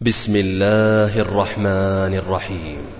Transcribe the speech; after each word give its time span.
بسم 0.00 0.36
الله 0.36 1.20
الرحمن 1.20 2.12
الرحيم. 2.20 2.92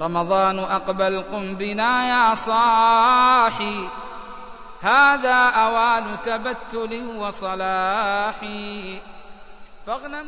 رمضان 0.00 0.58
أقبل 0.58 1.22
قم 1.22 1.54
بنا 1.54 2.08
يا 2.08 2.34
صاحي. 2.34 3.88
هذا 4.80 5.36
أوان 5.36 6.20
تبتل 6.24 7.06
وصلاح 7.16 8.40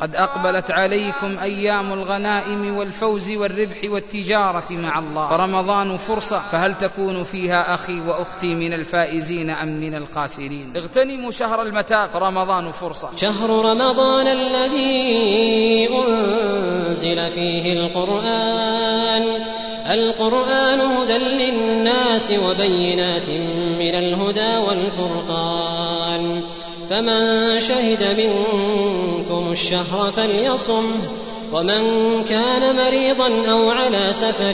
قد 0.01 0.17
أقبلت 0.17 0.71
عليكم 0.71 1.39
أيام 1.39 1.93
الغنائم 1.93 2.77
والفوز 2.77 3.31
والربح 3.31 3.85
والتجارة 3.85 4.65
مع 4.71 4.99
الله 4.99 5.29
فرمضان 5.29 5.97
فرصة 5.97 6.39
فهل 6.39 6.75
تكون 6.75 7.23
فيها 7.23 7.75
أخي 7.75 8.01
وأختي 8.01 8.55
من 8.55 8.73
الفائزين 8.73 9.51
أم 9.51 9.69
من 9.69 9.95
الخاسرين؟ 9.95 10.77
اغتنموا 10.77 11.31
شهر 11.31 11.63
المتاع 11.63 12.07
فرمضان 12.07 12.71
فرصة. 12.71 13.17
شهر 13.17 13.51
رمضان 13.51 14.27
الذي 14.27 15.89
أنزل 15.89 17.31
فيه 17.31 17.73
القرآن 17.73 19.43
القرآن 19.91 20.81
هدى 20.81 21.19
للناس 21.19 22.39
وبينات 22.47 23.29
من 23.79 23.95
الهدى 23.95 24.57
والفرقان 24.57 26.45
فمن 26.91 27.61
شهد 27.61 28.21
منكم 28.21 28.92
الشهر 29.53 30.11
فليصم. 30.11 30.85
ومن 31.53 31.83
كان 32.25 32.77
مريضا 32.77 33.51
أو 33.51 33.71
على 33.71 34.13
سفر 34.15 34.53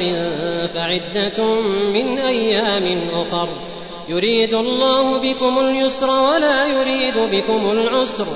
فعدة 0.75 1.61
من 1.95 2.19
أيام 2.19 2.99
أخر. 3.13 3.49
يريد 4.09 4.55
الله 4.55 5.19
بكم 5.19 5.59
اليسر 5.59 6.11
ولا 6.11 6.67
يريد 6.67 7.15
بكم 7.33 7.71
العسر. 7.71 8.27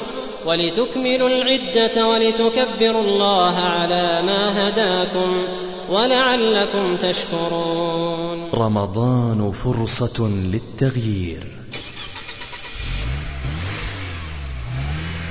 ولتكملوا 0.47 1.29
العدة 1.29 2.09
ولتكبروا 2.09 3.03
الله 3.03 3.55
على 3.55 4.23
ما 4.23 4.69
هداكم 4.69 5.43
ولعلكم 5.91 6.97
تشكرون. 6.97 8.51
رمضان 8.55 9.53
فرصة 9.65 10.29
للتغيير. 10.53 11.47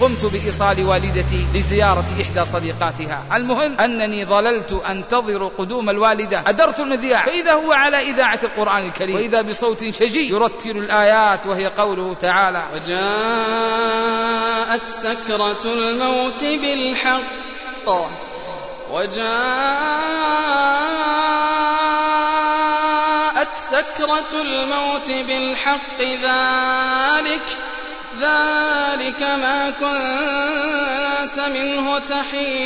قمت 0.02 0.26
بإيصال 0.26 0.86
والدتي 0.86 1.48
لزيارة 1.54 2.06
إحدى 2.22 2.46
صديقاتها. 2.46 3.26
المهم 3.34 3.80
أنني 3.80 4.26
ظللت 4.26 4.74
أنتظر 4.74 5.48
قدوم 5.48 5.90
الوالدة. 5.90 6.44
أدرت 6.48 6.80
المذياع 6.80 7.26
فإذا 7.26 7.54
هو 7.54 7.72
على 7.72 8.12
إذاعة 8.12 8.40
القرآن 8.44 8.86
الكريم. 8.86 9.16
وإذا 9.16 9.42
بصوت 9.42 9.90
شجي 9.90 10.30
يرتل 10.30 10.78
الآيات 10.78 11.48
وهي 11.48 11.68
قوله 11.68 12.14
تعالى. 12.14 12.64
وجاءت 12.74 13.02
سكرة 15.04 15.74
الموت 15.74 16.44
بالحق. 16.44 17.22
وجاءت 18.92 19.22
سكرة 23.72 24.42
الموت 24.42 25.08
بالحق. 25.28 26.02
ذلك 26.02 27.42
ذلك 28.22 29.22
ما 29.22 29.70
كنت 29.72 31.38
منه 31.40 32.00
تحيد. 32.00 32.62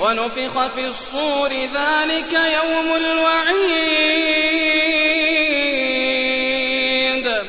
ونفخ 0.00 0.66
في 0.66 0.88
الصور 0.88 1.48
ذلك 1.50 2.32
يوم 2.32 2.88
الوعيد. 2.96 4.04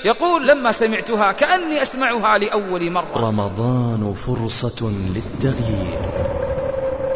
يقول 0.05 0.47
لما 0.47 0.71
سمعتها 0.71 1.31
كأني 1.31 1.81
أسمعها 1.81 2.37
لأول 2.37 2.91
مرة. 2.91 3.27
رمضان 3.29 4.13
فرصة 4.13 4.91
للتغيير. 5.15 6.44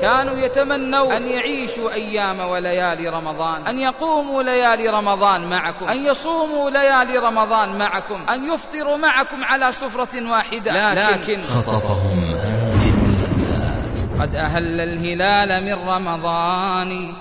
كانوا 0.01 0.37
يتمنوا 0.37 1.17
أن 1.17 1.27
يعيشوا 1.27 1.91
أيام 1.93 2.39
وليالي 2.39 3.09
رمضان 3.09 3.67
أن 3.67 3.79
يقوموا 3.79 4.43
ليالي 4.43 4.87
رمضان 4.87 5.49
معكم 5.49 5.85
أن 5.87 6.05
يصوموا 6.05 6.69
ليالي 6.69 7.17
رمضان 7.17 7.77
معكم 7.77 8.29
أن 8.29 8.53
يفطروا 8.53 8.97
معكم 8.97 9.43
على 9.43 9.71
سفرة 9.71 10.31
واحدة. 10.31 10.93
لكن 10.93 11.37
خطفهم 11.37 12.19
هذه 12.23 12.93
اللذات 12.93 14.21
قد 14.21 14.35
أهل 14.35 14.81
الهلال 14.81 15.65
من 15.65 15.73
رمضان 15.73 17.15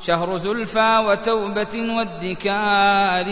شهر 0.00 0.38
زلفى 0.38 0.98
وتوبة 1.06 1.94
وادكار. 1.96 3.26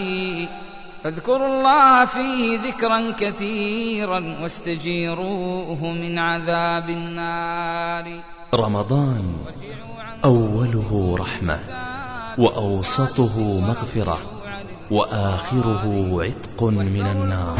فاذكروا 1.04 1.46
الله 1.46 2.04
فيه 2.04 2.60
ذكرا 2.60 3.14
كثيرا 3.18 4.20
واستجيروه 4.42 5.84
من 5.84 6.18
عذاب 6.18 6.90
النار. 6.90 8.31
رمضان 8.54 9.32
أوله 10.24 11.16
رحمة 11.18 11.58
وأوسطه 12.38 13.60
مغفرة 13.60 14.18
وآخره 14.90 15.84
عتق 16.22 16.62
من 16.64 17.06
النار. 17.06 17.56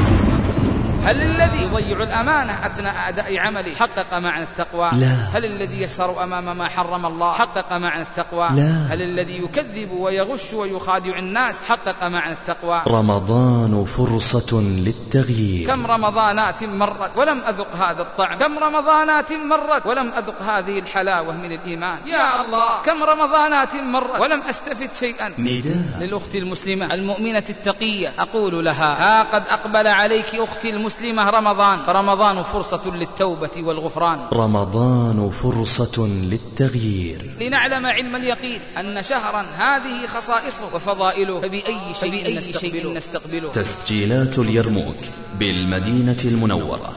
هل 1.05 1.23
الذي 1.23 1.63
يضيع 1.63 2.03
الأمانة 2.03 2.67
أثناء 2.67 3.09
أداء 3.09 3.39
عمله؟ 3.39 3.75
حقق 3.75 4.15
معنى 4.15 4.51
التقوى. 4.51 4.91
لا. 4.93 5.39
هل 5.39 5.45
الذي 5.45 5.83
يسهر 5.83 6.25
أمام 6.25 6.59
ما 6.59 6.69
حرم 6.69 7.07
الله؟ 7.07 7.33
حقق 7.33 7.73
معنى 7.73 8.03
التقوى. 8.03 8.49
لا. 8.57 8.95
هل 8.95 9.03
الذي 9.03 9.37
يكذب 9.45 9.91
ويغش 9.91 10.55
ويخادع 10.55 11.19
الناس؟ 11.19 11.55
حقق 11.57 12.05
معنى 12.05 12.33
التقوى. 12.33 12.83
رمضان 12.89 13.85
فرصة 13.85 14.61
للتغيير. 14.61 15.69
كم 15.69 15.87
رمضانات 15.87 16.63
مرت 16.63 17.17
ولم 17.17 17.39
أذق 17.41 17.75
هذا 17.77 18.03
الطعم. 18.03 18.39
كم 18.39 18.59
رمضانات 18.59 19.33
مرت 19.33 19.87
ولم 19.87 20.13
أذق 20.13 20.43
هذه 20.43 20.79
الحلاوة 20.79 21.37
من 21.37 21.53
الإيمان. 21.53 21.99
يا 22.07 22.45
الله. 22.45 22.83
كم 22.87 23.03
رمضانات 23.03 23.75
مرت 23.75 24.21
ولم 24.21 24.43
أستفد 24.43 24.93
شيئا. 24.93 25.29
نداء. 25.29 26.01
للأخت 26.01 26.37
المسلمة 26.37 26.95
المؤمنة 26.95 27.45
التقية. 27.49 28.09
أقول 28.19 28.65
لها 28.65 28.93
ها 29.03 29.23
قد 29.23 29.43
أقبل 29.49 29.87
عليك 29.89 30.35
أختي 30.35 30.71
المسلمة. 30.71 30.92
رمضان 31.19 31.79
فرمضان 31.87 32.43
فرصة 32.43 32.97
للتوبة 32.97 33.51
والغفران. 33.57 34.19
رمضان 34.33 35.31
فرصة 35.31 36.07
للتغيير. 36.07 37.31
لنعلم 37.41 37.87
علم 37.87 38.17
اليقين 38.17 38.61
أن 38.61 39.03
شهرا 39.03 39.43
هذه 39.43 40.07
خصائصه 40.07 40.75
وفضائله. 40.75 41.41
فبأي 41.41 41.95
شيء, 41.95 42.11
فبأي 42.11 42.53
شيء 42.53 42.97
نستقبله؟ 42.97 43.51
تسجيلات 43.51 44.39
اليرموك 44.39 44.97
بالمدينة 45.39 46.17
المنورة. 46.25 46.97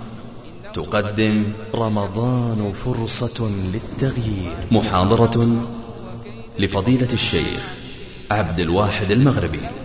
تقدم 0.73 1.53
رمضان 1.75 2.71
فرصة 2.71 3.49
للتغيير. 3.73 4.55
محاضرة 4.71 5.67
لفضيلة 6.59 7.13
الشيخ 7.13 7.73
عبد 8.31 8.59
الواحد 8.59 9.11
المغربي. 9.11 9.84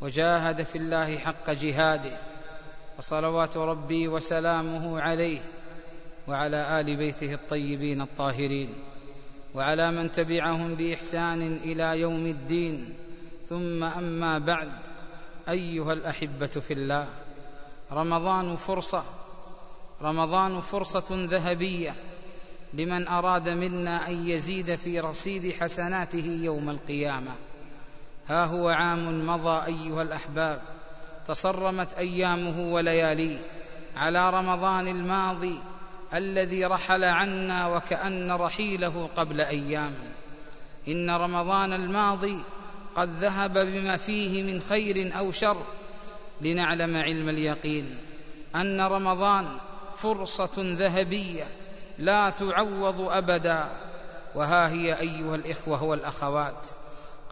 وجاهد 0.00 0.62
في 0.62 0.78
الله 0.78 1.18
حق 1.18 1.50
جهاده 1.50 2.18
وصلوات 2.98 3.56
ربي 3.56 4.08
وسلامه 4.08 5.00
عليه 5.00 5.40
وعلى 6.28 6.80
آل 6.80 6.96
بيته 6.96 7.34
الطيبين 7.34 8.00
الطاهرين 8.00 8.74
وعلى 9.54 9.92
من 9.92 10.12
تبعهم 10.12 10.74
بإحسان 10.74 11.42
إلى 11.56 12.00
يوم 12.00 12.26
الدين. 12.26 12.94
ثم 13.44 13.84
أما 13.84 14.38
بعد 14.38 14.72
أيها 15.48 15.92
الأحبة 15.92 16.46
في 16.46 16.72
الله 16.72 17.08
رمضان 17.92 18.56
فرصة 18.56 19.04
رمضان 20.02 20.60
فرصة 20.60 21.06
ذهبية 21.10 21.94
لمن 22.74 23.08
أراد 23.08 23.48
منا 23.48 24.08
أن 24.08 24.28
يزيد 24.28 24.74
في 24.74 25.00
رصيد 25.00 25.52
حسناته 25.52 26.26
يوم 26.26 26.70
القيامة. 26.70 27.34
ها 28.28 28.44
هو 28.44 28.68
عام 28.68 29.26
مضى 29.26 29.66
أيها 29.66 30.02
الأحباب. 30.02 30.62
تصرمت 31.26 31.92
أيامه 31.92 32.72
ولياليه 32.72 33.38
على 33.96 34.30
رمضان 34.30 34.88
الماضي 34.88 35.60
الذي 36.14 36.64
رحل 36.64 37.04
عنا 37.04 37.66
وكأن 37.68 38.32
رحيله 38.32 39.06
قبل 39.06 39.40
أيام. 39.40 39.94
إن 40.88 41.10
رمضان 41.10 41.72
الماضي 41.72 42.44
قد 42.96 43.08
ذهب 43.08 43.52
بما 43.52 43.96
فيه 43.96 44.42
من 44.42 44.60
خير 44.60 45.18
أو 45.18 45.30
شر. 45.30 45.62
لنعلم 46.40 46.96
علم 46.96 47.28
اليقين 47.28 47.86
أن 48.56 48.80
رمضان 48.80 49.44
فرصة 49.96 50.54
ذهبية 50.58 51.44
لا 51.98 52.30
تعوض 52.30 53.00
أبدا. 53.00 53.70
وها 54.34 54.68
هي 54.70 55.00
أيها 55.00 55.34
الإخوة 55.34 55.84
والأخوات. 55.84 56.83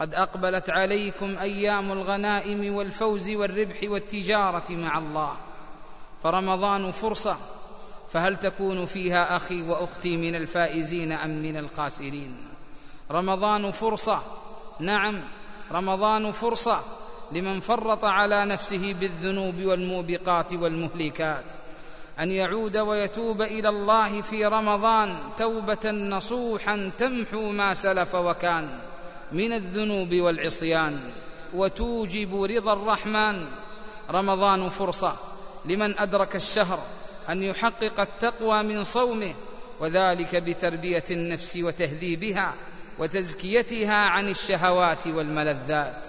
قد 0.03 0.13
أقبلت 0.13 0.69
عليكم 0.69 1.37
أيام 1.37 1.91
الغنائم 1.91 2.75
والفوز 2.75 3.29
والربح 3.29 3.79
والتجارة 3.83 4.71
مع 4.71 4.97
الله. 4.97 5.37
فرمضان 6.23 6.91
فرصة 6.91 7.37
فهل 8.09 8.37
تكون 8.37 8.85
فيها 8.85 9.35
أخي 9.35 9.61
وأختي 9.61 10.17
من 10.17 10.35
الفائزين 10.35 11.11
أم 11.11 11.29
من 11.29 11.57
الخاسرين؟ 11.57 12.37
رمضان 13.11 13.71
فرصة 13.71 14.21
نعم 14.79 15.23
رمضان 15.71 16.31
فرصة 16.31 16.79
لمن 17.31 17.59
فرط 17.59 18.05
على 18.05 18.45
نفسه 18.45 18.93
بالذنوب 18.93 19.55
والموبقات 19.55 20.53
والمهلكات. 20.53 21.45
أن 22.19 22.31
يعود 22.31 22.77
ويتوب 22.77 23.41
إلى 23.41 23.69
الله 23.69 24.21
في 24.21 24.45
رمضان 24.45 25.33
توبة 25.37 25.91
نصوحا 25.91 26.91
تمحو 26.97 27.51
ما 27.51 27.73
سلف 27.73 28.15
وكان. 28.15 28.92
من 29.33 29.53
الذنوب 29.53 30.13
والعصيان 30.13 31.11
وتوجب 31.53 32.43
رضا 32.43 32.73
الرحمن. 32.73 33.47
رمضان 34.11 34.69
فرصة 34.69 35.17
لمن 35.65 35.99
أدرك 35.99 36.35
الشهر 36.35 36.79
أن 37.29 37.43
يحقق 37.43 37.99
التقوى 37.99 38.63
من 38.63 38.83
صومه 38.83 39.35
وذلك 39.81 40.35
بتربية 40.35 41.03
النفس 41.11 41.57
وتهذيبها 41.57 42.53
وتزكيتها 42.99 43.95
عن 43.95 44.27
الشهوات 44.27 45.07
والملذات. 45.07 46.07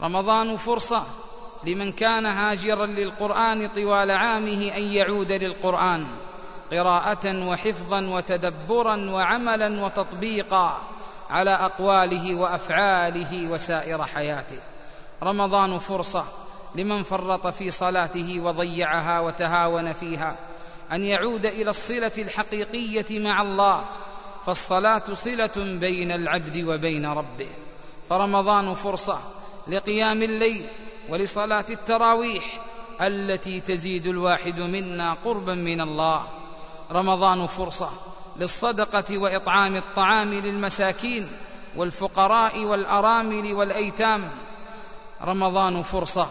رمضان 0.00 0.56
فرصة 0.56 1.06
لمن 1.66 1.92
كان 1.92 2.26
هاجرا 2.26 2.86
للقرآن 2.86 3.68
طوال 3.68 4.10
عامه 4.10 4.76
أن 4.76 4.82
يعود 4.82 5.32
للقرآن 5.32 6.06
قراءة 6.70 7.48
وحفظا 7.48 8.00
وتدبرا 8.08 9.10
وعملا 9.10 9.84
وتطبيقا. 9.84 10.93
على 11.30 11.50
أقواله 11.50 12.34
وأفعاله 12.34 13.50
وسائر 13.50 14.02
حياته. 14.02 14.58
رمضان 15.22 15.78
فرصة 15.78 16.24
لمن 16.74 17.02
فرط 17.02 17.46
في 17.46 17.70
صلاته 17.70 18.40
وضيعها 18.40 19.20
وتهاون 19.20 19.92
فيها. 19.92 20.36
أن 20.92 21.02
يعود 21.02 21.46
إلى 21.46 21.70
الصلة 21.70 22.12
الحقيقية 22.18 23.20
مع 23.20 23.42
الله. 23.42 23.84
فالصلاة 24.46 24.98
صلة 24.98 25.78
بين 25.80 26.10
العبد 26.10 26.64
وبين 26.68 27.06
ربه. 27.06 27.48
فرمضان 28.08 28.74
فرصة 28.74 29.18
لقيام 29.68 30.22
الليل 30.22 30.70
ولصلاة 31.10 31.64
التراويح 31.70 32.44
التي 33.00 33.60
تزيد 33.60 34.06
الواحد 34.06 34.60
منا 34.60 35.12
قربا 35.12 35.54
من 35.54 35.80
الله. 35.80 36.26
رمضان 36.92 37.46
فرصة 37.46 37.90
للصدقة 38.36 39.18
وإطعام 39.18 39.76
الطعام 39.76 40.28
للمساكين 40.28 41.28
والفقراء 41.76 42.64
والأرامل 42.64 43.52
والأيتام. 43.52 44.30
رمضان 45.22 45.82
فرصة 45.82 46.28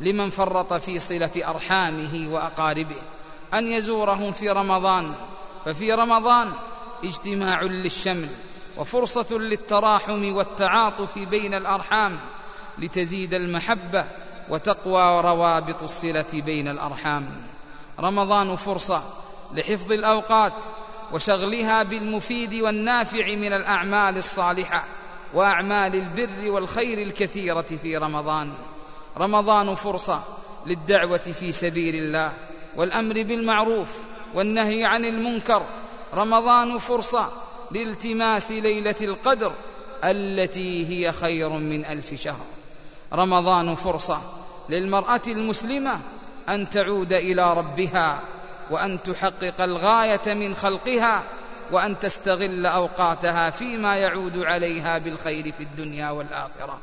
لمن 0.00 0.28
فرط 0.28 0.72
في 0.72 0.98
صلة 0.98 1.48
أرحامه 1.48 2.32
وأقاربه. 2.32 3.00
أن 3.54 3.64
يزورهم 3.64 4.30
في 4.30 4.48
رمضان 4.48 5.14
ففي 5.64 5.92
رمضان 5.92 6.52
اجتماع 7.04 7.62
للشمل 7.62 8.28
وفرصة 8.78 9.38
للتراحم 9.38 10.32
والتعاطف 10.34 11.18
بين 11.18 11.54
الأرحام 11.54 12.20
لتزيد 12.78 13.34
المحبة 13.34 14.06
وتقوى 14.50 15.20
روابط 15.20 15.82
الصلة 15.82 16.42
بين 16.44 16.68
الأرحام. 16.68 17.46
رمضان 18.00 18.56
فرصة 18.56 19.02
لحفظ 19.54 19.92
الأوقات 19.92 20.64
وشغلها 21.12 21.82
بالمفيد 21.82 22.54
والنافع 22.54 23.26
من 23.26 23.52
الأعمال 23.52 24.16
الصالحة 24.16 24.84
وأعمال 25.34 25.94
البر 25.94 26.50
والخير 26.50 26.98
الكثيرة 26.98 27.62
في 27.62 27.96
رمضان. 27.96 28.52
رمضان 29.18 29.74
فرصة 29.74 30.24
للدعوة 30.66 31.32
في 31.32 31.50
سبيل 31.50 31.94
الله 31.94 32.32
والأمر 32.76 33.14
بالمعروف 33.14 34.06
والنهي 34.34 34.84
عن 34.84 35.04
المنكر. 35.04 35.66
رمضان 36.14 36.76
فرصة 36.76 37.32
لالتماس 37.70 38.52
ليلة 38.52 38.96
القدر 39.02 39.54
التي 40.04 40.86
هي 40.86 41.12
خير 41.12 41.48
من 41.48 41.84
ألف 41.84 42.14
شهر. 42.14 42.46
رمضان 43.12 43.74
فرصة 43.74 44.20
للمرأة 44.68 45.22
المسلمة 45.28 46.00
أن 46.48 46.68
تعود 46.68 47.12
إلى 47.12 47.54
ربها. 47.54 48.22
وأن 48.70 49.02
تحقق 49.02 49.60
الغاية 49.60 50.34
من 50.34 50.54
خلقها 50.54 51.24
وأن 51.72 51.98
تستغل 51.98 52.66
أوقاتها 52.66 53.50
فيما 53.50 53.96
يعود 53.96 54.38
عليها 54.38 54.98
بالخير 54.98 55.52
في 55.52 55.60
الدنيا 55.60 56.10
والآخرة. 56.10 56.78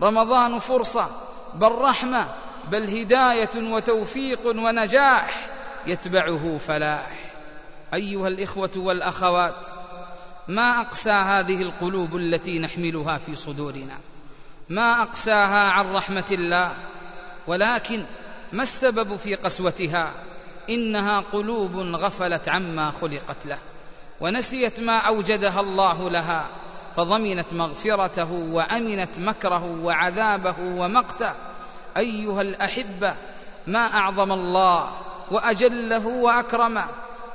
رمضان 0.00 0.58
فرصة 0.58 1.08
بل 1.54 1.72
رحمة 1.72 2.34
بل 2.70 3.00
هداية 3.00 3.72
وتوفيق 3.72 4.46
ونجاح 4.46 5.50
يتبعه 5.86 6.58
فلاح. 6.58 7.32
أيها 7.94 8.28
الإخوة 8.28 8.70
والأخوات 8.76 9.66
ما 10.48 10.80
أقسى 10.80 11.10
هذه 11.10 11.62
القلوب 11.62 12.16
التي 12.16 12.58
نحملها 12.58 13.18
في 13.18 13.34
صدورنا؟ 13.34 13.98
ما 14.68 15.02
أقساها 15.02 15.70
عن 15.70 15.94
رحمة 15.94 16.26
الله؟ 16.32 16.76
ولكن 17.46 18.06
ما 18.52 18.62
السبب 18.62 19.16
في 19.16 19.34
قسوتها؟ 19.34 20.12
إنها 20.70 21.20
قلوب 21.20 21.76
غفلت 21.76 22.48
عما 22.48 22.90
خلقت 22.90 23.46
له 23.46 23.58
ونسيت 24.20 24.80
ما 24.80 24.98
أوجدها 24.98 25.60
الله 25.60 26.10
لها 26.10 26.48
فضمنت 26.96 27.54
مغفرته 27.54 28.32
وأمنت 28.32 29.18
مكره 29.18 29.84
وعذابه 29.84 30.60
ومقته. 30.60 31.34
أيها 31.96 32.40
الأحبة 32.40 33.16
ما 33.66 33.78
أعظم 33.78 34.32
الله 34.32 34.90
وأجله 35.30 36.06
وأكرمه 36.06 36.84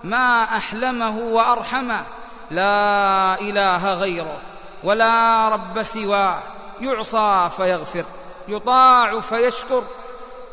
ما 0.04 0.44
أحلمه 0.58 1.18
وأرحمه. 1.18 2.06
لا 2.51 3.42
إله 3.42 3.94
غيره 3.94 4.42
ولا 4.84 5.50
رب 5.50 5.82
سواه 5.82 6.39
يعصى 6.82 7.56
فيغفر 7.58 8.06
يطاع 8.48 9.20
فيشكر. 9.20 9.84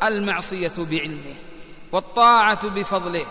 المعصية 0.03 0.73
بعلمه. 0.77 1.35
والطاعة 1.93 2.69
بفضله 2.69 3.25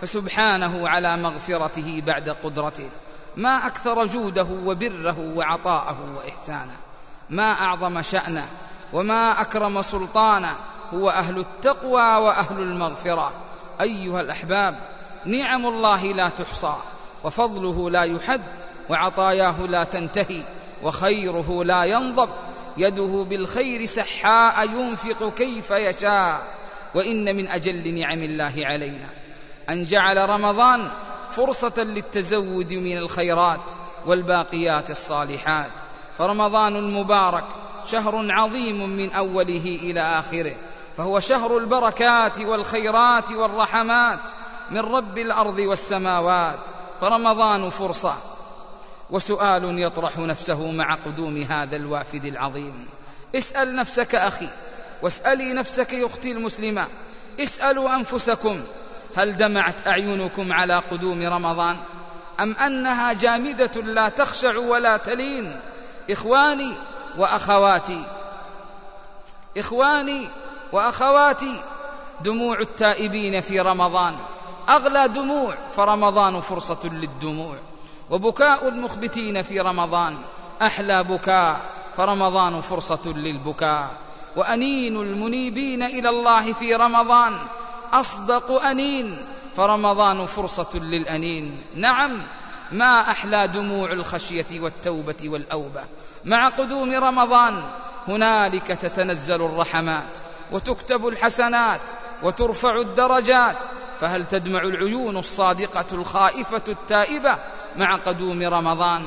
فسبحانه 0.00 0.88
على 0.88 1.16
مغفرته 1.16 2.02
بعد 2.06 2.28
قدرته. 2.28 2.90
ما 3.36 3.66
أكثر 3.66 4.04
جوده 4.04 4.48
وبره 4.64 5.36
وعطاءه 5.36 6.16
وإحسانه. 6.16 6.76
ما 7.30 7.52
أعظم 7.52 8.02
شأنه 8.02 8.46
وما 8.92 9.40
أكرم 9.40 9.82
سلطانه 9.82 10.56
هو 10.94 11.10
أهل 11.10 11.38
التقوى 11.38 12.16
وأهل 12.16 12.60
المغفرة. 12.60 13.32
أيها 13.80 14.20
الأحباب 14.20 14.74
نعم 15.26 15.66
الله 15.66 16.02
لا 16.02 16.28
تحصى 16.28 16.74
وفضله 17.24 17.90
لا 17.90 18.02
يحد 18.02 18.50
وعطاياه 18.90 19.66
لا 19.66 19.84
تنتهي 19.84 20.44
وخيره 20.82 21.64
لا 21.64 21.84
ينضب. 21.84 22.28
يده 22.76 23.26
بالخير 23.30 23.84
سحاء 23.84 24.70
ينفق 24.70 25.34
كيف 25.34 25.70
يشاء. 25.70 26.58
وإن 26.94 27.36
من 27.36 27.48
أجل 27.48 27.94
نعم 27.94 28.22
الله 28.22 28.54
علينا. 28.56 29.08
أن 29.70 29.84
جعل 29.84 30.30
رمضان 30.30 30.90
فرصة 31.36 31.82
للتزود 31.82 32.72
من 32.72 32.98
الخيرات 32.98 33.70
والباقيات 34.06 34.90
الصالحات. 34.90 35.72
فرمضان 36.18 36.76
المبارك 36.76 37.44
شهر 37.84 38.32
عظيم 38.32 38.96
من 38.96 39.12
أوله 39.12 39.64
إلى 39.64 40.00
آخره. 40.00 40.56
فهو 40.96 41.20
شهر 41.20 41.58
البركات 41.58 42.40
والخيرات 42.40 43.32
والرحمات 43.32 44.28
من 44.70 44.80
رب 44.80 45.18
الأرض 45.18 45.58
والسماوات. 45.58 46.60
فرمضان 47.00 47.68
فرصة. 47.68 48.14
وسؤال 49.10 49.82
يطرح 49.82 50.18
نفسه 50.18 50.72
مع 50.72 50.94
قدوم 50.94 51.42
هذا 51.42 51.76
الوافد 51.76 52.24
العظيم. 52.24 52.86
اسأل 53.36 53.76
نفسك 53.76 54.14
أخي 54.14 54.48
واسألي 55.02 55.54
نفسك 55.54 55.92
يا 55.92 56.06
أختي 56.06 56.32
المسلمة 56.32 56.86
اسألوا 57.40 57.96
أنفسكم 57.96 58.60
هل 59.16 59.36
دمعت 59.36 59.88
أعينكم 59.88 60.52
على 60.52 60.78
قدوم 60.78 61.22
رمضان؟ 61.22 61.76
أم 62.40 62.52
أنها 62.56 63.12
جامدة 63.12 63.80
لا 63.82 64.08
تخشع 64.08 64.58
ولا 64.58 64.96
تلين؟ 64.96 65.60
إخواني 66.10 66.76
وأخواتي 67.18 68.04
إخواني 69.58 70.30
وأخواتي 70.72 71.62
دموع 72.24 72.60
التائبين 72.60 73.40
في 73.40 73.60
رمضان. 73.60 74.18
أغلى 74.68 75.08
دموع 75.08 75.68
فرمضان 75.70 76.40
فرصة 76.40 76.88
للدموع. 76.88 77.58
وبكاء 78.10 78.68
المخبتين 78.68 79.42
في 79.42 79.60
رمضان 79.60 80.18
أحلى 80.62 81.04
بكاء 81.04 81.60
فرمضان 81.96 82.60
فرصة 82.60 83.12
للبكاء. 83.12 84.07
وأنين 84.38 84.96
المنيبين 84.96 85.82
إلى 85.82 86.08
الله 86.08 86.52
في 86.52 86.74
رمضان. 86.74 87.48
أصدق 87.92 88.62
أنين. 88.62 89.26
فرمضان 89.54 90.24
فرصة 90.24 90.78
للأنين. 90.78 91.62
نعم 91.74 92.26
ما 92.72 93.10
أحلى 93.10 93.48
دموع 93.48 93.92
الخشية 93.92 94.60
والتوبة 94.60 95.28
والأوبة. 95.28 95.84
مع 96.24 96.48
قدوم 96.48 96.90
رمضان 96.90 97.70
هنالك 98.08 98.66
تتنزل 98.66 99.44
الرحمات 99.44 100.18
وتكتب 100.52 101.06
الحسنات 101.06 101.80
وترفع 102.22 102.80
الدرجات. 102.80 103.66
فهل 104.00 104.26
تدمع 104.26 104.62
العيون 104.62 105.16
الصادقة 105.16 105.86
الخائفة 105.92 106.64
التائبة 106.68 107.38
مع 107.76 107.96
قدوم 107.96 108.42
رمضان؟ 108.42 109.02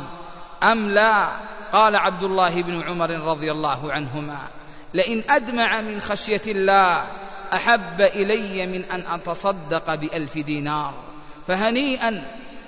أم 0.63 0.79
لا؟ 0.89 1.27
قال 1.73 1.95
عبد 1.95 2.23
الله 2.23 2.61
بن 2.61 2.81
عمر 2.81 3.09
رضي 3.09 3.51
الله 3.51 3.93
عنهما. 3.93 4.60
لئن 4.93 5.23
أدمع 5.29 5.81
من 5.81 5.99
خشية 5.99 6.41
الله 6.47 7.03
أحب 7.53 8.01
إلي 8.01 8.67
من 8.67 8.85
أن 8.85 9.19
أتصدق 9.19 9.95
بألف 9.95 10.37
دينار. 10.37 10.93
فهنيئا 11.47 12.11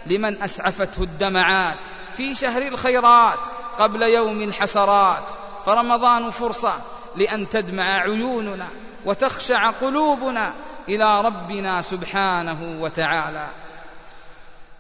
لمن 0.06 0.44
أسعفته 0.44 1.04
الدمعات 1.04 1.86
في 2.14 2.34
شهر 2.34 2.62
الخيرات 2.62 3.40
قبل 3.78 4.02
يوم 4.02 4.42
الحسرات. 4.42 5.24
فرمضان 5.66 6.30
فرصة 6.30 6.82
لأن 7.16 7.50
تدمع 7.50 8.02
عيوننا 8.02 8.70
وتخشع 9.06 9.70
قلوبنا 9.70 10.54
إلى 10.90 11.22
ربنا 11.22 11.82
سبحانه 11.82 12.82
وتعالى. 12.82 13.50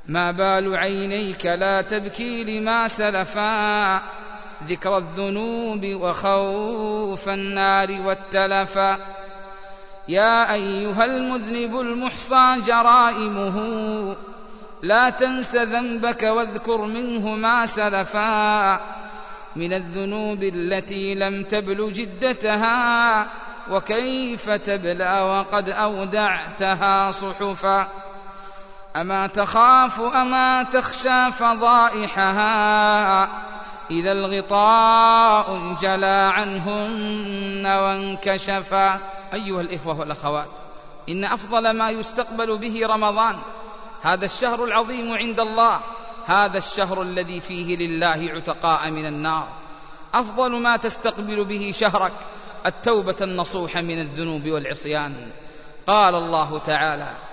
ما 0.07 0.31
بال 0.31 0.77
عينيك 0.77 1.45
لا 1.45 1.81
تبكي 1.81 2.43
لما 2.43 2.87
سلفا. 2.87 4.22
ذكر 4.67 4.97
الذنوب 4.97 5.85
وخوف 5.85 7.29
النار 7.29 8.01
والتلفا 8.05 8.97
يا 10.07 10.53
أيها 10.53 11.05
المذنب 11.05 11.79
المحصى 11.79 12.55
جرائمه 12.67 13.57
لا 14.83 15.09
تنس 15.09 15.55
ذنبك 15.55 16.23
واذكر 16.23 16.81
منه 16.85 17.35
ما 17.35 17.65
سلفا 17.65 18.79
من 19.55 19.73
الذنوب 19.73 20.43
التي 20.43 21.15
لم 21.15 21.43
تبل 21.43 21.91
جدتها 21.91 23.27
وكيف 23.69 24.49
تبلى 24.49 25.21
وقد 25.21 25.69
أودعتها 25.69 27.11
صحفا. 27.11 27.87
أما 28.95 29.27
تخاف 29.27 30.01
أما 30.01 30.63
تخشى 30.63 31.31
فضائحها. 31.31 32.43
إذا 33.91 34.11
الغطاء 34.11 35.55
انجلى 35.55 36.29
عنهن 36.33 37.65
وانكشفا. 37.67 38.99
أيها 39.33 39.61
الإخوة 39.61 39.99
والأخوات 39.99 40.61
إن 41.09 41.25
أفضل 41.25 41.77
ما 41.77 41.89
يستقبل 41.89 42.57
به 42.57 42.87
رمضان 42.87 43.35
هذا 44.01 44.25
الشهر 44.25 44.63
العظيم 44.63 45.11
عند 45.11 45.39
الله 45.39 45.81
هذا 46.25 46.57
الشهر 46.57 47.01
الذي 47.01 47.39
فيه 47.39 47.77
لله 47.77 48.31
عتقاء 48.35 48.89
من 48.89 49.05
النار. 49.05 49.47
أفضل 50.13 50.61
ما 50.61 50.77
تستقبل 50.77 51.45
به 51.45 51.71
شهرك 51.71 52.13
التوبة 52.65 53.15
النصوح 53.21 53.77
من 53.77 53.99
الذنوب 53.99 54.47
والعصيان. 54.47 55.31
قال 55.87 56.15
الله 56.15 56.59
تعالى 56.59 57.32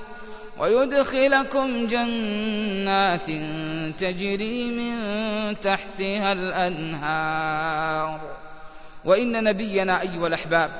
ويدخلكم 0.61 1.87
جنات 1.87 3.25
تجري 3.99 4.71
من 4.71 4.95
تحتها 5.59 6.31
الأنهار. 6.31 8.19
وإن 9.05 9.43
نبينا 9.43 10.01
أيها 10.01 10.27
الأحباب 10.27 10.71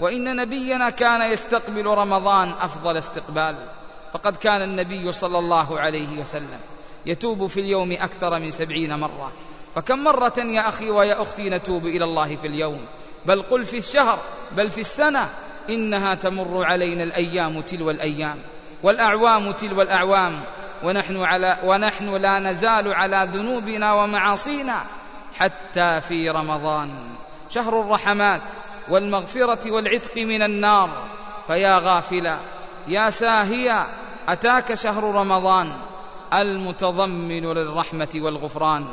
وإن 0.00 0.36
نبينا 0.36 0.90
كان 0.90 1.32
يستقبل 1.32 1.86
رمضان 1.86 2.48
أفضل 2.48 2.96
استقبال. 2.96 3.56
فقد 4.12 4.36
كان 4.36 4.62
النبي 4.62 5.12
صلى 5.12 5.38
الله 5.38 5.80
عليه 5.80 6.20
وسلم 6.20 6.60
يتوب 7.06 7.46
في 7.46 7.60
اليوم 7.60 7.92
أكثر 7.92 8.38
من 8.38 8.48
سبعين 8.48 8.98
مرة. 8.98 9.32
فكم 9.74 9.98
مرة 9.98 10.38
يا 10.38 10.68
أخي 10.68 10.90
ويا 10.90 11.22
أختي 11.22 11.50
نتوب 11.50 11.86
إلى 11.86 12.04
الله 12.04 12.36
في 12.36 12.46
اليوم؟ 12.46 12.78
بل 13.26 13.42
قل 13.42 13.64
في 13.64 13.76
الشهر 13.76 14.18
بل 14.56 14.70
في 14.70 14.80
السنة 14.80 15.28
إنها 15.68 16.14
تمر 16.14 16.64
علينا 16.64 17.02
الأيام 17.02 17.60
تلو 17.60 17.90
الأيام. 17.90 18.38
والأعوام 18.82 19.52
تلو 19.52 19.82
الأعوام. 19.82 20.44
ونحن 20.84 21.16
على 21.16 21.56
ونحن 21.64 22.16
لا 22.16 22.38
نزال 22.38 22.94
على 22.94 23.28
ذنوبنا 23.30 23.92
ومعاصينا 23.92 24.84
حتى 25.34 26.00
في 26.00 26.30
رمضان. 26.30 26.90
شهر 27.48 27.80
الرحمات 27.80 28.52
والمغفرة 28.90 29.72
والعتق 29.72 30.16
من 30.16 30.42
النار. 30.42 30.90
فيا 31.46 31.76
غافلا 31.78 32.40
يا 32.88 33.10
ساهيا 33.10 33.86
أتاك 34.28 34.74
شهر 34.74 35.14
رمضان. 35.14 35.72
المتضمن 36.34 37.44
للرحمة 37.44 38.08
والغفران. 38.14 38.84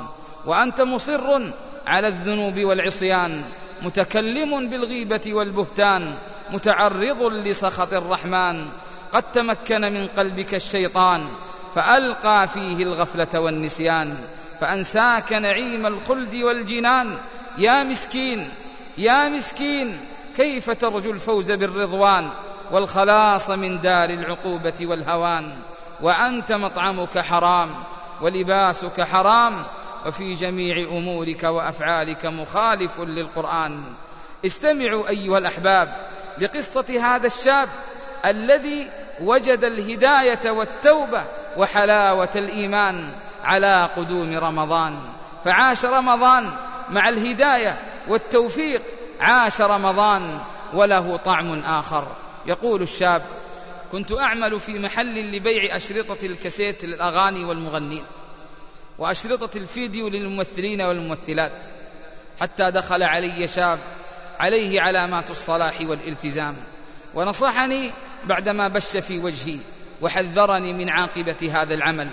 وأنت 0.45 0.81
مصر 0.81 1.53
على 1.87 2.07
الذنوب 2.07 2.59
والعصيان. 2.59 3.43
متكلم 3.81 4.69
بالغيبة 4.69 5.33
والبهتان. 5.33 6.17
متعرض 6.49 7.23
لسخط 7.23 7.93
الرحمن. 7.93 8.67
قد 9.13 9.31
تمكن 9.31 9.81
من 9.81 10.07
قلبك 10.07 10.53
الشيطان 10.53 11.29
فألقى 11.75 12.47
فيه 12.47 12.83
الغفلة 12.83 13.39
والنسيان 13.41 14.17
فأنساك 14.61 15.33
نعيم 15.33 15.85
الخلد 15.85 16.35
والجنان. 16.35 17.19
يا 17.57 17.83
مسكين 17.83 18.49
يا 18.97 19.29
مسكين 19.29 19.99
كيف 20.35 20.69
ترجو 20.69 21.11
الفوز 21.11 21.51
بالرضوان؟ 21.51 22.31
والخلاص 22.71 23.49
من 23.49 23.81
دار 23.81 24.09
العقوبة 24.09 24.73
والهوان. 24.81 25.53
وأنت 26.01 26.51
مطعمك 26.51 27.19
حرام 27.19 27.69
ولباسك 28.21 29.01
حرام 29.01 29.65
وفي 30.05 30.33
جميع 30.33 30.89
أمورك 30.89 31.43
وأفعالك 31.43 32.25
مخالف 32.25 32.99
للقرآن. 32.99 33.83
استمعوا 34.45 35.09
أيها 35.09 35.37
الأحباب 35.37 35.87
لقصة 36.39 37.15
هذا 37.15 37.27
الشاب. 37.27 37.69
الذي 38.29 38.91
وجد 39.21 39.63
الهداية 39.63 40.51
والتوبة 40.51 41.27
وحلاوة 41.57 42.29
الإيمان 42.35 43.13
على 43.43 43.89
قدوم 43.97 44.37
رمضان. 44.37 44.99
فعاش 45.45 45.85
رمضان 45.85 46.57
مع 46.89 47.09
الهداية 47.09 47.79
والتوفيق. 48.07 48.81
عاش 49.19 49.61
رمضان 49.61 50.41
وله 50.73 51.17
طعم 51.17 51.51
آخر. 51.63 52.15
يقول 52.45 52.81
الشاب 52.81 53.21
كنت 53.91 54.11
أعمل 54.11 54.59
في 54.59 54.79
محل 54.79 55.35
لبيع 55.35 55.75
أشرطة 55.75 56.25
الكاسيت 56.25 56.85
للأغاني 56.85 57.45
والمغنين 57.45 58.05
وأشرطة 58.99 59.57
الفيديو 59.57 60.09
للممثلين 60.09 60.81
والممثلات. 60.81 61.65
حتى 62.41 62.71
دخل 62.71 63.03
علي 63.03 63.47
شاب 63.47 63.79
عليه 64.39 64.81
علامات 64.81 65.29
الصلاح 65.31 65.81
والالتزام. 65.89 66.55
ونصحني 67.15 67.91
بعدما 68.25 68.67
بش 68.67 68.97
في 68.97 69.19
وجهي 69.19 69.59
وحذرني 70.01 70.73
من 70.73 70.89
عاقبة 70.89 71.61
هذا 71.61 71.73
العمل 71.73 72.09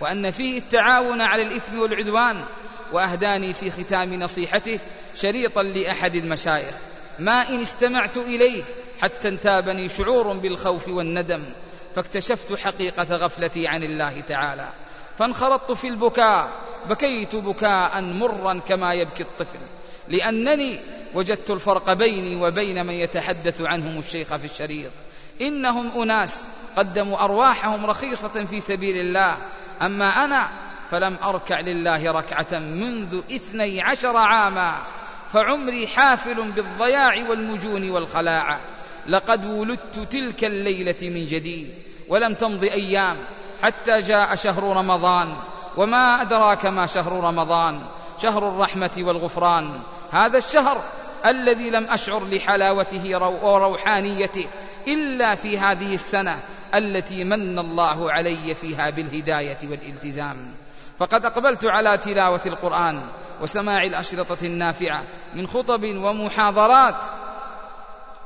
وأن 0.00 0.30
فيه 0.30 0.58
التعاون 0.58 1.20
على 1.20 1.42
الإثم 1.42 1.78
والعدوان 1.78 2.44
وأهداني 2.92 3.52
في 3.52 3.70
ختام 3.70 4.14
نصيحته 4.14 4.80
شريطا 5.14 5.62
لأحد 5.62 6.14
المشايخ. 6.14 6.74
ما 7.18 7.48
إن 7.48 7.60
استمعت 7.60 8.16
إليه 8.16 8.64
حتى 9.00 9.28
انتابني 9.28 9.88
شعور 9.88 10.38
بالخوف 10.38 10.88
والندم 10.88 11.54
فاكتشفت 11.94 12.58
حقيقة 12.58 13.14
غفلتي 13.14 13.68
عن 13.68 13.82
الله 13.82 14.20
تعالى. 14.20 14.72
فانخرطت 15.18 15.72
في 15.72 15.88
البكاء 15.88 16.48
بكيت 16.88 17.36
بكاء 17.36 18.00
مرا 18.02 18.60
كما 18.60 18.92
يبكي 18.92 19.22
الطفل. 19.22 19.58
لأنني 20.08 20.80
وجدت 21.14 21.50
الفرق 21.50 21.92
بيني 21.92 22.36
وبين 22.36 22.86
من 22.86 22.94
يتحدث 22.94 23.62
عنهم 23.62 23.98
الشيخ 23.98 24.36
في 24.36 24.44
الشريط. 24.44 24.92
إنهم 25.40 26.02
أناس 26.02 26.48
قدموا 26.76 27.24
أرواحهم 27.24 27.86
رخيصة 27.86 28.44
في 28.44 28.60
سبيل 28.60 28.96
الله. 28.96 29.36
أما 29.82 30.08
أنا 30.24 30.66
فلم 30.88 31.18
أركع 31.24 31.60
لله 31.60 32.12
ركعة 32.12 32.58
منذ 32.58 33.22
إثني 33.34 33.82
عشر 33.82 34.16
عاما 34.16 34.82
فعمري 35.28 35.86
حافل 35.86 36.34
بالضياع 36.34 37.28
والمجون 37.30 37.90
والخلاعة 37.90 38.60
لقد 39.08 39.44
ولدت 39.46 39.98
تلك 39.98 40.44
الليلة 40.44 40.96
من 41.02 41.24
جديد 41.24 41.74
ولم 42.08 42.34
تمض 42.34 42.64
أيام 42.64 43.16
حتى 43.62 43.98
جاء 43.98 44.34
شهر 44.34 44.76
رمضان. 44.76 45.36
وما 45.76 46.22
أدراك 46.22 46.66
ما 46.66 46.86
شهر 46.86 47.12
رمضان؟ 47.12 47.80
شهر 48.22 48.48
الرحمة 48.48 48.92
والغفران. 48.98 49.82
هذا 50.10 50.38
الشهر 50.38 50.84
الذي 51.26 51.70
لم 51.70 51.84
أشعر 51.90 52.24
لحلاوته 52.24 53.18
وروحانيته 53.44 54.48
إلا 54.88 55.34
في 55.34 55.58
هذه 55.58 55.94
السنة 55.94 56.42
التي 56.74 57.24
من 57.24 57.58
الله 57.58 58.12
علي 58.12 58.54
فيها 58.54 58.90
بالهداية 58.90 59.58
والالتزام. 59.70 60.54
فقد 60.98 61.24
أقبلت 61.24 61.64
على 61.64 61.98
تلاوة 61.98 62.42
القرآن 62.46 63.02
وسماع 63.42 63.82
الأشرطة 63.82 64.46
النافعة 64.46 65.04
من 65.34 65.46
خطب 65.46 65.82
ومحاضرات. 65.84 67.00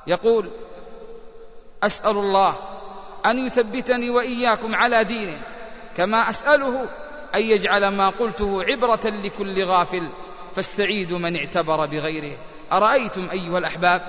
يقول 0.06 0.50
أسأل 1.82 2.16
الله 2.16 2.54
أن 3.26 3.38
يثبتني 3.38 4.10
وإياكم 4.10 4.75
على 4.75 5.04
دينه 5.04 5.42
كما 5.96 6.28
أسأله 6.28 6.82
أن 7.34 7.40
يجعل 7.40 7.96
ما 7.96 8.10
قلته 8.10 8.62
عبرة 8.64 9.10
لكل 9.25 9.64
غافل 9.64 10.12
فالسعيد 10.54 11.12
من 11.12 11.37
اعتبر 11.37 11.87
بغيره. 11.87 12.38
أرأيتم 12.73 13.23
أيها 13.33 13.59
الأحباب 13.59 14.00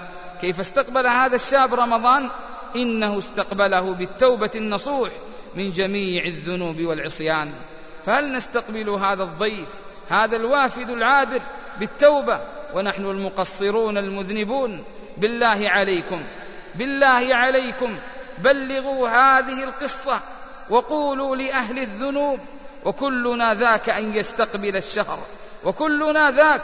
كيف 0.42 0.60
استقبل 0.60 1.08
هذا 1.08 1.36
الشاب 1.36 1.74
رمضان؟ 1.74 2.30
إنه 2.76 3.18
استقبله 3.18 3.96
بالتوبة 3.96 4.52
النصوح 4.56 5.10
من 5.56 5.72
جميع 5.72 6.24
الذنوب 6.26 6.76
والعصيان. 6.82 7.52
فهل 8.04 8.34
نستقبل 8.34 8.90
هذا 8.90 9.24
الضيف 9.24 9.70
هذا 10.08 10.38
الوافد 10.38 10.90
العابر 10.90 11.42
بالتوبة؟ 11.80 12.42
ونحن 12.74 13.06
المقصرون 13.06 13.98
المذنبون. 13.98 14.84
بالله 15.18 15.70
عليكم 15.70 16.24
بالله 16.76 17.36
عليكم 17.36 18.00
بلغوا 18.44 19.10
هذه 19.10 19.64
القصة 19.64 20.22
وقولوا 20.70 21.36
لأهل 21.36 21.80
الذنوب 21.80 22.40
وكلنا 22.86 23.54
ذاك 23.54 23.90
أن 23.90 24.14
يستقبل 24.14 24.76
الشهر. 24.76 25.20
وكلنا 25.66 26.32
ذاك. 26.32 26.64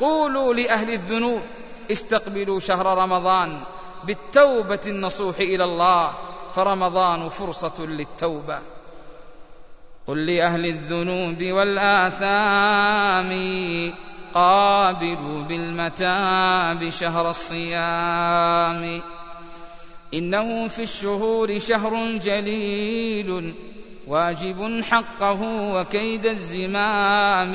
قولوا 0.00 0.54
لأهل 0.54 0.90
الذنوب 0.90 1.42
استقبلوا 1.90 2.60
شهر 2.60 2.98
رمضان 2.98 3.60
بالتوبة 4.06 4.80
النصوح 4.86 5.38
إلى 5.38 5.64
الله. 5.64 6.12
فرمضان 6.54 7.28
فرصة 7.28 7.86
للتوبة. 7.86 8.58
قل 10.06 10.26
لأهل 10.26 10.66
الذنوب 10.66 11.42
والآثام 11.42 13.30
قابلوا 14.34 15.42
بالمتاب 15.42 16.88
شهر 16.88 17.28
الصيام. 17.30 19.02
إنه 20.14 20.68
في 20.68 20.82
الشهور 20.82 21.58
شهر 21.58 22.18
جليل. 22.18 23.54
واجب 24.08 24.82
حقه 24.82 25.40
وكيد 25.74 26.26
الزمام. 26.26 27.54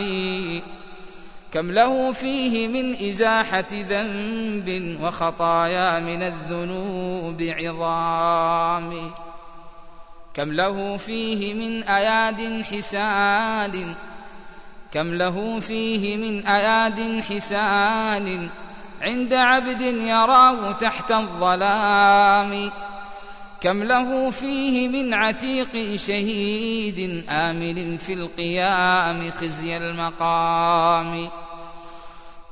كم 1.51 1.72
له 1.72 2.12
فيه 2.12 2.67
من 2.67 3.07
إزاحة 3.07 3.72
ذنب 3.74 5.00
وخطايا 5.03 6.00
من 6.00 6.24
الذنوب 6.24 7.38
عظام. 7.41 9.12
كم 10.33 10.51
له 10.51 10.98
فيه 10.98 11.53
من 11.53 11.83
أياد 11.83 12.63
حسان 12.63 13.95
كم 14.91 15.07
له 15.13 15.60
فيه 15.60 16.17
من 16.17 16.48
أياد 16.48 17.22
حسان 17.22 18.50
عند 19.01 19.33
عبد 19.33 19.81
يراه 19.81 20.72
تحت 20.72 21.11
الظلام. 21.11 22.72
كم 23.63 23.83
له 23.83 24.29
فيه 24.29 24.87
من 24.87 25.13
عتيق 25.13 25.95
شهيد 25.95 27.23
آمل 27.29 27.97
في 27.97 28.13
القيام 28.13 29.31
خزي 29.31 29.77
المقام. 29.77 31.27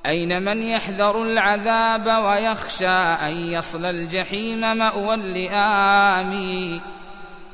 أين 0.06 0.44
من 0.44 0.62
يحذر 0.62 1.24
العذاب 1.24 2.24
ويخشى 2.26 2.88
أن 3.28 3.34
يصل 3.34 3.86
الجحيم 3.86 4.60
مأوى 4.60 5.14
اللئام. 5.14 6.32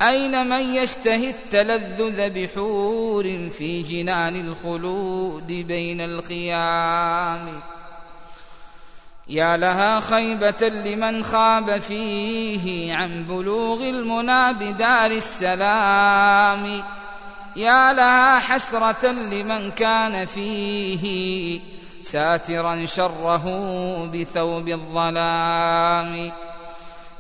أين 0.02 0.48
من 0.50 0.76
يشتهي 0.76 1.30
التلذذ 1.30 2.30
بحور 2.30 3.50
في 3.50 3.82
جنان 3.82 4.36
الخلود 4.36 5.48
بين 5.48 6.02
الخيام. 6.02 7.77
يا 9.30 9.58
لها 9.58 10.00
خيبة 10.00 10.68
لمن 10.68 11.24
خاب 11.24 11.78
فيه 11.78 12.96
عن 12.96 13.24
بلوغ 13.24 13.90
المنى 13.90 14.54
بدار 14.54 15.12
السلام. 15.12 16.84
يا 17.56 17.94
لها 17.94 18.40
حسرة 18.40 19.12
لمن 19.12 19.72
كان 19.72 20.26
فيه 20.26 21.60
ساترا 22.02 22.86
شره 22.86 23.46
بثوب 24.06 24.68
الظلام. 24.68 26.32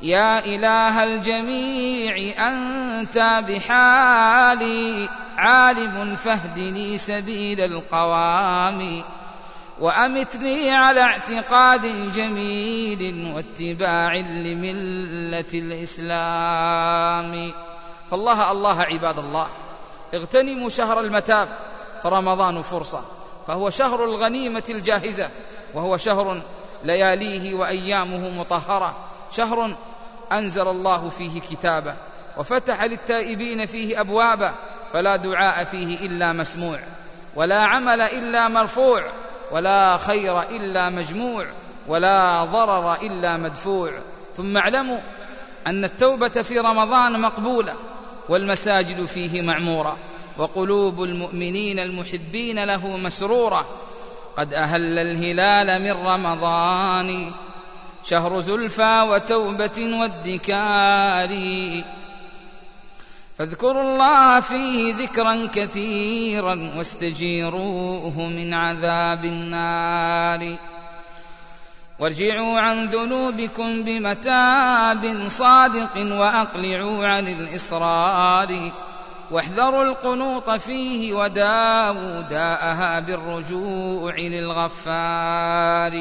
يا 0.01 0.45
إله 0.45 1.03
الجميع 1.03 2.15
أنت 2.47 3.43
بحالي 3.49 5.09
عالم 5.37 6.15
فاهدني 6.15 6.97
سبيل 6.97 7.61
القوام. 7.61 9.03
وأمتني 9.81 10.71
على 10.71 11.01
اعتقاد 11.01 11.81
جميل 12.11 13.33
واتباع 13.35 14.15
لملة 14.15 15.53
الإسلام. 15.53 17.51
فالله 18.11 18.51
الله 18.51 18.81
عباد 18.81 19.19
الله 19.19 19.47
اغتنموا 20.13 20.69
شهر 20.69 20.99
المتاب 20.99 21.47
فرمضان 22.03 22.61
فرصة 22.61 23.05
فهو 23.47 23.69
شهر 23.69 24.03
الغنيمة 24.03 24.63
الجاهزة 24.69 25.29
وهو 25.73 25.97
شهر 25.97 26.41
لياليه 26.83 27.55
وأيامه 27.55 28.29
مطهرة 28.29 28.95
شهر 29.31 29.75
أنزل 30.31 30.67
الله 30.67 31.09
فيه 31.09 31.39
كتابه 31.39 31.95
وفتح 32.37 32.83
للتائبين 32.83 33.65
فيه 33.65 34.01
أبوابا 34.01 34.55
فلا 34.93 35.15
دعاء 35.15 35.63
فيه 35.63 35.99
إلا 35.99 36.33
مسموع 36.33 36.79
ولا 37.35 37.65
عمل 37.65 38.01
إلا 38.01 38.47
مرفوع 38.47 39.11
ولا 39.51 39.97
خير 39.97 40.41
إلا 40.41 40.89
مجموع 40.89 41.53
ولا 41.87 42.45
ضرر 42.45 42.93
إلا 42.93 43.37
مدفوع. 43.37 43.91
ثم 44.33 44.57
اعلموا 44.57 44.99
أن 45.67 45.83
التوبة 45.83 46.41
في 46.41 46.59
رمضان 46.59 47.21
مقبولة 47.21 47.73
والمساجد 48.29 49.05
فيه 49.05 49.41
معمورة 49.41 49.97
وقلوب 50.37 51.01
المؤمنين 51.01 51.79
المحبين 51.79 52.63
له 52.63 52.97
مسرورة. 52.97 53.65
قد 54.37 54.53
أهل 54.53 54.99
الهلال 54.99 55.81
من 55.81 55.91
رمضان 55.91 57.33
شهر 58.03 58.39
زلفى 58.39 59.01
وتوبة 59.09 59.97
وادكار 59.99 61.29
فاذكروا 63.37 63.81
الله 63.81 64.39
فيه 64.39 64.95
ذكرا 64.95 65.47
كثيرا 65.47 66.55
واستجيروه 66.77 68.19
من 68.19 68.53
عذاب 68.53 69.25
النار. 69.25 70.57
وارجعوا 71.99 72.59
عن 72.59 72.83
ذنوبكم 72.83 73.83
بمتاب 73.83 75.27
صادق 75.27 75.97
وأقلعوا 75.97 77.07
عن 77.07 77.27
الاصرار 77.27 78.71
واحذروا 79.31 79.83
القنوط 79.83 80.49
فيه 80.49 81.13
وداووا 81.13 82.21
داءها 82.21 82.99
بالرجوع 82.99 84.15
للغفار. 84.17 85.91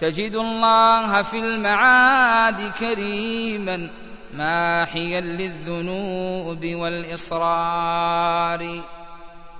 تجد 0.00 0.34
الله 0.34 1.22
في 1.22 1.38
المعاد 1.38 2.72
كريما 2.80 4.05
ماحيا 4.36 5.20
للذنوب 5.20 6.64
والإصرار. 6.64 8.62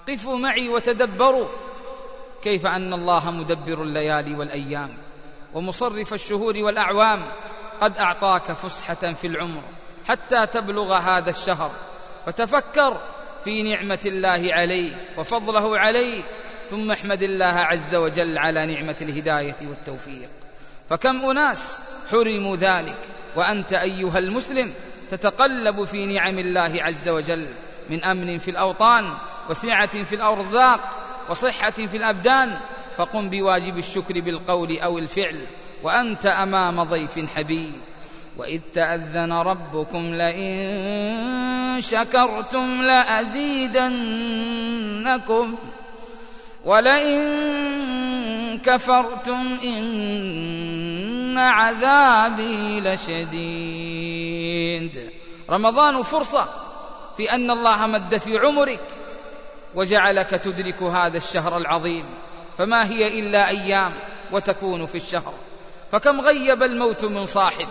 قفوا 0.09 0.39
معي 0.39 0.69
وتدبروا. 0.69 1.49
كيف 2.43 2.67
أن 2.67 2.93
الله 2.93 3.31
مدبر 3.31 3.83
الليالي 3.83 4.35
والأيام 4.35 4.99
ومصرف 5.55 6.15
الشهور 6.15 6.57
والأعوام؟ 6.59 7.33
قد 7.81 7.97
أعطاك 7.97 8.53
فسحة 8.53 9.13
في 9.13 9.27
العمر 9.27 9.63
حتى 10.07 10.47
تبلغ 10.47 10.95
هذا 10.95 11.31
الشهر. 11.31 11.71
فتفكر 12.27 13.01
في 13.45 13.63
نعمة 13.63 14.01
الله 14.07 14.55
عليه 14.55 15.19
وفضله 15.19 15.79
عليه. 15.79 16.25
ثم 16.69 16.91
احمد 16.91 17.23
الله 17.23 17.47
عز 17.47 17.95
وجل 17.95 18.39
على 18.39 18.67
نعمة 18.67 18.97
الهداية 19.03 19.69
والتوفيق. 19.69 20.31
فكم 20.91 21.31
أناس 21.31 21.83
حرموا 22.11 22.57
ذلك؟ 22.57 23.16
وأنت 23.37 23.73
أيها 23.73 24.19
المسلم 24.19 24.73
تتقلب 25.11 25.85
في 25.85 26.07
نعم 26.07 26.39
الله 26.39 26.83
عز 26.83 27.09
وجل 27.09 27.49
من 27.91 28.05
أمن 28.05 28.39
في 28.39 28.51
الأوطان 28.51 29.15
وسعة 29.51 30.03
في 30.03 30.15
الأرزاق 30.15 30.81
وصحة 31.31 31.71
في 31.71 31.97
الأبدان 31.97 32.59
فقم 32.97 33.31
بواجب 33.31 33.77
الشكر 33.77 34.21
بالقول 34.21 34.79
أو 34.79 34.99
الفعل 34.99 35.47
وأنت 35.83 36.27
أمام 36.27 36.83
ضيف 36.83 37.19
حبيب. 37.37 37.75
وإذ 38.39 38.61
تأذن 38.75 39.33
ربكم 39.33 40.15
لئن 40.15 41.81
شكرتم 41.81 42.83
لأزيدنكم. 42.83 43.87
ولئن 46.67 48.59
كفرتم 48.59 49.59
إن 49.65 51.39
عذابي 51.39 52.81
لشديد. 52.81 53.87
رمضان 55.51 56.03
فرصة 56.03 56.49
في 57.17 57.31
أن 57.31 57.51
الله 57.51 57.87
مد 57.87 58.17
في 58.17 58.39
عمرك 58.39 58.81
وجعلك 59.75 60.31
تدرك 60.31 60.83
هذا 60.83 61.17
الشهر 61.17 61.57
العظيم 61.57 62.05
فما 62.59 62.87
هي 62.87 63.21
إلا 63.21 63.49
أيام 63.49 63.93
وتكون 64.33 64.87
في 64.87 64.95
الشهر. 64.95 65.35
فكم 65.93 66.21
غيب 66.21 66.63
الموت 66.63 67.05
من 67.05 67.25
صاحب؟ 67.25 67.69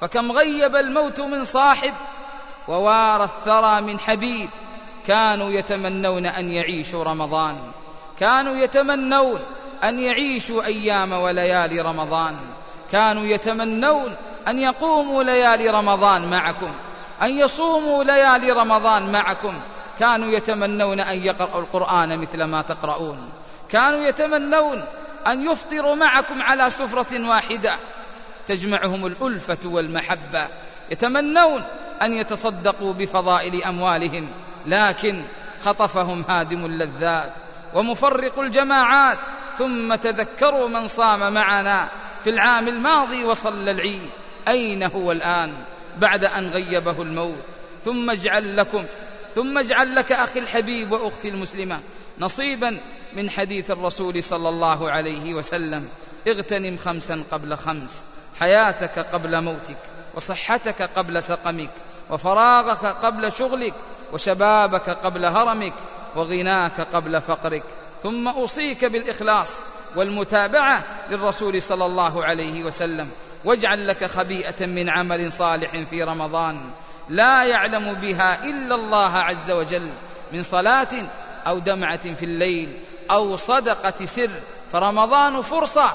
فكم 0.00 0.32
غيب 0.32 0.76
الموت 0.76 1.20
من 1.20 1.44
صاحب؟ 1.44 1.92
ووارى 2.68 3.24
الثرى 3.24 3.80
من 3.80 3.98
حبيب 3.98 4.50
كانوا 5.06 5.50
يتمنون 5.50 6.26
أن 6.26 6.50
يعيشوا 6.50 7.04
رمضان. 7.04 7.79
كانوا 8.20 8.56
يتمنون 8.56 9.40
أن 9.84 9.98
يعيشوا 9.98 10.64
أيام 10.64 11.12
وليالي 11.12 11.80
رمضان. 11.80 12.36
كانوا 12.92 13.24
يتمنون 13.24 14.16
أن 14.48 14.58
يقوموا 14.58 15.22
ليالي 15.22 15.70
رمضان 15.70 16.30
معكم. 16.30 16.74
أن 17.22 17.30
يصوموا 17.30 18.04
ليالي 18.04 18.52
رمضان 18.52 19.12
معكم. 19.12 19.60
كانوا 19.98 20.28
يتمنون 20.28 21.00
أن 21.00 21.18
يقرأوا 21.18 21.60
القرآن 21.60 22.18
مثل 22.18 22.44
ما 22.44 22.62
تقرؤون. 22.62 23.32
كانوا 23.68 24.00
يتمنون 24.00 24.84
أن 25.26 25.50
يفطروا 25.50 25.94
معكم 25.94 26.42
على 26.42 26.70
سفرة 26.70 27.28
واحدة. 27.28 27.78
تجمعهم 28.46 29.06
الألفة 29.06 29.68
والمحبة. 29.68 30.48
يتمنون 30.90 31.62
أن 32.02 32.12
يتصدقوا 32.12 32.92
بفضائل 32.92 33.64
أموالهم. 33.64 34.28
لكن 34.66 35.24
خطفهم 35.60 36.24
هادم 36.28 36.64
اللذات. 36.64 37.49
ومفرق 37.74 38.38
الجماعات 38.38 39.18
ثم 39.56 39.94
تذكروا 39.94 40.68
من 40.68 40.86
صام 40.86 41.32
معنا 41.32 41.88
في 42.22 42.30
العام 42.30 42.68
الماضي 42.68 43.24
وصلى 43.24 43.70
العيد. 43.70 44.10
أين 44.48 44.82
هو 44.82 45.12
الآن؟ 45.12 45.54
بعد 45.98 46.24
أن 46.24 46.48
غيبه 46.48 47.02
الموت. 47.02 47.44
ثم 47.82 48.10
اجعل 48.10 48.56
لكم 48.56 48.86
ثم 49.34 49.58
اجعل 49.58 49.94
لك 49.94 50.12
أخي 50.12 50.40
الحبيب 50.40 50.92
وأختي 50.92 51.28
المسلمة 51.28 51.80
نصيبا 52.20 52.80
من 53.16 53.30
حديث 53.30 53.70
الرسول 53.70 54.22
صلى 54.22 54.48
الله 54.48 54.90
عليه 54.90 55.34
وسلم. 55.34 55.88
اغتنم 56.28 56.76
خمسا 56.76 57.24
قبل 57.30 57.56
خمس. 57.56 58.08
حياتك 58.40 58.98
قبل 58.98 59.44
موتك 59.44 59.78
وصحتك 60.14 60.82
قبل 60.82 61.22
سقمك 61.22 61.70
وفراغك 62.10 62.86
قبل 62.86 63.32
شغلك 63.32 63.74
وشبابك 64.12 64.90
قبل 64.90 65.24
هرمك 65.24 65.74
وغناك 66.16 66.80
قبل 66.80 67.20
فقرك 67.20 67.64
ثم 68.02 68.28
أوصيك 68.28 68.84
بالإخلاص 68.84 69.48
والمتابعة 69.96 70.84
للرسول 71.10 71.62
صلى 71.62 71.86
الله 71.86 72.24
عليه 72.24 72.64
وسلم. 72.64 73.10
واجعل 73.44 73.88
لك 73.88 74.04
خبيئة 74.04 74.66
من 74.66 74.90
عمل 74.90 75.32
صالح 75.32 75.70
في 75.90 76.02
رمضان. 76.02 76.70
لا 77.08 77.44
يعلم 77.44 78.00
بها 78.00 78.44
إلا 78.44 78.74
الله 78.74 79.16
عز 79.16 79.50
وجل 79.50 79.92
من 80.32 80.42
صلاة 80.42 81.10
أو 81.46 81.58
دمعة 81.58 82.14
في 82.14 82.22
الليل 82.22 82.84
أو 83.10 83.36
صدقة 83.36 84.04
سر. 84.04 84.30
فرمضان 84.72 85.40
فرصة 85.42 85.92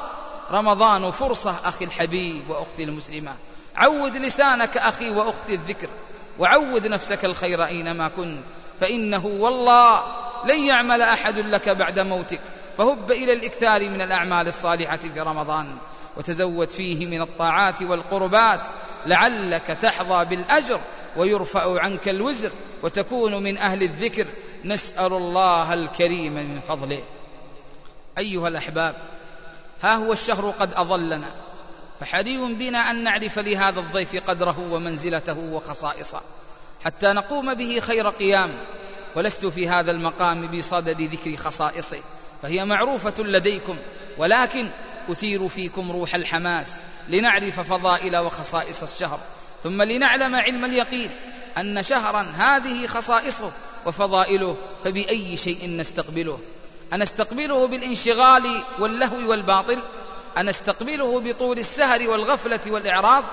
رمضان 0.51 1.11
فرصة 1.11 1.51
أخي 1.65 1.85
الحبيب 1.85 2.49
وأختي 2.49 2.83
المسلمة. 2.83 3.35
عود 3.75 4.17
لسانك 4.17 4.77
أخي 4.77 5.09
وأختي 5.09 5.53
الذكر 5.53 5.89
وعود 6.39 6.87
نفسك 6.87 7.25
الخير 7.25 7.65
أينما 7.65 8.07
كنت. 8.07 8.45
فإنه 8.79 9.25
والله 9.25 10.01
لن 10.45 10.63
يعمل 10.63 11.01
أحد 11.01 11.37
لك 11.37 11.69
بعد 11.69 11.99
موتك. 11.99 12.41
فهب 12.77 13.11
إلى 13.11 13.33
الإكثار 13.33 13.89
من 13.89 14.01
الأعمال 14.01 14.47
الصالحة 14.47 14.97
في 14.97 15.19
رمضان 15.19 15.77
وتزود 16.17 16.67
فيه 16.67 17.05
من 17.05 17.21
الطاعات 17.21 17.83
والقربات 17.83 18.67
لعلك 19.05 19.67
تحظى 19.67 20.29
بالأجر 20.29 20.81
ويرفع 21.17 21.81
عنك 21.81 22.09
الوزر 22.09 22.51
وتكون 22.83 23.43
من 23.43 23.57
أهل 23.57 23.83
الذكر. 23.83 24.27
نسأل 24.65 25.13
الله 25.13 25.73
الكريم 25.73 26.33
من 26.33 26.59
فضله. 26.59 27.01
أيها 28.17 28.47
الأحباب 28.47 28.95
ها 29.81 29.95
هو 29.95 30.11
الشهر 30.11 30.49
قد 30.49 30.73
أظلنا 30.73 31.31
فحري 31.99 32.37
بنا 32.37 32.77
أن 32.77 33.03
نعرف 33.03 33.39
لهذا 33.39 33.79
الضيف 33.79 34.15
قدره 34.15 34.73
ومنزلته 34.73 35.37
وخصائصه. 35.37 36.21
حتى 36.85 37.07
نقوم 37.07 37.53
به 37.53 37.79
خير 37.79 38.09
قيام. 38.09 38.51
ولست 39.15 39.45
في 39.45 39.69
هذا 39.69 39.91
المقام 39.91 40.57
بصدد 40.57 41.01
ذكر 41.01 41.35
خصائصه 41.35 41.99
فهي 42.41 42.65
معروفة 42.65 43.13
لديكم. 43.19 43.77
ولكن 44.17 44.69
أثير 45.09 45.47
فيكم 45.47 45.91
روح 45.91 46.15
الحماس 46.15 46.81
لنعرف 47.07 47.59
فضائل 47.59 48.17
وخصائص 48.17 48.83
الشهر. 48.83 49.19
ثم 49.63 49.81
لنعلم 49.81 50.35
علم 50.35 50.65
اليقين 50.65 51.11
أن 51.57 51.83
شهرا 51.83 52.21
هذه 52.21 52.87
خصائصه 52.87 53.51
وفضائله 53.85 54.57
فبأي 54.83 55.37
شيء 55.37 55.69
نستقبله. 55.69 56.39
أنستقبله 56.93 57.67
بالانشغال 57.67 58.63
واللهو 58.79 59.29
والباطل؟ 59.29 59.83
أنستقبله 60.37 61.19
بطول 61.19 61.57
السهر 61.57 62.09
والغفلة 62.09 62.59
والإعراض؟ 62.67 63.23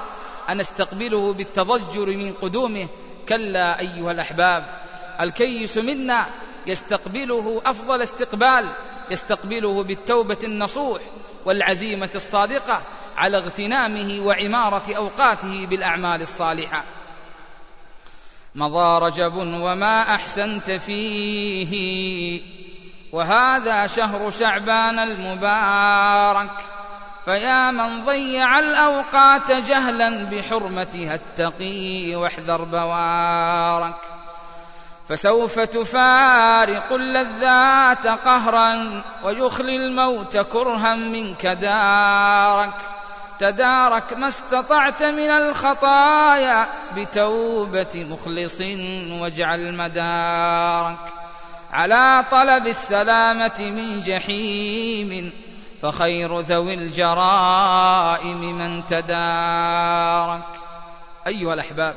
أنستقبله 0.50 1.32
بالتضجر 1.32 2.06
من 2.06 2.32
قدومه 2.32 2.88
كلا 3.28 3.80
أيها 3.80 4.10
الأحباب 4.10 4.64
الكيس 5.20 5.78
منا 5.78 6.28
يستقبله 6.66 7.62
أفضل 7.66 8.02
استقبال 8.02 8.72
يستقبله 9.10 9.82
بالتوبة 9.82 10.38
النصوح 10.44 11.02
والعزيمة 11.46 12.10
الصادقة 12.14 12.82
على 13.16 13.38
اغتنامه 13.38 14.26
وعمارة 14.26 14.96
أوقاته 14.96 15.66
بالأعمال 15.66 16.20
الصالحة. 16.20 16.84
مضى 18.54 19.06
رجب 19.06 19.34
وما 19.36 20.14
أحسنت 20.14 20.70
فيه 20.70 21.72
وهذا 23.12 23.86
شهر 23.86 24.30
شعبان 24.30 24.98
المبارك. 24.98 26.81
فيا 27.24 27.70
من 27.70 28.04
ضيع 28.04 28.58
الأوقات 28.58 29.52
جهلا 29.52 30.30
بحرمتها 30.30 31.14
التقي 31.14 32.14
واحذر 32.16 32.64
بوارك. 32.64 34.00
فسوف 35.08 35.58
تفارق 35.58 36.92
اللذات 36.92 38.06
قهرا 38.06 39.02
ويخلي 39.24 39.76
الموت 39.76 40.36
كرها 40.36 40.94
منك 40.94 41.46
دارك. 41.46 42.74
تدارك 43.38 44.12
ما 44.12 44.26
استطعت 44.26 45.02
من 45.02 45.30
الخطايا 45.30 46.66
بتوبة 46.96 47.92
مخلص 47.96 48.60
واجعل 49.20 49.76
مدارك. 49.76 51.12
على 51.72 52.24
طلب 52.30 52.66
السلامة 52.66 53.60
من 53.60 53.98
جحيم 53.98 55.32
فخير 55.82 56.38
ذوي 56.38 56.74
الجرائم 56.74 58.40
من 58.40 58.86
تدارك. 58.86 60.44
أيها 61.26 61.54
الأحباب 61.54 61.96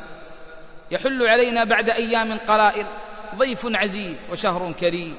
يحل 0.91 1.27
علينا 1.27 1.63
بعد 1.63 1.89
أيام 1.89 2.39
قلائل 2.39 2.87
ضيف 3.35 3.65
عزيز 3.65 4.27
وشهر 4.31 4.71
كريم 4.71 5.15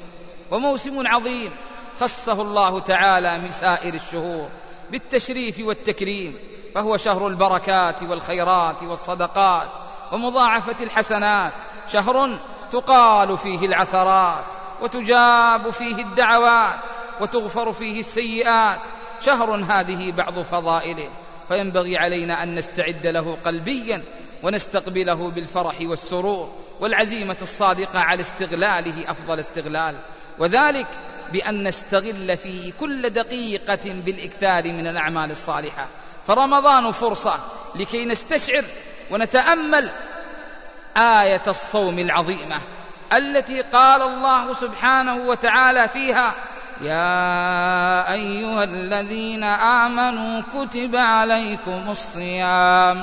وموسم 0.50 1.06
عظيم 1.06 1.56
خصه 2.00 2.42
الله 2.42 2.80
تعالى 2.80 3.38
من 3.38 3.50
سائر 3.50 3.94
الشهور 3.94 4.48
بالتشريف 4.90 5.60
والتكريم 5.60 6.36
فهو 6.74 6.96
شهر 6.96 7.26
البركات 7.26 8.02
والخيرات 8.02 8.82
والصدقات 8.82 9.68
ومضاعفة 10.12 10.84
الحسنات 10.84 11.52
شهر 11.88 12.38
تقال 12.70 13.38
فيه 13.38 13.66
العثرات 13.66 14.44
وتجاب 14.82 15.70
فيه 15.70 15.96
الدعوات 15.96 16.95
وتغفر 17.20 17.72
فيه 17.72 17.98
السيئات. 17.98 18.80
شهر 19.20 19.54
هذه 19.54 20.12
بعض 20.12 20.38
فضائله. 20.38 21.10
فينبغي 21.48 21.96
علينا 21.96 22.42
أن 22.42 22.54
نستعد 22.54 23.06
له 23.06 23.36
قلبيا 23.36 24.04
ونستقبله 24.42 25.30
بالفرح 25.30 25.80
والسرور 25.80 26.52
والعزيمة 26.80 27.36
الصادقة 27.42 27.98
على 28.00 28.20
استغلاله 28.20 29.10
أفضل 29.10 29.38
استغلال. 29.38 30.00
وذلك 30.38 30.88
بأن 31.32 31.66
نستغل 31.66 32.36
فيه 32.36 32.72
كل 32.72 33.10
دقيقة 33.10 34.02
بالإكثار 34.04 34.72
من 34.72 34.86
الأعمال 34.86 35.30
الصالحة. 35.30 35.88
فرمضان 36.26 36.90
فرصة 36.90 37.34
لكي 37.74 38.04
نستشعر 38.04 38.64
ونتأمل 39.10 39.92
آية 40.96 41.42
الصوم 41.46 41.98
العظيمة 41.98 42.56
التي 43.12 43.60
قال 43.62 44.02
الله 44.02 44.52
سبحانه 44.52 45.28
وتعالى 45.28 45.88
فيها 45.88 46.34
يا 46.80 48.12
أيها 48.12 48.64
الذين 48.64 49.44
آمنوا 49.44 50.40
كتب 50.40 50.96
عليكم 50.96 51.90
الصيام. 51.90 52.98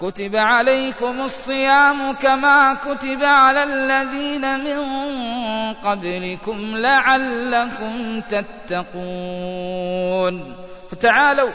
كتب 0.00 0.36
عليكم 0.36 1.20
الصيام 1.20 2.12
كما 2.12 2.74
كتب 2.74 3.22
على 3.22 3.62
الذين 3.62 4.60
من 4.64 4.80
قبلكم 5.74 6.76
لعلكم 6.76 8.20
تتقون. 8.20 9.54
فتعالوا 10.90 11.50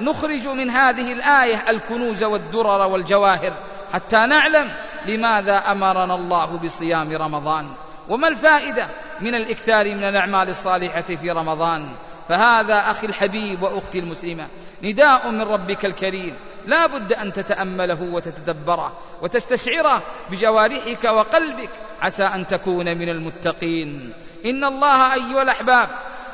نخرج 0.00 0.48
من 0.48 0.70
هذه 0.70 1.12
الآية 1.12 1.70
الكنوز 1.70 2.24
والدرر 2.24 2.80
والجواهر 2.92 3.54
حتى 3.92 4.26
نعلم 4.26 4.70
لماذا 5.06 5.56
أمرنا 5.56 6.14
الله 6.14 6.58
بصيام 6.62 7.12
رمضان. 7.12 7.66
وما 8.08 8.28
الفائدة 8.28 8.90
من 9.20 9.34
الإكثار 9.34 9.94
من 9.94 10.04
الأعمال 10.04 10.48
الصالحة 10.48 11.02
في 11.02 11.30
رمضان؟ 11.30 11.96
فهذا 12.28 12.74
أخي 12.74 13.06
الحبيب 13.06 13.62
وأختي 13.62 13.98
المسلمة 13.98 14.46
نداء 14.82 15.30
من 15.30 15.42
ربك 15.42 15.84
الكريم. 15.84 16.36
لا 16.66 16.86
بد 16.86 17.12
أن 17.12 17.32
تتأمله 17.32 18.02
وتتدبره 18.14 18.98
وتستشعره 19.22 20.02
بجوارحك 20.30 21.04
وقلبك. 21.04 21.70
عسى 22.00 22.24
أن 22.24 22.46
تكون 22.46 22.98
من 22.98 23.08
المتقين. 23.08 24.12
إن 24.44 24.64
الله 24.64 25.14
أيها 25.14 25.42
الأحباب 25.42 25.88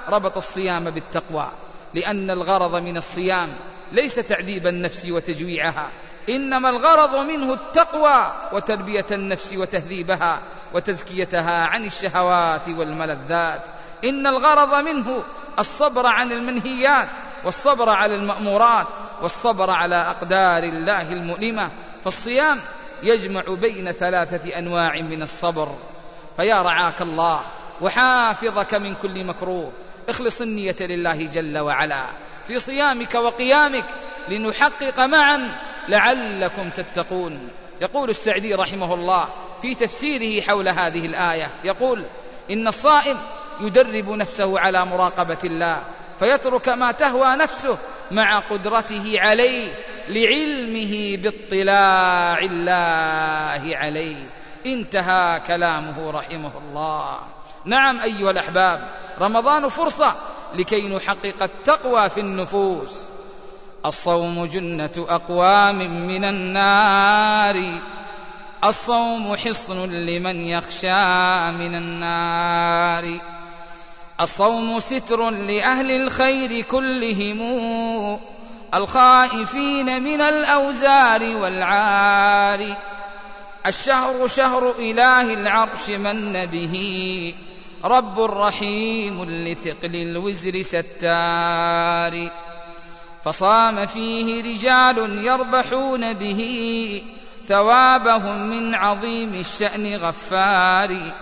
ربط 0.08 0.36
الصيام 0.36 0.84
بالتقوى 0.84 1.50
لأن 1.94 2.30
الغرض 2.30 2.82
من 2.82 2.96
الصيام 2.96 3.48
ليس 3.92 4.14
تعذيب 4.14 4.66
النفس 4.66 5.10
وتجويعها 5.10 5.90
إنما 6.28 6.68
الغرض 6.68 7.16
منه 7.16 7.52
التقوى 7.52 8.32
وتربية 8.52 9.06
النفس 9.12 9.54
وتهذيبها. 9.54 10.42
وتزكيتها 10.74 11.66
عن 11.66 11.84
الشهوات 11.84 12.68
والملذات. 12.68 13.62
إن 14.04 14.26
الغرض 14.26 14.74
منه 14.84 15.24
الصبر 15.58 16.06
عن 16.06 16.32
المنهيات 16.32 17.08
والصبر 17.44 17.88
على 17.88 18.14
المأمورات 18.14 18.86
والصبر 19.22 19.70
على 19.70 19.96
أقدار 19.96 20.62
الله 20.62 21.02
المؤلمة. 21.02 21.72
فالصيام 22.00 22.58
يجمع 23.02 23.42
بين 23.60 23.92
ثلاثة 23.92 24.58
أنواع 24.58 25.00
من 25.00 25.22
الصبر. 25.22 25.68
فيا 26.36 26.62
رعاك 26.62 27.02
الله 27.02 27.40
وحافظك 27.80 28.74
من 28.74 28.94
كل 28.94 29.26
مكروه. 29.26 29.72
اخلص 30.08 30.40
النية 30.40 30.76
لله 30.80 31.26
جل 31.26 31.58
وعلا. 31.58 32.06
في 32.46 32.58
صيامك 32.58 33.14
وقيامك 33.14 33.84
لنحقق 34.28 35.00
معا 35.00 35.38
لعلكم 35.88 36.70
تتقون. 36.70 37.50
يقول 37.80 38.10
السعدي 38.10 38.54
رحمه 38.54 38.94
الله 38.94 39.28
في 39.62 39.74
تفسيره 39.74 40.42
حول 40.42 40.68
هذه 40.68 41.06
الآية. 41.06 41.50
يقول 41.64 42.04
إن 42.50 42.68
الصائم 42.68 43.16
يدرب 43.60 44.08
نفسه 44.08 44.60
على 44.60 44.84
مراقبة 44.84 45.38
الله 45.44 45.82
فيترك 46.18 46.68
ما 46.68 46.92
تهوى 46.92 47.36
نفسه 47.36 47.78
مع 48.10 48.38
قدرته 48.38 49.20
عليه 49.20 49.74
لعلمه 50.08 51.22
باطلاع 51.22 52.38
الله 52.38 53.76
عليه. 53.76 54.30
انتهى 54.66 55.40
كلامه 55.40 56.10
رحمه 56.10 56.58
الله. 56.58 57.18
نعم 57.64 58.00
أيها 58.00 58.30
الأحباب 58.30 58.78
رمضان 59.20 59.68
فرصة 59.68 60.14
لكي 60.54 60.88
نحقق 60.88 61.42
التقوى 61.42 62.08
في 62.08 62.20
النفوس. 62.20 63.12
الصوم 63.86 64.44
جنة 64.44 65.06
أقوام 65.08 65.78
من 66.08 66.24
النار. 66.24 67.56
الصوم 68.64 69.36
حصن 69.36 69.92
لمن 69.92 70.36
يخشى 70.36 71.04
من 71.58 71.74
النار. 71.74 73.04
الصوم 74.20 74.80
ستر 74.80 75.30
لأهل 75.30 75.90
الخير 75.90 76.62
كلهم 76.62 77.40
الخائفين 78.74 80.02
من 80.02 80.20
الأوزار 80.20 81.22
والعار. 81.22 82.76
الشهر 83.66 84.26
شهر 84.26 84.70
إله 84.78 85.34
العرش 85.34 85.88
من 85.88 86.46
به 86.46 86.74
رب 87.84 88.20
رحيم 88.20 89.24
لثقل 89.24 89.96
الوزر 89.96 90.62
ستار. 90.62 92.30
فصام 93.24 93.86
فيه 93.86 94.42
رجال 94.42 94.98
يربحون 95.24 96.12
به 96.12 96.40
ثوابهم 97.48 98.48
من 98.48 98.74
عظيم 98.74 99.34
الشأن 99.34 99.96
غفار 99.96 101.12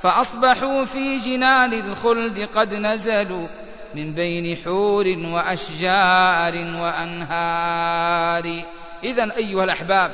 فأصبحوا 0.00 0.84
في 0.84 1.16
جنان 1.16 1.72
الخلد 1.72 2.40
قد 2.40 2.74
نزلوا 2.74 3.48
من 3.94 4.14
بين 4.14 4.56
حور 4.56 5.04
وأشجار 5.34 6.54
وأنهار. 6.80 8.44
اذا 9.04 9.36
أيها 9.36 9.64
الأحباب 9.64 10.12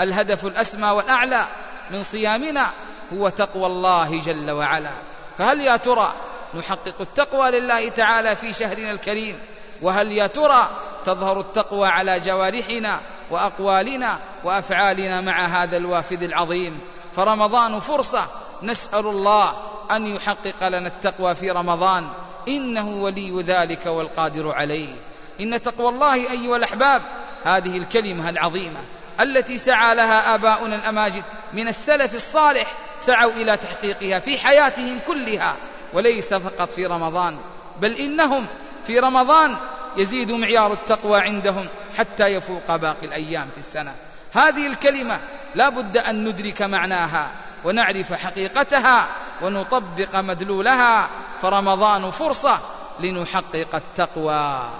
الهدف 0.00 0.46
الأسمى 0.46 0.90
والأعلى 0.90 1.46
من 1.90 2.00
صيامنا 2.00 2.70
هو 3.12 3.28
تقوى 3.28 3.66
الله 3.66 4.20
جل 4.20 4.50
وعلا. 4.50 4.90
فهل 5.38 5.60
يا 5.60 5.76
ترى 5.76 6.12
نحقق 6.54 7.00
التقوى 7.00 7.50
لله 7.50 7.90
تعالى 7.90 8.36
في 8.36 8.52
شهرنا 8.52 8.90
الكريم؟ 8.90 9.38
وهل 9.82 10.12
يا 10.12 10.26
ترى 10.26 10.68
تظهر 11.04 11.40
التقوى 11.40 11.88
على 11.88 12.20
جوارحنا 12.20 13.00
وأقوالنا 13.30 14.18
وأفعالنا 14.44 15.20
مع 15.20 15.46
هذا 15.46 15.76
الوافد 15.76 16.22
العظيم؟ 16.22 16.80
فرمضان 17.12 17.78
فرصة. 17.78 18.26
نسأل 18.62 19.06
الله 19.06 19.52
أن 19.90 20.06
يحقق 20.06 20.68
لنا 20.68 20.88
التقوى 20.88 21.34
في 21.34 21.50
رمضان. 21.50 22.08
إنه 22.48 22.88
ولي 22.88 23.42
ذلك 23.42 23.86
والقادر 23.86 24.52
عليه. 24.52 24.94
إن 25.40 25.62
تقوى 25.62 25.88
الله 25.88 26.14
أيها 26.14 26.56
الأحباب 26.56 27.02
هذه 27.44 27.76
الكلمة 27.76 28.28
العظيمة 28.28 28.80
التي 29.20 29.56
سعى 29.56 29.94
لها 29.94 30.34
آباؤنا 30.34 30.74
الأماجد 30.74 31.24
من 31.52 31.68
السلف 31.68 32.14
الصالح 32.14 32.72
سعوا 33.00 33.32
إلى 33.32 33.56
تحقيقها 33.56 34.18
في 34.18 34.38
حياتهم 34.38 34.98
كلها 34.98 35.56
وليس 35.92 36.34
فقط 36.34 36.70
في 36.70 36.86
رمضان 36.86 37.38
بل 37.80 37.92
إنهم 37.92 38.48
في 38.86 38.98
رمضان 38.98 39.56
يزيد 39.96 40.32
معيار 40.32 40.72
التقوى 40.72 41.20
عندهم 41.20 41.68
حتى 41.94 42.26
يفوق 42.26 42.76
باقي 42.76 43.06
الأيام 43.06 43.50
في 43.50 43.58
السنة. 43.58 43.94
هذه 44.32 44.66
الكلمة 44.66 45.20
لا 45.54 45.68
بد 45.68 45.96
أن 45.96 46.28
ندرك 46.28 46.62
معناها 46.62 47.32
ونعرف 47.64 48.12
حقيقتها 48.12 49.08
ونطبق 49.42 50.16
مدلولها. 50.16 51.08
فرمضان 51.40 52.10
فرصة 52.10 52.58
لنحقق 53.00 53.74
التقوى. 53.74 54.70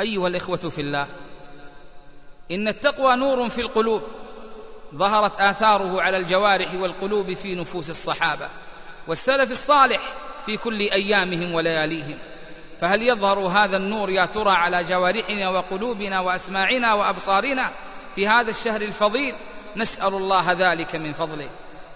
أيها 0.00 0.26
الإخوة 0.26 0.56
في 0.56 0.80
الله 0.80 1.06
إن 2.50 2.68
التقوى 2.68 3.16
نور 3.16 3.48
في 3.48 3.60
القلوب. 3.60 4.02
ظهرت 4.94 5.40
آثاره 5.40 6.02
على 6.02 6.16
الجوارح 6.16 6.74
والقلوب 6.74 7.34
في 7.34 7.54
نفوس 7.54 7.90
الصحابة 7.90 8.48
والسلف 9.08 9.50
الصالح 9.50 10.00
في 10.46 10.56
كل 10.56 10.80
أيامهم 10.80 11.54
ولياليهم. 11.54 12.18
فهل 12.80 13.02
يظهر 13.02 13.38
هذا 13.38 13.76
النور 13.76 14.10
يا 14.10 14.26
ترى 14.26 14.50
على 14.50 14.84
جوارحنا 14.84 15.48
وقلوبنا 15.50 16.20
وأسماعنا 16.20 16.94
وأبصارنا 16.94 17.70
في 18.14 18.28
هذا 18.28 18.50
الشهر 18.50 18.80
الفضيل؟ 18.80 19.34
نسأل 19.76 20.14
الله 20.14 20.52
ذلك 20.52 20.96
من 20.96 21.12
فضله. 21.12 21.50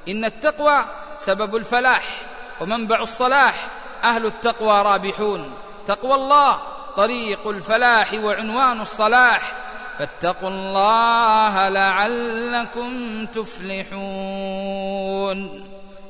إن 0.08 0.24
التقوى 0.24 0.84
سبب 1.16 1.56
الفلاح 1.56 2.22
ومنبع 2.60 3.00
الصلاح. 3.00 3.68
أهل 4.04 4.26
التقوى 4.26 4.82
رابحون. 4.82 5.52
تقوى 5.86 6.14
الله 6.14 6.60
طريق 6.96 7.48
الفلاح 7.48 8.14
وعنوان 8.14 8.80
الصلاح. 8.80 9.52
فاتقوا 9.98 10.48
الله 10.48 11.68
لعلكم 11.68 13.26
تفلحون. 13.26 14.00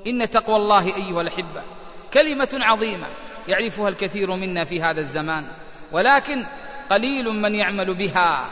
إن 0.07 0.31
تقوى 0.31 0.57
الله 0.57 0.97
أيها 0.97 1.21
الأحبة 1.21 1.63
كلمة 2.13 2.49
عظيمة. 2.53 3.07
يعرفها 3.51 3.89
الكثير 3.89 4.37
منا 4.37 4.65
في 4.65 4.83
هذا 4.83 5.01
الزمان. 5.01 5.47
ولكن 5.93 6.47
قليل 6.91 7.25
من 7.43 7.55
يعمل 7.55 7.95
بها. 7.95 8.51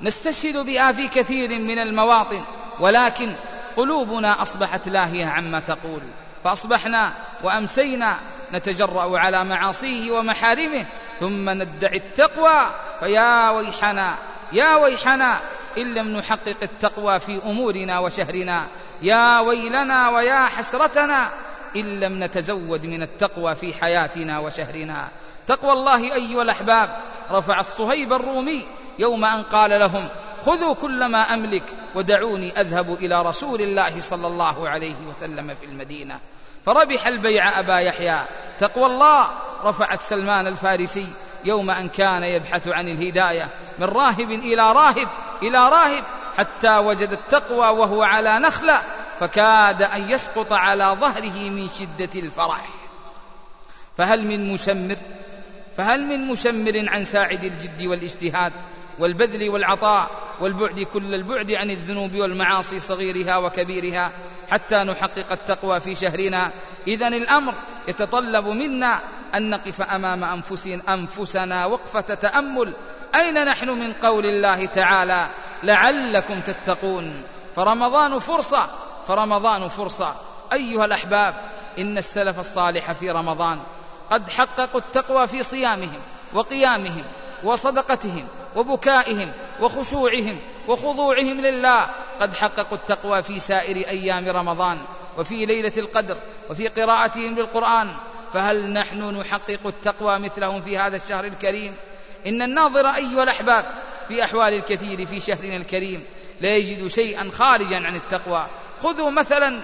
نستشهد 0.00 0.66
بها 0.66 0.92
في 0.92 1.08
كثير 1.08 1.48
من 1.58 1.78
المواطن. 1.78 2.44
ولكن 2.80 3.36
قلوبنا 3.76 4.42
أصبحت 4.42 4.88
لاهية 4.88 5.26
عما 5.26 5.60
تقول. 5.60 6.02
فأصبحنا 6.44 7.12
وأمسينا 7.44 8.18
نتجرأ 8.52 9.18
على 9.18 9.44
معاصيه 9.44 10.10
ومحارمه. 10.10 10.86
ثم 11.16 11.50
ندعي 11.50 11.96
التقوى. 11.96 12.74
فيا 13.00 13.50
ويحنا 13.50 14.18
يا 14.52 14.76
ويحنا 14.76 15.40
إن 15.78 15.94
لم 15.94 16.16
نحقق 16.16 16.62
التقوى 16.62 17.18
في 17.18 17.42
أمورنا 17.44 17.98
وشهرنا. 17.98 18.66
يا 19.02 19.40
ويلنا 19.40 20.08
ويا 20.08 20.46
حسرتنا. 20.46 21.45
إن 21.76 22.00
لم 22.00 22.24
نتزود 22.24 22.86
من 22.86 23.02
التقوى 23.02 23.54
في 23.54 23.74
حياتنا 23.74 24.38
وشهرنا. 24.38 25.08
تقوى 25.46 25.72
الله 25.72 26.14
أيها 26.14 26.42
الأحباب. 26.42 26.88
رفع 27.30 27.58
الصهيب 27.58 28.12
الرومي 28.12 28.66
يوم 28.98 29.24
أن 29.24 29.42
قال 29.42 29.80
لهم 29.80 30.08
خذوا 30.46 30.74
كل 30.74 31.06
ما 31.06 31.18
أملك 31.18 31.62
ودعوني 31.94 32.60
أذهب 32.60 32.92
إلى 32.92 33.22
رسول 33.22 33.60
الله 33.60 33.98
صلى 33.98 34.26
الله 34.26 34.68
عليه 34.68 35.06
وسلم 35.08 35.54
في 35.54 35.64
المدينة. 35.64 36.20
فربح 36.64 37.06
البيع 37.06 37.60
أبا 37.60 37.78
يحيى. 37.78 38.26
تقوى 38.58 38.86
الله. 38.86 39.30
رفعت 39.64 40.00
سلمان 40.00 40.46
الفارسي 40.46 41.08
يوم 41.44 41.70
أن 41.70 41.88
كان 41.88 42.22
يبحث 42.22 42.68
عن 42.68 42.88
الهداية. 42.88 43.50
من 43.78 43.84
راهب 43.84 44.30
إلى 44.30 44.72
راهب 44.72 45.08
إلى 45.42 45.58
راهب 45.58 46.04
حتى 46.36 46.78
وجد 46.78 47.12
التقوى 47.12 47.68
وهو 47.78 48.02
على 48.02 48.38
نخلة. 48.38 48.82
فكاد 49.20 49.82
أن 49.82 50.10
يسقط 50.10 50.52
على 50.52 50.84
ظهره 50.84 51.50
من 51.50 51.66
شدة 51.68 52.20
الفرح. 52.20 52.68
فهل 53.98 54.26
من 54.26 54.52
مشمر؟ 54.52 54.96
فهل 55.76 56.06
من 56.06 56.28
مشمر 56.28 56.84
عن 56.88 57.02
ساعد 57.02 57.44
الجد 57.44 57.86
والاجتهاد 57.86 58.52
والبذل 58.98 59.50
والعطاء 59.50 60.10
والبعد 60.40 60.80
كل 60.80 61.14
البعد 61.14 61.52
عن 61.52 61.70
الذنوب 61.70 62.14
والمعاصي 62.14 62.78
صغيرها 62.78 63.38
وكبيرها 63.38 64.12
حتى 64.48 64.76
نحقق 64.76 65.32
التقوى 65.32 65.80
في 65.80 65.94
شهرنا؟ 65.94 66.52
إذا 66.88 67.08
الأمر 67.08 67.54
يتطلب 67.88 68.44
منا 68.44 69.00
أن 69.34 69.50
نقف 69.50 69.82
أمام 69.82 70.24
أنفسنا, 70.24 70.94
أنفسنا 70.94 71.66
وقفة 71.66 72.14
تأمل. 72.14 72.74
أين 73.14 73.44
نحن 73.44 73.68
من 73.68 73.92
قول 73.92 74.26
الله 74.26 74.66
تعالى 74.66 75.30
لعلكم 75.62 76.40
تتقون؟ 76.40 77.24
فرمضان 77.54 78.18
فرصة 78.18 78.85
فرمضان 79.06 79.68
فرصة. 79.68 80.14
أيها 80.52 80.84
الأحباب 80.84 81.34
إن 81.78 81.98
السلف 81.98 82.38
الصالح 82.38 82.92
في 82.92 83.10
رمضان 83.10 83.58
قد 84.10 84.28
حققوا 84.28 84.80
التقوى 84.80 85.26
في 85.26 85.42
صيامهم 85.42 86.00
وقيامهم 86.34 87.04
وصدقتهم 87.44 88.28
وبكائهم 88.56 89.32
وخشوعهم 89.60 90.40
وخضوعهم 90.68 91.40
لله. 91.40 91.86
قد 92.20 92.34
حققوا 92.34 92.78
التقوى 92.78 93.22
في 93.22 93.38
سائر 93.38 93.76
أيام 93.76 94.28
رمضان 94.28 94.78
وفي 95.18 95.46
ليلة 95.46 95.72
القدر 95.78 96.16
وفي 96.50 96.68
قراءتهم 96.68 97.34
للقرآن. 97.34 97.96
فهل 98.32 98.72
نحن 98.72 99.02
نحقق 99.20 99.66
التقوى 99.66 100.18
مثلهم 100.18 100.60
في 100.60 100.78
هذا 100.78 100.96
الشهر 100.96 101.24
الكريم؟ 101.24 101.76
إن 102.26 102.42
الناظر 102.42 102.86
أيها 102.86 103.22
الأحباب 103.22 103.64
في 104.08 104.24
أحوال 104.24 104.54
الكثير 104.54 105.06
في 105.06 105.20
شهرنا 105.20 105.56
الكريم 105.56 106.04
لا 106.40 106.54
يجد 106.54 106.86
شيئا 106.86 107.30
خارجا 107.30 107.76
عن 107.76 107.94
التقوى. 107.94 108.46
خذوا 108.82 109.10
مثلا 109.10 109.62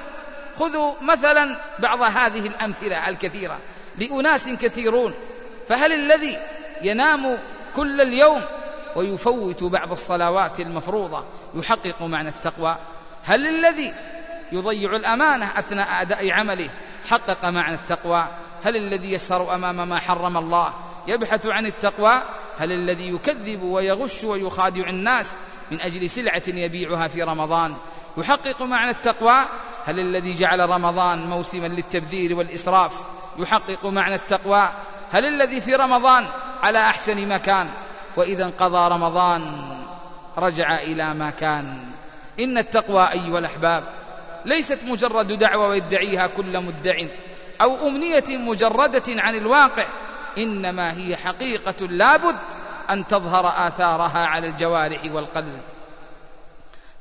خذوا 0.57 0.93
مثلا 1.03 1.61
بعض 1.79 2.03
هذه 2.03 2.47
الأمثلة 2.47 3.09
الكثيرة 3.09 3.59
لأناس 3.99 4.49
كثيرون. 4.61 5.15
فهل 5.69 5.93
الذي 5.93 6.37
ينام 6.83 7.39
كل 7.77 8.01
اليوم 8.01 8.43
ويفوت 8.97 9.65
بعض 9.65 9.91
الصلوات 9.91 10.61
المفروضة 10.61 11.25
يحقق 11.55 12.03
معنى 12.03 12.29
التقوى؟ 12.29 12.77
هل 13.25 13.47
الذي 13.47 13.95
يضيع 14.53 14.97
الأمانة 14.97 15.59
أثناء 15.59 16.03
أداء 16.03 16.33
عمله 16.33 16.71
حقق 17.05 17.45
معنى 17.45 17.75
التقوى؟ 17.75 18.29
هل 18.63 18.77
الذي 18.77 19.13
يسهر 19.13 19.55
أمام 19.55 19.89
ما 19.89 19.99
حرم 19.99 20.37
الله 20.37 20.75
يبحث 21.07 21.47
عن 21.47 21.67
التقوى؟ 21.67 22.23
هل 22.57 22.73
الذي 22.73 23.09
يكذب 23.15 23.63
ويغش 23.63 24.25
ويخادع 24.25 24.89
الناس 24.89 25.39
من 25.71 25.81
أجل 25.81 26.11
سلعة 26.11 26.43
يبيعها 26.49 27.09
في 27.09 27.23
رمضان؟ 27.23 27.77
يحقق 28.17 28.63
معنى 28.63 28.91
التقوى؟ 28.91 29.49
هل 29.85 30.01
الذي 30.01 30.33
جعل 30.33 30.61
رمضان 30.61 31.29
موسما 31.29 31.67
للتبذير 31.67 32.37
والإسراف 32.37 32.93
يحقق 33.39 33.87
معنى 33.87 34.15
التقوى؟ 34.15 34.69
هل 35.11 35.25
الذي 35.25 35.61
في 35.61 35.75
رمضان 35.75 36.29
على 36.63 36.79
أحسن 36.79 37.29
ما 37.29 37.39
كان؟ 37.39 37.69
وإذا 38.17 38.45
انقضى 38.45 38.95
رمضان 38.95 39.43
رجع 40.39 40.75
إلى 40.75 41.15
ما 41.15 41.31
كان. 41.31 41.93
إن 42.41 42.59
التقوى 42.59 43.03
أيها 43.13 43.39
الأحباب 43.39 43.85
ليست 44.45 44.79
مجرد 44.85 45.33
دعوة 45.33 45.75
يدعيها 45.75 46.27
كل 46.27 46.61
مدع 46.61 46.95
أو 47.61 47.89
أمنية 47.89 48.25
مجردة 48.31 49.03
عن 49.09 49.35
الواقع 49.35 49.87
إنما 50.39 50.93
هي 50.93 51.17
حقيقة 51.17 51.87
لابد 51.87 52.41
أن 52.91 53.07
تظهر 53.07 53.69
آثارها 53.69 54.27
على 54.27 54.47
الجوارح 54.47 55.05
والقلب. 55.13 55.61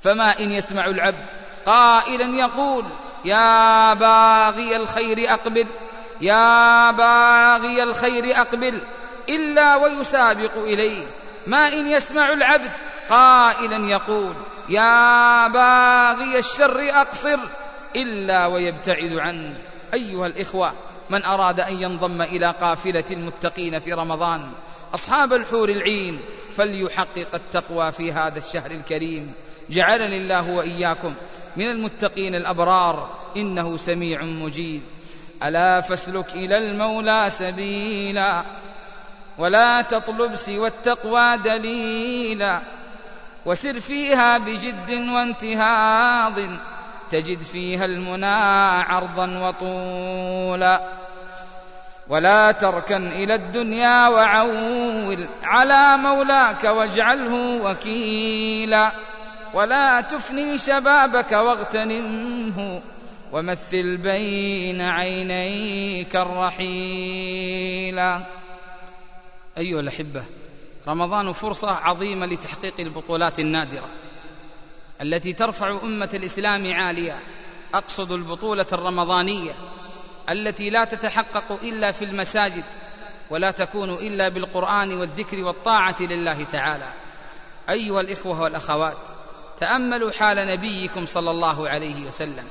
فما 0.02 0.40
إن 0.40 0.52
يسمع 0.52 0.86
العبد. 0.86 1.26
قائلا 1.66 2.26
يقول 2.26 2.86
يا 3.26 3.94
باغي 3.94 4.76
الخير 4.76 5.34
أقبل 5.34 5.68
يا 6.22 6.92
باغي 6.92 7.84
الخير 7.84 8.42
أقبل 8.42 8.82
إلا 9.30 9.76
ويسابق 9.76 10.58
اليه 10.58 11.08
ما 11.48 11.68
إن 11.68 11.88
يسمع 11.88 12.34
العبد. 12.34 12.72
قائلا 13.10 13.90
يقول 13.90 14.36
يا 14.70 15.48
باغي 15.48 16.38
الشر 16.38 16.90
أقصر 16.90 17.40
إلا 17.96 18.46
ويبتعد 18.46 19.14
عنه. 19.14 19.58
أيها 19.94 20.28
الإخوة 20.28 20.74
من 21.10 21.26
أراد 21.26 21.60
أن 21.60 21.74
ينضم 21.74 22.22
إلى 22.22 22.52
قافلة 22.52 23.06
المتقين 23.12 23.80
في 23.80 23.94
رمضان 23.94 24.52
أصحاب 24.94 25.34
الحور 25.34 25.70
العين 25.70 26.20
فليحقق 26.54 27.36
التقوى 27.36 27.92
في 27.92 28.12
هذا 28.12 28.38
الشهر 28.38 28.72
الكريم. 28.72 29.34
جعلني 29.72 30.18
الله 30.18 30.50
وإياكم 30.50 31.16
من 31.58 31.66
المتقين 31.66 32.36
الأبرار 32.36 33.10
إنه 33.38 33.78
سميع 33.78 34.24
مجيب. 34.24 34.82
ألا 35.44 35.82
فاسلك 35.82 36.36
إلى 36.36 36.58
المولى 36.58 37.30
سبيلا 37.30 38.46
ولا 39.38 39.82
تطلب 39.82 40.36
سوى 40.36 40.68
التقوى 40.68 41.38
دليلا 41.38 42.62
وسر 43.46 43.80
فيها 43.80 44.38
بجد 44.38 44.92
وانتهاض 44.92 46.36
تجد 47.10 47.42
فيها 47.42 47.86
المنى 47.86 48.36
عرضا 48.84 49.40
وطولا 49.48 50.82
ولا 52.10 52.52
تركن 52.52 53.08
إلى 53.08 53.36
الدنيا 53.36 54.08
وعول 54.08 55.30
على 55.44 55.98
مولاك 55.98 56.64
واجعله 56.64 57.64
وكيلا 57.64 58.92
ولا 59.54 60.02
تفني 60.02 60.58
شبابك 60.58 61.32
واغتنمه 61.32 62.82
ومثل 63.32 63.98
بين 63.98 64.82
عينيك 64.82 66.16
الرحيلا 66.16 67.62
أيها 69.58 69.80
الأحبة 69.80 70.26
رمضان 70.88 71.32
فرصة 71.32 71.72
عظيمة 71.72 72.26
لتحقيق 72.26 72.80
البطولات 72.80 73.40
النادرة 73.40 73.90
التي 75.02 75.34
ترفع 75.34 75.84
أمة 75.84 76.10
الإسلام 76.14 76.74
عالية. 76.74 77.20
أقصد 77.74 78.12
البطولة 78.12 78.66
الرمضانية 78.74 79.54
التي 80.30 80.70
لا 80.70 80.86
تتحقق 80.86 81.52
إلا 81.64 81.92
في 81.92 82.06
المساجد 82.06 82.64
ولا 83.30 83.52
تكون 83.52 83.90
إلا 83.90 84.30
بالقرآن 84.30 84.94
والذكر 85.00 85.38
والطاعة 85.38 86.02
لله 86.02 86.44
تعالى. 86.44 86.94
أيها 87.70 88.02
الإخوة 88.02 88.42
والأخوات 88.42 89.21
تأملوا 89.62 90.12
حال 90.12 90.38
نبيكم 90.38 91.06
صلى 91.06 91.32
الله 91.32 91.70
عليه 91.70 92.08
وسلم 92.08 92.48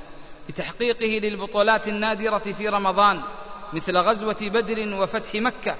بتحقيقه 0.49 1.07
للبطولات 1.07 1.89
النادرة 1.89 2.53
في 2.53 2.69
رمضان 2.69 3.23
مثل 3.73 3.97
غزوة 3.97 4.37
بدر 4.41 4.95
وفتح 5.03 5.35
مكة 5.35 5.77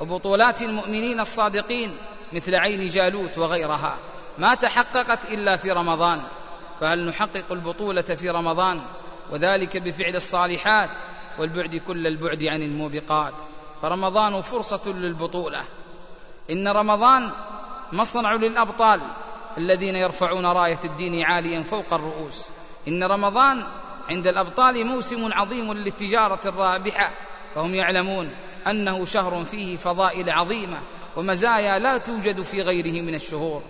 وبطولات 0.00 0.62
المؤمنين 0.62 1.20
الصادقين 1.20 1.96
مثل 2.32 2.54
عين 2.54 2.86
جالوت 2.86 3.38
وغيرها. 3.38 3.98
ما 4.38 4.54
تحققت 4.54 5.32
إلا 5.32 5.56
في 5.56 5.70
رمضان. 5.70 6.22
فهل 6.80 7.06
نحقق 7.06 7.52
البطولة 7.52 8.02
في 8.02 8.30
رمضان؟ 8.30 8.80
وذلك 9.32 9.76
بفعل 9.76 10.16
الصالحات 10.16 10.90
والبعد 11.38 11.76
كل 11.76 12.06
البعد 12.06 12.44
عن 12.44 12.62
الموبقات. 12.62 13.34
فرمضان 13.82 14.40
فرصة 14.40 14.92
للبطولة. 14.92 15.60
إن 16.50 16.68
رمضان 16.68 17.32
مصنع 17.92 18.34
للأبطال. 18.34 19.00
الذين 19.58 19.94
يرفعون 19.94 20.46
راية 20.46 20.80
الدين 20.84 21.24
عاليا 21.24 21.62
فوق 21.62 21.94
الرؤوس. 21.94 22.52
إن 22.88 23.04
رمضان 23.04 23.66
عند 24.10 24.26
الأبطال 24.26 24.86
موسم 24.86 25.32
عظيم 25.32 25.72
للتجارة 25.72 26.40
الرابحة. 26.48 27.12
فهم 27.54 27.74
يعلمون 27.74 28.30
أنه 28.66 29.04
شهر 29.04 29.44
فيه 29.44 29.76
فضائل 29.76 30.30
عظيمة 30.30 30.82
ومزايا 31.16 31.78
لا 31.78 31.98
توجد 31.98 32.40
في 32.40 32.62
غيره 32.62 33.02
من 33.02 33.14
الشهور. 33.14 33.62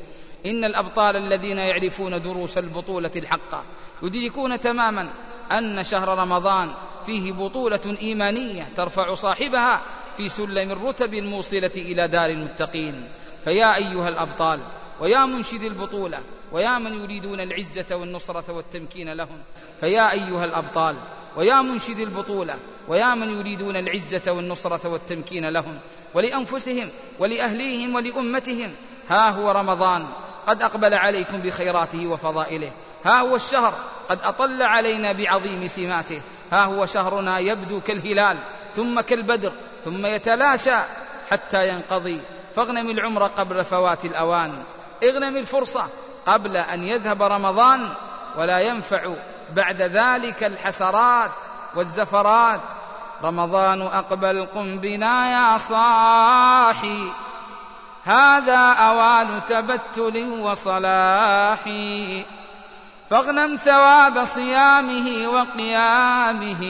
إن 0.47 0.65
الأبطال 0.65 1.17
الذين 1.17 1.59
يعرفون 1.59 2.21
دروس 2.21 2.59
البطولة 2.59 3.11
الحقه 3.17 3.65
يدركون 4.03 4.59
تماما 4.59 5.11
أن 5.53 5.83
شهر 5.83 6.19
رمضان 6.19 6.75
فيه 7.07 7.33
بطولة 7.33 7.97
إيمانية 8.03 8.63
ترفع 8.77 9.13
صاحبها 9.13 9.83
في 10.17 10.29
سلم 10.29 10.71
الرتب 10.71 11.15
الموصلة 11.15 11.71
إلى 11.77 12.09
دار 12.09 12.31
المتقين. 12.31 13.09
فيا 13.45 13.77
أيها 13.77 14.09
الأبطال 14.09 14.61
ويا 15.01 15.27
منشد 15.27 15.63
البطولة 15.63 16.19
ويا 16.53 16.79
من 16.79 16.93
يريدون 16.93 17.41
العزة 17.41 17.97
والنصرة 17.97 18.53
والتمكين 18.53 19.13
لهم 19.13 19.43
فيا 19.81 20.13
أيها 20.13 20.45
الأبطال 20.45 20.97
ويا 21.37 21.63
منشد 21.63 21.99
البطولة 21.99 22.59
ويا 22.89 23.15
من 23.15 23.29
يريدون 23.29 23.77
العزة 23.77 24.33
والنصرة 24.33 24.89
والتمكين 24.89 25.49
لهم 25.49 25.81
ولأنفسهم 26.15 26.91
ولأهليهم 27.19 27.95
ولأمتهم. 27.95 28.77
ها 29.11 29.31
هو 29.31 29.51
رمضان. 29.51 30.07
قد 30.47 30.63
أقبل 30.63 30.95
عليكم 30.95 31.43
بخيراته 31.43 32.07
وفضائله. 32.07 32.73
ها 33.07 33.21
هو 33.21 33.37
الشهر. 33.37 33.75
قد 34.09 34.19
أطل 34.23 34.63
علينا 34.63 35.13
بعظيم 35.13 35.67
سماته. 35.67 36.23
ها 36.53 36.65
هو 36.65 36.87
شهرنا 36.87 37.39
يبدو 37.39 37.81
كالهلال 37.81 38.39
ثم 38.75 39.01
كالبدر 39.01 39.53
ثم 39.85 40.07
يتلاشى 40.07 40.77
حتى 41.31 41.69
ينقضي. 41.69 42.21
فاغنم 42.55 42.91
العمر 42.91 43.27
قبل 43.27 43.65
فوات 43.65 44.05
الأوان. 44.05 44.65
اغنم 45.03 45.37
الفرصة 45.37 45.89
قبل 46.27 46.57
أن 46.57 46.83
يذهب 46.83 47.23
رمضان 47.23 47.89
ولا 48.39 48.59
ينفع 48.61 49.15
بعد 49.57 49.83
ذلك 49.83 50.45
الحسرات 50.45 51.31
والزفرات. 51.77 52.61
رمضان 53.23 53.83
أقبل 53.83 54.47
قم 54.47 54.79
بنا 54.79 55.31
يا 55.33 55.57
صاحي. 55.57 57.13
هذا 58.05 58.73
أوان 58.73 59.41
تبتل 59.49 60.41
وصلاح 60.41 61.63
فاغنم 63.11 63.57
ثواب 63.57 64.25
صيامه 64.25 65.29
وقيامه. 65.29 66.63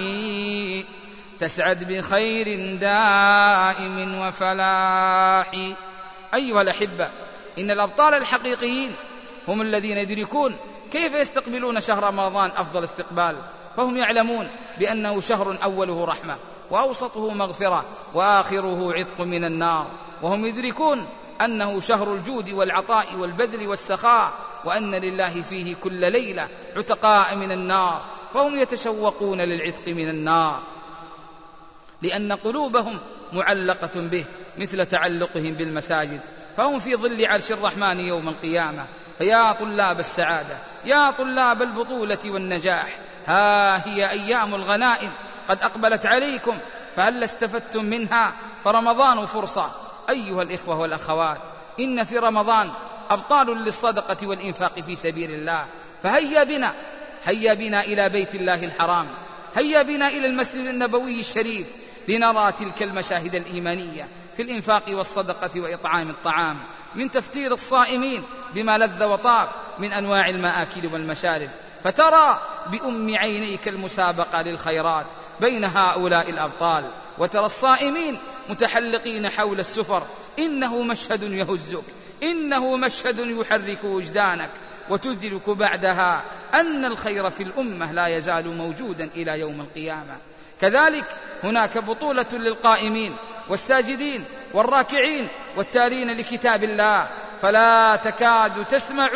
تسعد 1.41 1.85
بخير 1.85 2.77
دائم 2.81 4.18
وفلاح 4.20 5.51
أيها 6.35 6.62
الأحبة 6.62 7.11
إن 7.59 7.70
الأبطال 7.70 8.14
الحقيقيين 8.14 8.96
هم 9.48 9.62
الذين 9.62 9.96
يدركون 9.96 10.57
كيف 10.92 11.14
يستقبلون 11.14 11.80
شهر 11.80 12.05
رمضان 12.05 12.50
أفضل 12.50 12.84
استقبال. 12.84 13.36
فهم 13.76 13.96
يعلمون 13.96 14.50
بأنه 14.78 15.20
شهر 15.20 15.59
أوله 15.64 16.05
رحمة 16.05 16.36
وأوسطه 16.70 17.30
مغفرة 17.30 17.84
وآخره 18.14 18.92
عتق 18.94 19.20
من 19.20 19.44
النار. 19.44 19.86
وهم 20.22 20.44
يدركون 20.44 21.07
أنه 21.40 21.80
شهر 21.80 22.14
الجود 22.14 22.48
والعطاء 22.50 23.16
والبذل 23.16 23.68
والسخاء 23.68 24.32
وأن 24.64 24.94
لله 24.94 25.42
فيه 25.42 25.74
كل 25.74 26.12
ليلة 26.12 26.48
عتقاء 26.76 27.36
من 27.36 27.52
النار. 27.52 28.05
فهم 28.34 28.59
يتشوقون 28.59 29.40
للعتق 29.40 29.88
من 29.88 30.09
النار. 30.09 30.62
لأن 32.02 32.32
قلوبهم 32.32 33.00
معلقة 33.32 34.00
به 34.09 34.26
مثل 34.59 34.86
تعلقهم 34.86 35.55
بالمساجد. 35.55 36.20
فهم 36.57 36.78
في 36.78 36.96
ظل 36.96 37.26
عرش 37.26 37.52
الرحمن 37.52 38.00
يوم 38.00 38.28
القيامة. 38.28 38.86
فيا 39.18 39.52
طلاب 39.52 39.98
السعادة 39.98 40.59
يا 40.84 41.11
طلاب 41.11 41.62
البطولة 41.62 42.18
والنجاح 42.32 42.98
ها 43.26 43.88
هي 43.88 44.11
أيام 44.11 44.55
الغنائم. 44.55 45.12
قد 45.48 45.59
أقبلت 45.59 46.07
عليكم 46.07 46.59
فهل 46.96 47.24
استفدتم 47.24 47.84
منها؟ 47.84 48.32
فرمضان 48.64 49.26
فرصة. 49.26 49.70
أيها 50.11 50.42
الإخوة 50.42 50.80
والأخوات 50.80 51.38
إن 51.80 52.05
في 52.05 52.18
رمضان 52.18 52.70
أبطال 53.11 53.46
للصدقة 53.46 54.26
والإنفاق 54.26 54.80
في 54.80 54.96
سبيل 54.96 55.30
الله. 55.30 55.64
فهيا 56.02 56.44
بنا 56.44 56.74
هيا 57.24 57.55
بنا 57.55 57.80
إلى 57.80 58.09
بيت 58.09 58.34
الله 58.34 58.64
الحرام. 58.64 59.07
هيا 59.57 59.82
بنا 59.82 60.09
إلى 60.09 60.26
المسجد 60.26 60.66
النبوي 60.66 61.20
الشريف 61.20 61.66
لنرى 62.09 62.52
تلك 62.52 62.82
المشاهد 62.82 63.34
الإيمانية. 63.34 64.09
في 64.37 64.43
الإنفاق 64.43 64.82
والصدقة 64.89 65.61
وإطعام 65.61 66.11
الطعام 66.11 66.61
من 66.95 67.11
تفتير 67.11 67.53
الصائمين 67.53 68.22
بما 68.55 68.78
لذ 68.78 69.05
وطاب 69.05 69.49
من 69.78 69.93
أنواع 69.93 70.28
المآكل 70.28 70.87
والمشارب. 70.87 71.49
فترى 71.85 72.41
بأم 72.70 73.14
عينيك 73.16 73.68
المسابقة 73.68 74.43
للخيرات 74.43 75.07
بين 75.41 75.64
هؤلاء 75.64 76.30
الأبطال. 76.30 76.91
وترى 77.18 77.47
الصائمين 77.47 78.18
متحلقين 78.49 79.28
حول 79.28 79.61
السفر 79.61 80.07
إنه 80.39 80.82
مشهد 80.82 81.22
يهزك 81.22 81.85
إنه 82.22 82.76
مشهد 82.76 83.18
يحرك 83.18 83.85
وجدانك. 83.85 84.51
وتدرك 84.91 85.51
بعدها 85.51 86.22
أن 86.55 86.85
الخير 86.85 87.30
في 87.30 87.43
الأمة 87.43 87.93
لا 87.93 88.07
يزال 88.07 88.57
موجودا 88.57 89.05
إلى 89.05 89.41
يوم 89.41 89.61
القيامة. 89.61 90.16
كذلك 90.61 91.05
هناك 91.45 91.78
بطولة 91.78 92.28
للقائمين 92.32 93.16
والساجدين 93.49 94.24
والراكعين 94.55 95.28
والتالين 95.57 96.16
لكتاب 96.16 96.64
الله. 96.64 97.09
فلا 97.42 97.97
تكاد 98.05 98.64
تسمع 98.64 99.09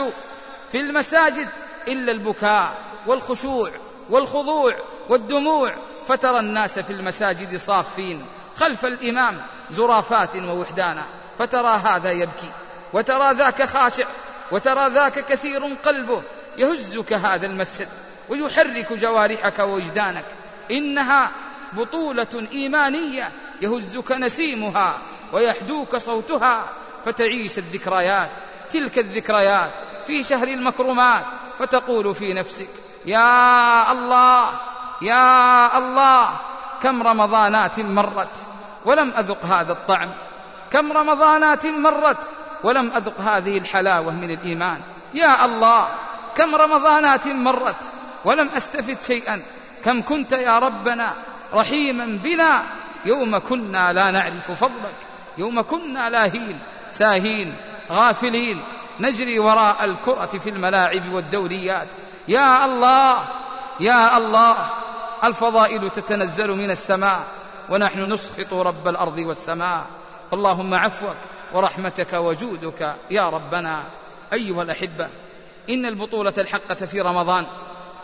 في 0.70 0.80
المساجد 0.80 1.48
إلا 1.88 2.12
البكاء 2.12 2.74
والخشوع 3.06 3.70
والخضوع 4.10 4.72
والدموع. 5.08 5.74
فترى 6.08 6.38
الناس 6.38 6.78
في 6.78 6.92
المساجد 6.92 7.56
صافين 7.56 8.26
خلف 8.56 8.84
الإمام 8.84 9.40
زرافات 9.70 10.36
ووحدانا. 10.36 11.04
فترى 11.38 11.82
هذا 11.84 12.10
يبكي 12.10 12.50
وترى 12.92 13.34
ذاك 13.34 13.62
خاشع 13.62 14.06
وترى 14.52 14.94
ذاك 14.94 15.24
كثير 15.24 15.60
قلبه 15.84 16.22
يهزك 16.56 17.12
هذا 17.12 17.46
المسجد 17.46 17.88
ويحرك 18.28 18.92
جوارحك 18.92 19.58
ووجدانك. 19.58 20.24
إنها 20.70 21.47
بطولة 21.72 22.48
إيمانية 22.52 23.32
يهزك 23.62 24.12
نسيمها 24.12 24.94
ويحدوك 25.32 25.96
صوتها 25.96 26.64
فتعيش 27.04 27.58
الذكريات 27.58 28.30
تلك 28.72 28.98
الذكريات 28.98 29.70
في 30.06 30.24
شهر 30.24 30.48
المكرمات 30.48 31.24
فتقول 31.58 32.14
في 32.14 32.34
نفسك 32.34 32.68
يا 33.06 33.92
الله 33.92 34.50
يا 35.02 35.78
الله 35.78 36.30
كم 36.82 37.02
رمضانات 37.02 37.78
مرت 37.80 38.34
ولم 38.84 39.10
أذق 39.10 39.44
هذا 39.44 39.72
الطعم 39.72 40.10
كم 40.70 40.92
رمضانات 40.92 41.66
مرت 41.66 42.30
ولم 42.64 42.90
أذق 42.92 43.20
هذه 43.20 43.58
الحلاوة 43.58 44.12
من 44.12 44.30
الإيمان 44.30 44.80
يا 45.14 45.44
الله 45.44 45.88
كم 46.36 46.54
رمضانات 46.54 47.26
مرت 47.26 47.76
ولم 48.24 48.48
أستفد 48.48 48.98
شيئا 49.06 49.42
كم 49.84 50.02
كنت 50.02 50.32
يا 50.32 50.58
ربنا 50.58 51.14
رحيما 51.54 52.06
بنا. 52.06 52.62
يوم 53.04 53.38
كنا 53.38 53.92
لا 53.92 54.10
نعرف 54.10 54.50
فضلك. 54.52 54.96
يوم 55.38 55.60
كنا 55.60 56.10
لاهين 56.10 56.58
ساهين 56.98 57.54
غافلين. 57.90 58.62
نجري 59.00 59.38
وراء 59.38 59.84
الكرة 59.84 60.38
في 60.38 60.50
الملاعب 60.50 61.12
والدوريات. 61.12 61.88
يا 62.28 62.64
الله 62.64 63.24
يا 63.80 64.16
الله 64.16 64.56
الفضائل 65.24 65.90
تتنزل 65.90 66.48
من 66.48 66.70
السماء 66.70 67.20
ونحن 67.70 68.12
نسخط 68.12 68.52
رب 68.54 68.88
الأرض 68.88 69.18
والسماء. 69.18 69.86
اللهم 70.32 70.74
عفوك 70.74 71.16
ورحمتك 71.54 72.12
وجودك 72.12 72.96
يا 73.10 73.28
ربنا. 73.28 73.82
أيها 74.32 74.62
الأحبة 74.62 75.08
إن 75.70 75.86
البطولة 75.86 76.34
الحقة 76.38 76.86
في 76.86 77.00
رمضان 77.00 77.46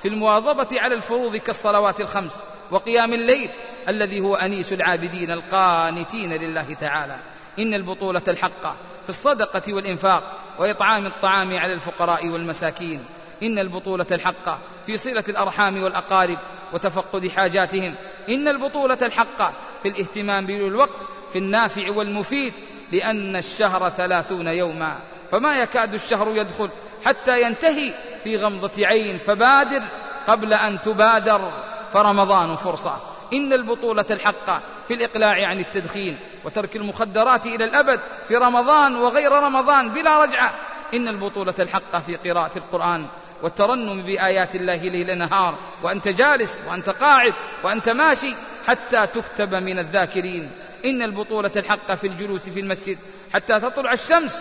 في 0.02 0.08
المواظبة 0.08 0.68
على 0.80 0.94
الفروض 0.94 1.36
كالصلوات 1.36 2.00
الخمس. 2.00 2.53
وقيام 2.70 3.12
الليل 3.12 3.50
الذي 3.88 4.20
هو 4.20 4.34
أنيس 4.36 4.72
العابدين 4.72 5.30
القانتين 5.30 6.32
لله 6.32 6.74
تعالى. 6.74 7.16
إن 7.58 7.74
البطولة 7.74 8.22
الحقة 8.28 8.76
في 9.02 9.08
الصدقة 9.08 9.74
والإنفاق 9.74 10.22
وإطعام 10.58 11.06
الطعام 11.06 11.56
على 11.56 11.72
الفقراء 11.72 12.28
والمساكين. 12.28 13.04
إن 13.42 13.58
البطولة 13.58 14.06
الحقة 14.12 14.58
في 14.86 14.96
صلة 14.96 15.24
الأرحام 15.28 15.82
والأقارب 15.82 16.38
وتفقد 16.72 17.28
حاجاتهم. 17.28 17.94
إن 18.28 18.48
البطولة 18.48 18.98
الحقة 19.02 19.52
في 19.82 19.88
الاهتمام 19.88 20.46
بالوقت 20.46 20.98
في 21.32 21.38
النافع 21.38 21.90
والمفيد. 21.90 22.52
لأن 22.92 23.36
الشهر 23.36 23.90
ثلاثون 23.90 24.46
يوما. 24.46 24.98
فما 25.30 25.56
يكاد 25.62 25.94
الشهر 25.94 26.36
يدخل 26.36 26.70
حتى 27.04 27.42
ينتهي 27.42 27.94
في 28.24 28.36
غمضة 28.36 28.86
عين 28.86 29.18
فبادر 29.18 29.82
قبل 30.26 30.54
أن 30.54 30.80
تبادر. 30.80 31.50
فرمضان 31.94 32.56
فرصة. 32.56 32.96
إن 33.32 33.52
البطولة 33.52 34.06
الحقة 34.10 34.60
في 34.88 34.94
الإقلاع 34.94 35.48
عن 35.48 35.58
التدخين 35.58 36.18
وترك 36.44 36.76
المخدرات 36.76 37.46
إلى 37.46 37.64
الأبد 37.64 38.00
في 38.28 38.34
رمضان 38.34 38.96
وغير 38.96 39.32
رمضان 39.32 39.88
بلا 39.88 40.24
رجعة. 40.24 40.54
إن 40.94 41.08
البطولة 41.08 41.54
الحقة 41.58 42.00
في 42.00 42.16
قراءة 42.16 42.58
القرآن 42.58 43.06
والترنم 43.42 44.02
بآيات 44.02 44.54
الله 44.54 44.76
ليل 44.76 45.18
نهار. 45.18 45.58
وأنت 45.82 46.08
جالس 46.08 46.68
وأنت 46.70 46.90
قاعد 46.90 47.34
وأنت 47.64 47.88
ماشي 47.88 48.34
حتى 48.66 49.06
تكتب 49.06 49.54
من 49.54 49.78
الذاكرين. 49.78 50.50
إن 50.84 51.02
البطولة 51.02 51.52
الحقة 51.56 51.94
في 51.94 52.06
الجلوس 52.06 52.48
في 52.48 52.60
المسجد 52.60 52.98
حتى 53.34 53.60
تطلع 53.60 53.92
الشمس 53.92 54.32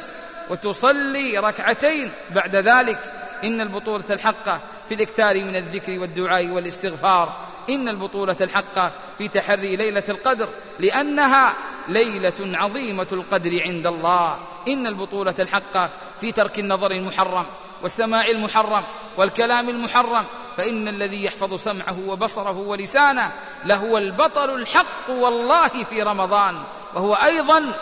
وتصلي 0.49 1.37
ركعتين 1.37 2.11
بعد 2.35 2.55
ذلك. 2.55 2.99
إن 3.43 3.61
البطولة 3.61 4.05
الحقة 4.09 4.61
في 4.93 5.03
الإكثار 5.03 5.43
من 5.43 5.55
الذكر 5.55 5.99
والدعاء 5.99 6.47
والاستغفار. 6.47 7.33
إن 7.69 7.89
البطولة 7.89 8.37
الحقة 8.41 8.91
في 9.17 9.27
تحري 9.27 9.75
ليلة 9.75 10.03
القدر 10.09 10.49
لأنها 10.79 11.53
ليلة 11.87 12.57
عظيمة 12.57 13.07
القدر 13.11 13.61
عند 13.61 13.87
الله. 13.87 14.37
إن 14.67 14.87
البطولة 14.87 15.35
الحقة 15.39 15.89
في 16.21 16.31
ترك 16.31 16.59
النظر 16.59 16.91
المحرم 16.91 17.45
والسماع 17.83 18.27
المحرم 18.27 18.83
والكلام 19.17 19.69
المحرم. 19.69 20.25
فإن 20.57 20.87
الذي 20.87 21.25
يحفظ 21.25 21.53
سمعه 21.53 22.07
وبصره 22.07 22.57
ولسانه 22.57 23.31
لهو 23.65 23.97
البطل 23.97 24.49
الحق 24.55 25.09
والله 25.09 25.83
في 25.83 26.01
رمضان. 26.01 26.55
وهو 26.95 27.13
أيضا 27.13 27.73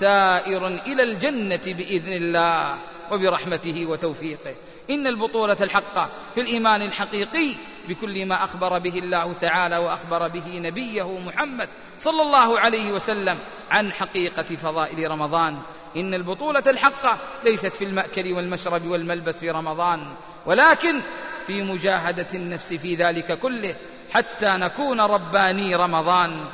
سائر 0.00 0.66
إلى 0.66 1.02
الجنة 1.02 1.74
بإذن 1.76 2.12
الله. 2.12 2.78
وبرحمته 3.12 3.86
وتوفيقه. 3.86 4.54
إن 4.90 5.06
البطولة 5.06 5.56
الحقة 5.60 6.08
في 6.34 6.40
الإيمان 6.40 6.82
الحقيقي 6.82 7.54
بكل 7.88 8.26
ما 8.26 8.44
أخبر 8.44 8.78
به 8.78 8.98
الله 8.98 9.32
تعالى 9.32 9.76
وأخبر 9.76 10.28
به 10.28 10.58
نبيه 10.58 11.18
محمد 11.18 11.68
صلى 11.98 12.22
الله 12.22 12.60
عليه 12.60 12.92
وسلم 12.92 13.38
عن 13.70 13.92
حقيقة 13.92 14.56
فضائل 14.56 15.10
رمضان. 15.10 15.58
إن 15.96 16.14
البطولة 16.14 16.62
الحقة 16.66 17.18
ليست 17.44 17.74
في 17.76 17.84
المأكل 17.84 18.32
والمشرب 18.32 18.86
والملبس 18.86 19.38
في 19.38 19.50
رمضان 19.50 20.00
ولكن 20.46 21.00
في 21.46 21.62
مجاهدة 21.62 22.26
النفس 22.34 22.74
في 22.74 22.94
ذلك 22.94 23.38
كله 23.38 23.76
حتى 24.12 24.46
نكون 24.46 25.00
رباني 25.00 25.76
رمضان. 25.76 26.44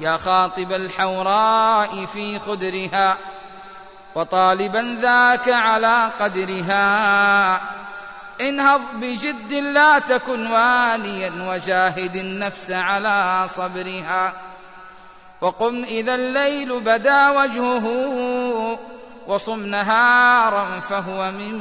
يا 0.00 0.16
خاطب 0.16 0.72
الحوراء 0.72 2.04
في 2.06 2.38
خدرها 2.38 3.18
وطالبا 4.14 4.98
ذاك 5.02 5.48
على 5.48 6.12
قدرها. 6.20 7.85
انهض 8.40 8.80
بجد 8.94 9.52
لا 9.52 9.98
تكن 9.98 10.46
واليا 10.46 11.32
وجاهد 11.48 12.16
النفس 12.16 12.70
على 12.70 13.48
صبرها. 13.48 14.32
وقم 15.40 15.84
إذا 15.84 16.14
الليل 16.14 16.80
بدا 16.80 17.30
وجهه 17.30 17.86
وصم 19.26 19.66
نهارا 19.66 20.80
فهو 20.80 21.30
من 21.30 21.54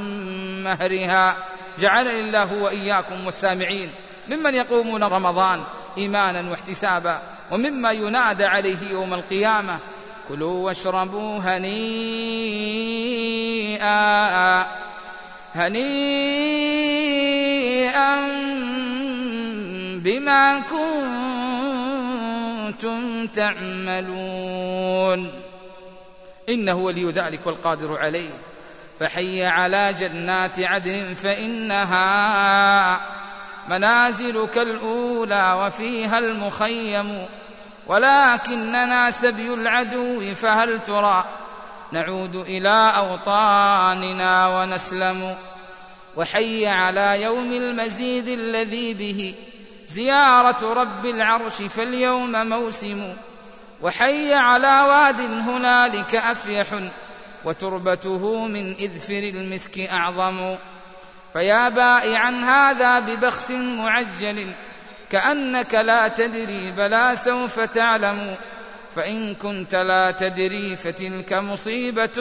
مهرها. 0.63 1.35
جعلني 1.79 2.19
الله 2.19 2.63
وإياكم 2.63 3.25
والسامعين 3.25 3.91
ممن 4.27 4.55
يقومون 4.55 5.03
رمضان 5.03 5.63
إيمانا 5.97 6.51
واحتسابا 6.51 7.21
ومما 7.51 7.91
ينادى 7.91 8.45
عليه 8.45 8.89
يوم 8.91 9.13
القيامة 9.13 9.79
كلوا 10.29 10.65
واشربوا 10.65 11.39
هنيئا. 11.39 12.25
هنيئا 15.55 16.15
بما 20.03 20.59
كنتم 22.71 23.27
تعملون. 23.27 25.19
إنه 26.49 26.75
ولي 26.75 27.11
ذلك 27.11 27.47
والقادر 27.47 27.97
عليه. 27.97 28.31
فحي 28.99 29.45
على 29.45 29.93
جنات 29.93 30.59
عدن 30.59 31.13
فإنها 31.13 32.05
منازلك 33.69 34.57
الأولى 34.57 35.53
وفيها 35.53 36.17
المخيم. 36.17 37.25
ولكننا 37.87 39.09
سبي 39.11 39.53
العدو 39.53 40.33
فهل 40.33 40.81
ترى 40.81 41.44
نعود 41.95 42.35
إلى 42.35 42.93
أوطاننا 42.97 44.47
ونسلم. 44.47 45.35
وحي 46.17 46.67
على 46.67 47.21
يوم 47.23 47.51
المزيد 47.51 48.27
الذي 48.27 48.93
به 48.93 49.35
زيارة 49.87 50.73
رب 50.73 51.05
العرش 51.05 51.63
فاليوم 51.63 52.31
موسم. 52.31 53.13
وحي 53.81 54.33
على 54.33 54.81
واد 54.89 55.19
هنالك 55.19 56.15
أفيح 56.15 56.91
وتربته 57.45 58.47
من 58.47 58.71
إذفر 58.73 59.23
المسك 59.33 59.79
أعظم. 59.79 60.57
فيا 61.33 61.69
بائعا 61.69 62.31
هذا 62.31 62.99
ببخس 62.99 63.51
معجل 63.51 64.55
كأنك 65.09 65.73
لا 65.73 66.07
تدري 66.07 66.71
بلا 66.71 67.13
سوف 67.13 67.59
تعلم. 67.59 68.35
فإن 68.95 69.35
كنت 69.35 69.75
لا 69.75 70.11
تدري 70.11 70.75
فتلك 70.75 71.33
مصيبة 71.33 72.19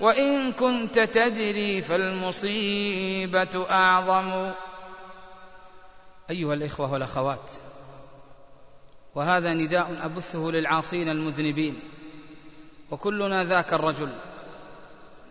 وإن 0.00 0.52
كنت 0.52 1.00
تدري 1.00 1.82
فالمصيبة 1.82 3.70
أعظم. 3.70 4.52
أيها 6.30 6.54
الإخوة 6.54 6.92
والأخوات 6.92 7.50
وهذا 9.14 9.52
نداء 9.52 10.06
أبثه 10.06 10.50
للعاصين 10.50 11.08
المذنبين 11.08 11.80
وكلنا 12.90 13.44
ذاك 13.44 13.72
الرجل. 13.72 14.12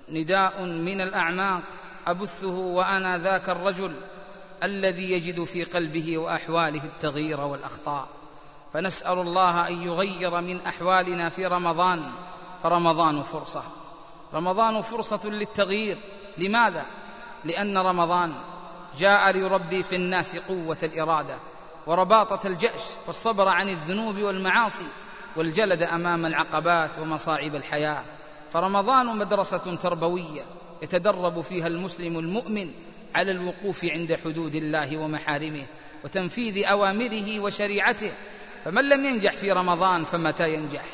نداء 0.10 0.64
من 0.66 1.02
الأعماق 1.02 1.64
أبثه 2.08 2.58
وأنا 2.58 3.18
ذاك 3.18 3.50
الرجل 3.50 3.96
الذي 4.64 5.12
يجد 5.12 5.44
في 5.44 5.64
قلبه 5.64 6.18
وأحواله 6.18 6.84
التغيير 6.84 7.40
والأخطاء. 7.40 8.23
فنسأل 8.74 9.20
الله 9.20 9.68
أن 9.68 9.84
يغير 9.84 10.42
من 10.42 10.62
أحوالنا 10.62 11.30
في 11.30 11.46
رمضان. 11.46 12.12
فرمضان 12.64 13.24
فرصة. 13.24 13.64
رمضان 14.34 14.82
فرصة 14.82 15.30
للتغيير. 15.30 15.98
لماذا؟ 16.38 16.86
لأن 17.46 17.78
رمضان 17.78 18.34
جاء 18.98 19.32
ليربي 19.32 19.84
في 19.84 19.96
الناس 19.96 20.36
قوة 20.36 20.78
الإرادة 20.84 21.40
ورباطة 21.88 22.48
الجأش 22.48 22.82
والصبر 23.08 23.48
عن 23.48 23.70
الذنوب 23.70 24.18
والمعاصي 24.18 24.88
والجلد 25.38 25.84
أمام 25.84 26.26
العقبات 26.26 27.00
ومصاعب 27.00 27.56
الحياة. 27.56 28.04
فرمضان 28.50 29.18
مدرسة 29.18 29.76
تربوية 29.76 30.42
يتدرب 30.82 31.42
فيها 31.42 31.68
المسلم 31.68 32.20
المؤمن 32.20 32.72
على 33.16 33.32
الوقوف 33.32 33.86
عند 33.86 34.16
حدود 34.16 34.56
الله 34.56 34.98
ومحارمه 34.98 35.68
وتنفيذ 36.04 36.66
أوامره 36.66 37.40
وشريعته 37.40 38.14
فمن 38.66 38.90
لم 38.90 39.06
ينجح 39.06 39.32
في 39.38 39.52
رمضان 39.52 40.04
فمتى 40.04 40.54
ينجح؟ 40.54 40.86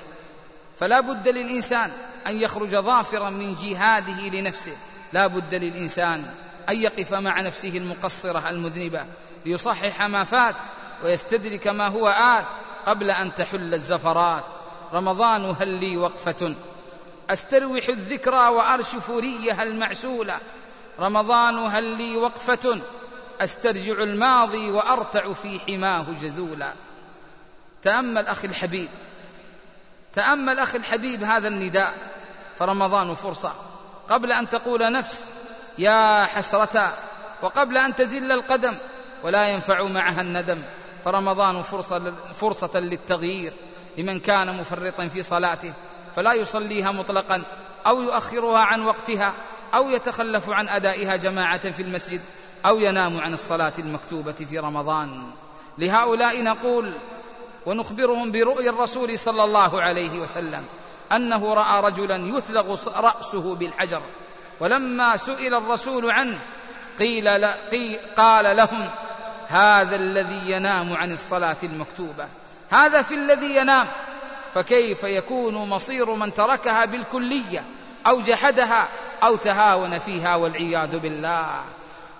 فلا 0.77 0.99
بد 0.99 1.27
للإنسان 1.27 1.91
أن 2.27 2.35
يخرج 2.35 2.75
ظافرا 2.75 3.29
من 3.29 3.55
جهاده 3.55 4.29
لنفسه. 4.33 4.77
لا 5.13 5.27
بد 5.27 5.55
للإنسان 5.55 6.25
أن 6.69 6.75
يقف 6.75 7.13
مع 7.13 7.41
نفسه 7.41 7.77
المقصرة 7.77 8.49
المذنبة 8.49 9.05
ليصحح 9.45 10.01
ما 10.01 10.23
فات 10.23 10.55
ويستدرك 11.03 11.67
ما 11.67 11.87
هو 11.87 12.07
آت 12.07 12.45
قبل 12.85 13.11
أن 13.11 13.33
تحل 13.33 13.73
الزفرات. 13.73 14.45
رمضان 14.93 15.55
هل 15.59 15.67
لي 15.67 15.97
وقفة؟ 15.97 16.55
أستروح 17.29 17.89
الذكرى 17.89 18.47
وأرشف 18.47 19.09
ريها 19.09 19.63
المعسولة. 19.63 20.39
رمضان 20.99 21.57
هل 21.57 21.83
لي 21.83 22.17
وقفة؟ 22.17 22.81
أسترجع 23.41 24.03
الماضي 24.03 24.71
وأرتع 24.71 25.33
في 25.33 25.59
حماه 25.59 26.05
جذولا. 26.21 26.73
تأمل 27.83 28.27
أخي 28.27 28.47
الحبيب 28.47 28.89
تأمل 30.15 30.59
أخي 30.59 30.77
الحبيب 30.77 31.23
هذا 31.23 31.47
النداء 31.47 31.93
فرمضان 32.57 33.15
فرصة. 33.15 33.53
قبل 34.09 34.31
أن 34.31 34.49
تقول 34.49 34.91
نفس 34.91 35.33
يا 35.77 36.25
حسرة 36.25 36.93
وقبل 37.41 37.77
أن 37.77 37.95
تزل 37.95 38.31
القدم 38.31 38.77
ولا 39.23 39.47
ينفع 39.47 39.83
معها 39.83 40.21
الندم. 40.21 40.63
فرمضان 41.05 41.61
فرصة, 41.61 42.15
فرصة 42.33 42.79
للتغيير 42.79 43.53
لمن 43.97 44.19
كان 44.19 44.57
مفرطا 44.57 45.07
في 45.07 45.23
صلاته 45.23 45.73
فلا 46.15 46.33
يصليها 46.33 46.91
مطلقا 46.91 47.45
أو 47.87 48.01
يؤخرها 48.01 48.59
عن 48.59 48.81
وقتها 48.81 49.33
أو 49.73 49.89
يتخلف 49.89 50.49
عن 50.49 50.69
أدائها 50.69 51.15
جماعة 51.15 51.71
في 51.71 51.81
المسجد 51.81 52.21
أو 52.65 52.79
ينام 52.79 53.19
عن 53.19 53.33
الصلاة 53.33 53.73
المكتوبة 53.79 54.31
في 54.31 54.59
رمضان. 54.59 55.31
لهؤلاء 55.77 56.43
نقول 56.43 56.93
ونخبرهم 57.65 58.31
برؤيا 58.31 58.69
الرسول 58.69 59.19
صلى 59.19 59.43
الله 59.43 59.81
عليه 59.81 60.19
وسلم 60.19 60.65
أنه 61.11 61.53
رأى 61.53 61.81
رجلا 61.81 62.15
يثلغ 62.15 62.75
رأسه 62.87 63.55
بالحجر. 63.55 64.01
ولما 64.59 65.17
سئل 65.17 65.53
الرسول 65.53 66.11
عنه 66.11 66.39
قيل 66.99 67.45
قال 68.17 68.57
لهم 68.57 68.89
هذا 69.47 69.95
الذي 69.95 70.51
ينام 70.51 70.97
عن 70.97 71.11
الصلاة 71.11 71.57
المكتوبة. 71.63 72.27
هذا 72.69 73.01
في 73.01 73.13
الذي 73.13 73.55
ينام. 73.55 73.87
فكيف 74.53 75.03
يكون 75.03 75.69
مصير 75.69 76.15
من 76.15 76.33
تركها 76.33 76.85
بالكلية 76.85 77.63
أو 78.07 78.21
جحدها 78.21 78.89
أو 79.23 79.35
تهاون 79.35 79.97
فيها 79.99 80.35
والعياذ 80.35 80.99
بالله؟ 80.99 81.63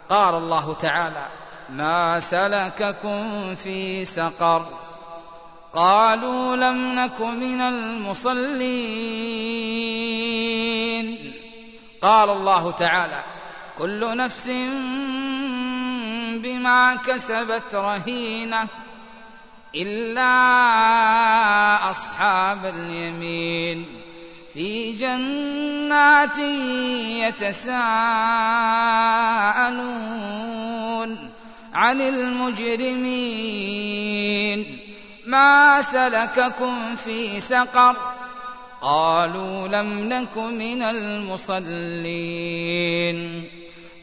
قال 0.10 0.36
الله 0.36 0.74
تعالى 0.74 1.26
ما 1.70 2.20
سلككم 2.20 3.56
في 3.56 4.06
سقر. 4.06 4.89
قالوا 5.76 6.56
لم 6.56 7.00
نك 7.00 7.22
من 7.22 7.62
المصلين. 7.62 8.80
قال 12.02 12.30
الله 12.30 12.72
تعالى 12.72 13.24
كل 13.78 14.18
نفس 14.18 14.48
بما 16.44 16.96
كسبت 16.96 17.76
رهينة 17.76 18.68
إلا 19.76 20.30
أصحاب 21.90 22.66
اليمين. 22.66 23.86
في 24.54 24.94
جنات 24.94 26.38
يتساءلون 27.28 27.70
عن 31.74 32.02
المجرمين. 32.02 32.90
ما 35.30 35.82
سلككم 35.82 36.96
في 36.96 37.40
سقر 37.40 37.96
قالوا 38.82 39.68
لم 39.68 40.14
نك 40.14 40.38
من 40.38 40.84
المصلين. 40.84 41.60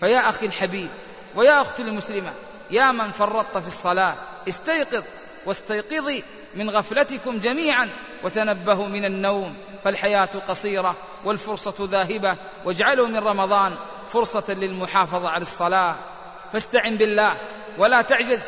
فيا 0.00 0.28
أخي 0.28 0.46
الحبيب 0.46 0.90
ويا 1.36 1.62
أختي 1.62 1.82
المسلمة 1.82 2.34
يا 2.70 2.92
من 2.92 3.10
فرطت 3.10 3.58
في 3.58 3.66
الصلاة 3.66 4.14
استيقظ 4.48 5.04
واستيقظي 5.46 6.22
من 6.54 6.70
غفلتكم 6.70 7.38
جميعا 7.38 7.90
وتنبهوا 8.24 8.88
من 8.88 9.04
النوم 9.04 9.56
فالحياة 9.84 10.38
قصيرة 10.48 10.96
والفرصة 11.24 11.84
ذاهبة 11.84 12.36
واجعلوا 12.64 13.08
من 13.08 13.18
رمضان 13.18 13.76
فرصة 14.12 14.54
للمحافظة 14.54 15.28
على 15.28 15.42
الصلاة. 15.42 15.96
فاستعن 16.52 16.96
بالله 16.96 17.36
ولا 17.78 18.02
تعجز 18.02 18.42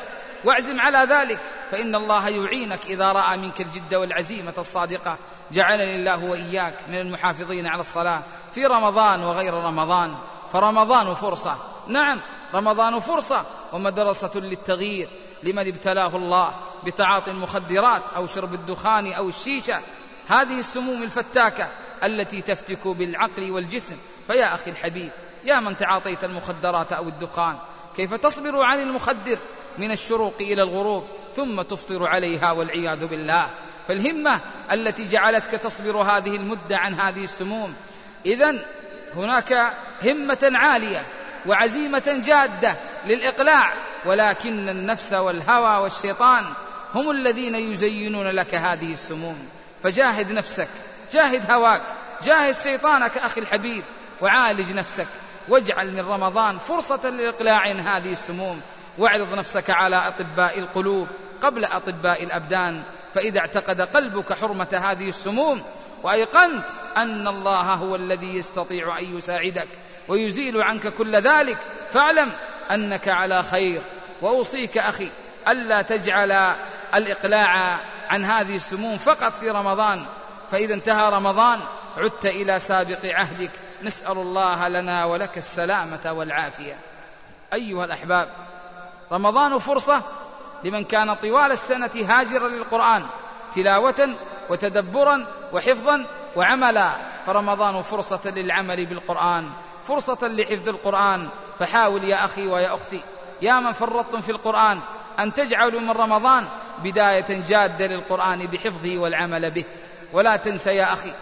واعزم 0.45 0.81
على 0.81 0.99
ذلك 1.15 1.41
فإن 1.71 1.95
الله 1.95 2.29
يعينك 2.29 2.87
إذا 2.87 3.13
رأى 3.13 3.37
منك 3.37 3.61
الجد 3.61 3.95
والعزيمة 3.95 4.55
الصادقة. 4.59 5.19
جعلني 5.53 5.97
الله 5.97 6.25
وإياك 6.25 6.75
من 6.89 7.01
المحافظين 7.01 7.67
على 7.67 7.81
الصلاة 7.81 8.23
في 8.55 8.67
رمضان 8.67 9.21
وغير 9.21 9.55
رمضان. 9.55 10.15
فرمضان 10.53 11.15
فرصة. 11.15 11.57
نعم 11.89 12.21
رمضان 12.55 13.01
فرصة. 13.01 13.47
ومدرسة 13.73 14.41
للتغيير 14.41 15.09
لمن 15.43 15.69
ابتلاه 15.69 16.17
الله 16.17 16.55
بتعاطي 16.85 17.31
المخدرات 17.31 18.03
أو 18.17 18.27
شرب 18.27 18.55
الدخان 18.55 19.13
أو 19.13 19.29
الشيشة. 19.29 19.81
هذه 20.29 20.59
السموم 20.59 21.03
الفتاكة 21.03 21.69
التي 22.05 22.43
تفتك 22.43 22.89
بالعقل 22.89 23.51
والجسم. 23.51 23.97
فيا 24.27 24.55
أخي 24.55 24.71
الحبيب 24.71 25.11
يا 25.45 25.61
من 25.61 25.77
تعاطيت 25.77 26.25
المخدرات 26.25 26.93
أو 26.93 27.09
الدخان 27.09 27.57
كيف 27.97 28.15
تصبر 28.15 28.63
عن 28.63 28.79
المخدر؟ 28.79 29.39
من 29.79 29.91
الشروق 29.91 30.35
إلى 30.41 30.63
الغروب 30.63 31.05
ثم 31.37 31.63
تفطر 31.63 32.07
عليها 32.07 32.53
والعياذ 32.53 33.09
بالله. 33.09 33.51
فالهمة 33.89 34.41
التي 34.73 35.11
جعلتك 35.13 35.51
تصبر 35.51 35.97
هذه 35.97 36.37
المدة 36.37 36.77
عن 36.77 36.95
هذه 36.95 37.25
السموم. 37.25 37.75
إذا 38.27 38.65
هناك 39.15 39.53
همة 40.03 40.39
عالية 40.43 41.07
وعزيمة 41.47 42.23
جادة 42.27 42.77
للإقلاع 43.07 43.73
ولكن 44.07 44.69
النفس 44.69 45.13
والهوى 45.13 45.83
والشيطان 45.83 46.45
هم 46.95 47.11
الذين 47.11 47.55
يزينون 47.55 48.27
لك 48.27 48.55
هذه 48.55 48.93
السموم. 48.93 49.49
فجاهد 49.85 50.33
نفسك 50.33 50.69
جاهد 51.13 51.51
هواك 51.51 51.83
جاهد 52.23 52.57
شيطانك 52.57 53.19
أخي 53.19 53.41
الحبيب 53.41 53.85
وعالج 54.23 54.73
نفسك. 54.73 55.09
واجعل 55.49 55.93
من 55.93 56.01
رمضان 56.01 56.59
فرصة 56.59 57.11
لإقلاع 57.11 57.67
هذه 57.67 58.13
السموم. 58.13 58.61
واعرض 58.99 59.35
نفسك 59.35 59.71
على 59.71 59.97
أطباء 59.97 60.59
القلوب 60.59 61.09
قبل 61.43 61.65
أطباء 61.65 62.25
الأبدان 62.25 62.83
فإذا 63.15 63.41
اعتقد 63.41 63.81
قلبك 63.81 64.33
حرمة 64.33 64.81
هذه 64.85 65.09
السموم 65.09 65.63
وأيقنت 66.03 66.65
أن 66.97 67.29
الله 67.29 67.75
هو 67.75 67.97
الذي 67.97 68.37
يستطيع 68.37 68.99
أن 68.99 69.17
يساعدك 69.17 69.69
ويزيل 70.09 70.63
عنك 70.63 70.95
كل 70.95 71.17
ذلك 71.17 71.59
فاعلم 71.93 72.33
أنك 72.71 73.09
على 73.09 73.43
خير. 73.43 73.83
وأوصيك 74.23 74.79
أخي 74.79 75.11
ألا 75.49 75.83
تجعل 75.83 76.33
الإقلاع 76.95 77.79
عن 78.09 78.25
هذه 78.25 78.57
السموم 78.57 78.99
فقط 78.99 79.33
في 79.33 79.51
رمضان 79.51 80.07
فإذا 80.51 80.75
انتهى 80.75 81.11
رمضان 81.11 81.61
عدت 81.97 82.27
إلى 82.27 82.59
سابق 82.59 83.07
عهدك. 83.07 83.51
نسأل 83.83 84.19
الله 84.19 84.69
لنا 84.69 85.05
ولك 85.05 85.39
السلامة 85.39 86.13
والعافية. 86.13 86.77
أيها 87.53 87.85
الأحباب 87.85 88.29
رمضان 89.13 89.59
فرصة 89.59 90.03
لمن 90.65 90.85
كان 90.85 91.15
طوال 91.15 91.53
السنة 91.53 91.91
هاجرا 92.09 92.49
للقرآن 92.49 93.07
تلاوة 93.55 94.15
وتدبرا 94.51 95.27
وحفظا 95.53 96.07
وعملا. 96.37 96.93
فرمضان 97.27 97.83
فرصة 97.83 98.31
للعمل 98.31 98.87
بالقرآن 98.87 99.51
فرصة 99.87 100.29
لحفظ 100.29 100.69
القرآن. 100.69 101.29
فحاول 101.59 102.05
يا 102.05 102.25
أخي 102.25 102.47
ويا 102.47 102.75
أختي 102.75 103.03
يا 103.43 103.61
من 103.61 103.73
فرطتم 103.73 104.21
في 104.21 104.33
القرآن 104.33 104.81
أن 105.19 105.33
تجعلوا 105.33 105.81
من 105.81 105.91
رمضان 105.91 106.49
بداية 106.85 107.43
جادة 107.49 107.87
للقرآن 107.87 108.47
بحفظه 108.47 108.99
والعمل 108.99 109.51
به. 109.51 109.65
ولا 110.13 110.37
تنسى 110.37 110.71
يا 110.71 110.93
أخي 110.93 111.15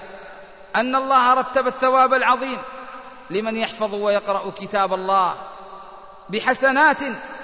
أن 0.76 0.97
الله 0.97 1.34
رتب 1.34 1.66
الثواب 1.66 2.14
العظيم 2.14 2.59
لمن 3.30 3.57
يحفظ 3.57 3.95
ويقرأ 3.95 4.51
كتاب 4.51 4.95
الله. 4.95 5.34
بحسنات 6.30 6.98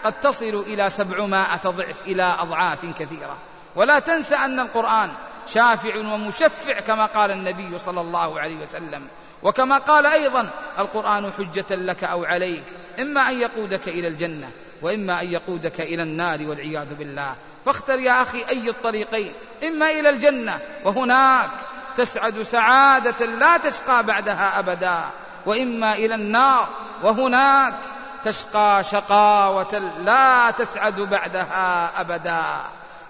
قد 0.05 0.21
تصل 0.21 0.65
إلى 0.67 0.91
سبعمائة 0.91 1.63
ضعف 1.63 2.03
إلى 2.03 2.37
أضعاف 2.39 2.87
كثيرة. 2.99 3.39
ولا 3.77 3.99
تنسى 3.99 4.35
أن 4.35 4.61
القرآن 4.61 5.11
شافع 5.55 5.99
ومشفع 5.99 6.81
كما 6.81 7.07
قال 7.07 7.31
النبي 7.31 7.79
صلى 7.79 8.01
الله 8.01 8.41
عليه 8.41 8.63
وسلم. 8.63 9.09
وكما 9.43 9.79
قال 9.79 10.07
أيضا 10.07 10.51
القرآن 10.79 11.33
حجة 11.33 11.75
لك 11.75 12.05
أو 12.05 12.25
عليك 12.25 12.65
إما 13.01 13.31
أن 13.31 13.35
يقودك 13.35 13.89
إلى 13.89 14.09
الجنة 14.09 14.51
وإما 14.83 15.23
أن 15.23 15.33
يقودك 15.33 15.81
إلى 15.81 16.03
النار 16.03 16.43
والعياذ 16.43 16.95
بالله. 16.95 17.35
فاختر 17.67 17.99
يا 17.99 18.23
أخي 18.23 18.39
أي 18.49 18.69
الطريقين 18.69 19.35
إما 19.65 19.91
إلى 19.91 20.09
الجنة 20.09 20.61
وهناك 20.85 21.51
تسعد 21.97 22.43
سعادة 22.43 23.27
لا 23.27 23.57
تشقى 23.57 24.03
بعدها 24.07 24.59
أبدا 24.59 25.05
وإما 25.47 25.95
إلى 25.95 26.15
النار 26.15 26.69
وهناك 27.03 27.75
تشقى 28.25 28.85
شقاوة 28.93 29.79
لا 29.99 30.51
تسعد 30.51 31.01
بعدها 31.01 32.01
أبدا. 32.01 32.43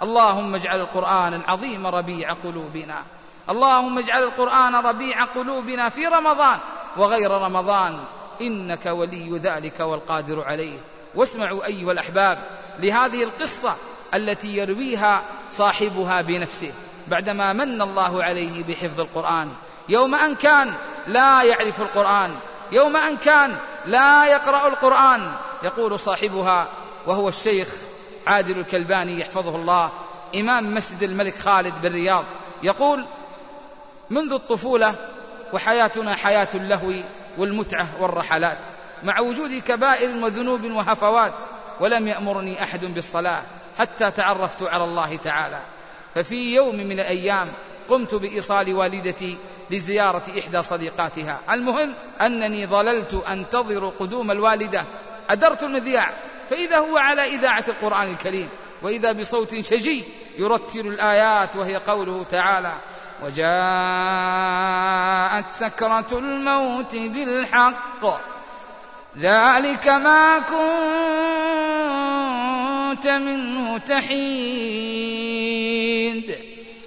اللهم 0.03 0.55
اجعل 0.55 0.81
القرآن 0.81 1.35
العظيم 1.35 1.87
ربيع 1.87 2.33
قلوبنا. 2.33 3.03
اللهم 3.51 3.99
اجعل 3.99 4.23
القرآن 4.23 4.75
ربيع 4.75 5.25
قلوبنا 5.25 5.89
في 5.89 6.07
رمضان. 6.07 6.59
وغير 6.97 7.31
رمضان 7.31 8.05
إنك 8.41 8.87
ولي 8.87 9.39
ذلك 9.39 9.81
والقادر 9.81 10.45
عليه. 10.45 10.79
واسمعوا 11.15 11.65
أيها 11.65 11.93
الأحباب 11.93 12.39
لهذه 12.79 13.23
القصة 13.25 13.77
التي 14.15 14.57
يرويها 14.57 15.23
صاحبها 15.51 16.23
بنفسه. 16.23 16.75
بعدما 17.09 17.53
من 17.53 17.83
الله 17.83 18.25
عليه 18.25 18.65
بحفظ 18.65 19.01
القرآن. 19.01 19.53
يوم 19.89 20.15
أن 20.15 20.35
كان 20.35 20.75
لا 21.07 21.43
يعرف 21.43 21.81
القرآن. 21.81 22.35
يوم 22.73 22.97
أن 22.97 23.17
كان 23.17 23.57
لا 23.87 24.27
يقرأ 24.27 24.69
القرآن 24.69 25.33
يقول 25.63 26.01
صاحبها 26.01 26.69
وهو 27.07 27.29
الشيخ 27.29 27.69
عادل 28.27 28.59
الكلباني 28.59 29.21
يحفظه 29.21 29.57
الله 29.57 29.91
إمام 30.35 30.75
مسجد 30.75 31.03
الملك 31.03 31.35
خالد 31.35 31.75
بالرياض 31.83 32.25
يقول 32.63 33.05
منذ 34.11 34.33
الطفولة 34.33 34.95
وحياتنا 35.53 36.17
حياة 36.17 36.49
اللهو 36.55 36.93
والمتعة 37.39 38.03
والرحلات 38.03 38.59
مع 39.03 39.21
وجود 39.21 39.63
كبائر 39.63 40.25
وذنوب 40.25 40.65
وهفوات 40.65 41.35
ولم 41.81 42.09
يأمرني 42.09 42.63
أحد 42.63 42.85
بالصلاة 42.85 43.43
حتى 43.79 44.11
تعرفت 44.11 44.63
على 44.63 44.85
الله 44.85 45.17
تعالى. 45.17 45.61
ففي 46.15 46.55
يوم 46.55 46.77
من 46.77 47.01
الأيام 47.01 47.53
قمت 47.93 48.15
بإيصال 48.15 48.75
والدتي 48.75 49.39
لزيارة 49.71 50.25
إحدى 50.39 50.63
صديقاتها. 50.63 51.41
المهم 51.51 51.95
أنني 52.21 52.67
ظللت 52.67 53.15
أنتظر 53.15 53.89
قدوم 53.89 54.31
الوالدة. 54.31 54.85
أدرت 55.31 55.63
المذياع. 55.63 56.11
فإذا 56.51 56.79
هو 56.79 56.99
على 56.99 57.23
إذاعة 57.23 57.65
القرآن 57.69 58.11
الكريم. 58.11 58.49
وإذا 58.83 59.13
بصوت 59.13 59.55
شجي 59.61 60.05
يرتل 60.39 60.87
الآيات 60.87 61.57
وهي 61.57 61.77
قوله 61.77 62.25
تعالى 62.25 62.73
وجاءت 63.25 63.47
سكرة 65.61 66.19
الموت 66.19 66.95
بالحق. 66.95 68.05
ذلك 69.19 69.89
ما 69.89 70.39
كنت 72.93 73.07
منه 73.07 73.79
تحيد. 73.79 74.13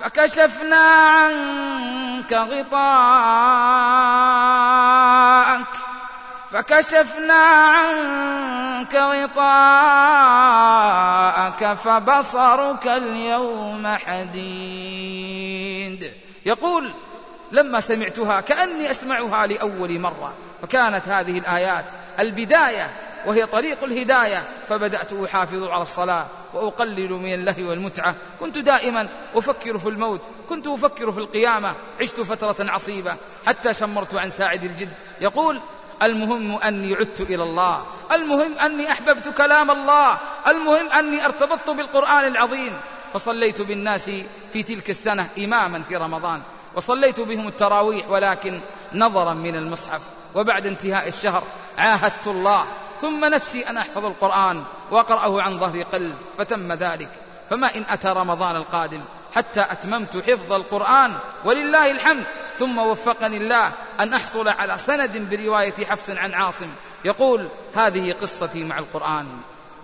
فكشفنا 0.00 0.76
عنك 0.76 2.32
غطاءك 2.32 2.80
فكشفنا 6.52 7.34
عنك 7.34 8.94
غطاءك 8.94 9.40
فبصرك 11.72 12.86
اليوم 12.86 13.86
حديد. 13.96 15.40
يقول 16.46 16.94
لما 17.52 17.80
سمعتها 17.80 18.40
كأني 18.40 18.90
أسمعها 18.90 19.46
لأول 19.46 20.00
مرة 20.00 20.34
فكانت 20.62 21.08
هذه 21.08 21.38
الآيات 21.38 21.84
البداية 22.18 23.09
وهي 23.26 23.46
طريق 23.46 23.84
الهداية. 23.84 24.42
فبدأت 24.68 25.12
أحافظ 25.12 25.62
على 25.62 25.82
الصلاة 25.82 26.26
وأقلل 26.54 27.10
من 27.10 27.34
اللهو 27.34 27.70
والمتعة. 27.70 28.14
كنت 28.40 28.58
دائما 28.58 29.08
أفكر 29.34 29.78
في 29.78 29.88
الموت. 29.88 30.20
كنت 30.48 30.66
أفكر 30.66 31.12
في 31.12 31.18
القيامة. 31.18 31.74
عشت 32.00 32.20
فترة 32.20 32.56
عصيبة. 32.60 33.16
حتى 33.46 33.74
شمرت 33.74 34.14
عن 34.14 34.30
ساعد 34.30 34.62
الجد. 34.62 34.92
يقول 35.20 35.60
المهم 36.02 36.56
أني 36.56 36.94
عدت 36.94 37.20
إلى 37.20 37.42
الله. 37.42 37.86
المهم 38.12 38.58
أني 38.58 38.92
أحببت 38.92 39.28
كلام 39.28 39.70
الله. 39.70 40.18
المهم 40.46 40.88
أني 40.88 41.24
ارتبطت 41.24 41.70
بالقرآن 41.70 42.24
العظيم. 42.24 42.80
فصليت 43.12 43.62
بالناس 43.62 44.10
في 44.52 44.62
تلك 44.62 44.90
السنة 44.90 45.28
إماما 45.38 45.82
في 45.82 45.96
رمضان. 45.96 46.42
وصليت 46.76 47.20
بهم 47.20 47.48
التراويح 47.48 48.10
ولكن 48.10 48.60
نظرا 48.94 49.34
من 49.34 49.56
المصحف. 49.56 50.02
وبعد 50.34 50.66
انتهاء 50.66 51.08
الشهر 51.08 51.42
عاهدت 51.78 52.26
الله 52.26 52.66
ثم 53.00 53.24
نفسي 53.24 53.70
أن 53.70 53.76
أحفظ 53.76 54.04
القرآن 54.04 54.64
وأقرأه 54.90 55.42
عن 55.42 55.58
ظهر 55.58 55.82
قلب 55.82 56.16
فتم 56.38 56.72
ذلك. 56.72 57.10
فما 57.50 57.76
إن 57.76 57.84
أتى 57.88 58.08
رمضان 58.08 58.56
القادم 58.56 59.00
حتى 59.34 59.60
أتممت 59.60 60.16
حفظ 60.16 60.52
القرآن 60.52 61.14
ولله 61.44 61.90
الحمد 61.90 62.26
ثم 62.58 62.78
وفقني 62.78 63.36
الله 63.36 63.72
أن 64.00 64.14
أحصل 64.14 64.48
على 64.48 64.78
سند 64.78 65.30
برواية 65.30 65.86
حفص 65.86 66.10
عن 66.10 66.34
عاصم 66.34 66.70
يقول 67.04 67.48
هذه 67.74 68.12
قصتي 68.12 68.64
مع 68.64 68.78
القرآن 68.78 69.26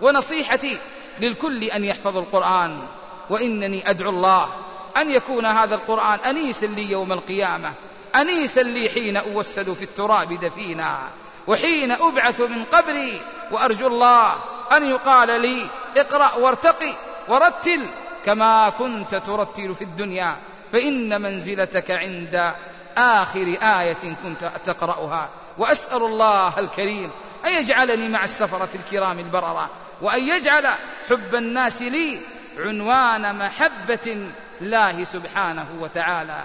ونصيحتي 0.01 0.77
للكل 1.19 1.63
أن 1.63 1.83
يحفظ 1.83 2.17
القرآن 2.17 2.87
وإنني 3.29 3.89
أدعو 3.89 4.09
الله 4.09 4.49
أن 4.97 5.09
يكون 5.09 5.45
هذا 5.45 5.75
القرآن 5.75 6.19
أنيسا 6.19 6.65
لي 6.65 6.91
يوم 6.91 7.13
القيامة 7.13 7.73
أنيسا 8.15 8.61
لي 8.61 8.89
حين 8.89 9.17
أوسد 9.17 9.73
في 9.73 9.83
التراب 9.83 10.33
دفينا. 10.33 10.99
وحين 11.47 11.91
أبعث 11.91 12.39
من 12.41 12.63
قبري 12.63 13.21
وأرجو 13.51 13.87
الله 13.87 14.35
أن 14.71 14.83
يقال 14.83 15.41
لي 15.41 15.69
اقرأ 15.97 16.35
وارتقي 16.35 16.93
ورتل 17.27 17.85
كما 18.25 18.69
كنت 18.69 19.15
ترتل 19.15 19.75
في 19.75 19.83
الدنيا 19.83 20.37
فإن 20.73 21.21
منزلتك 21.21 21.91
عند 21.91 22.53
آخر 22.97 23.57
آية 23.79 24.15
كنت 24.23 24.51
تقرأها. 24.65 25.29
وأسأل 25.57 26.01
الله 26.03 26.59
الكريم 26.59 27.11
أن 27.45 27.51
يجعلني 27.51 28.09
مع 28.09 28.23
السفرة 28.23 28.69
الكرام 28.75 29.19
البررة 29.19 29.69
وأن 30.01 30.27
يجعل 30.27 30.67
حب 31.09 31.35
الناس 31.35 31.81
لي 31.81 32.19
عنوان 32.57 33.37
محبة 33.39 34.31
الله 34.61 35.03
سبحانه 35.03 35.67
وتعالى. 35.79 36.43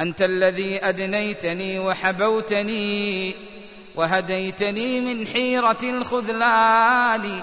أنت 0.00 0.22
الذي 0.22 0.88
أدنيتني 0.88 1.78
وحبوتني 1.78 3.34
وهديتني 3.94 5.00
من 5.00 5.26
حيرة 5.26 5.82
الخذلان 5.82 7.42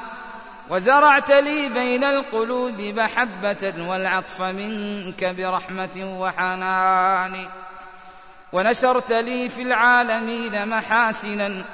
وزرعت 0.69 1.29
لي 1.29 1.69
بين 1.69 2.03
القلوب 2.03 2.81
محبة 2.81 3.87
والعطف 3.89 4.41
منك 4.41 5.25
برحمة 5.25 6.19
وحنان 6.19 7.45
ونشرت 8.53 9.11
لي 9.11 9.49
في 9.49 9.61
العالمين 9.61 10.69
محاسنا 10.69 11.65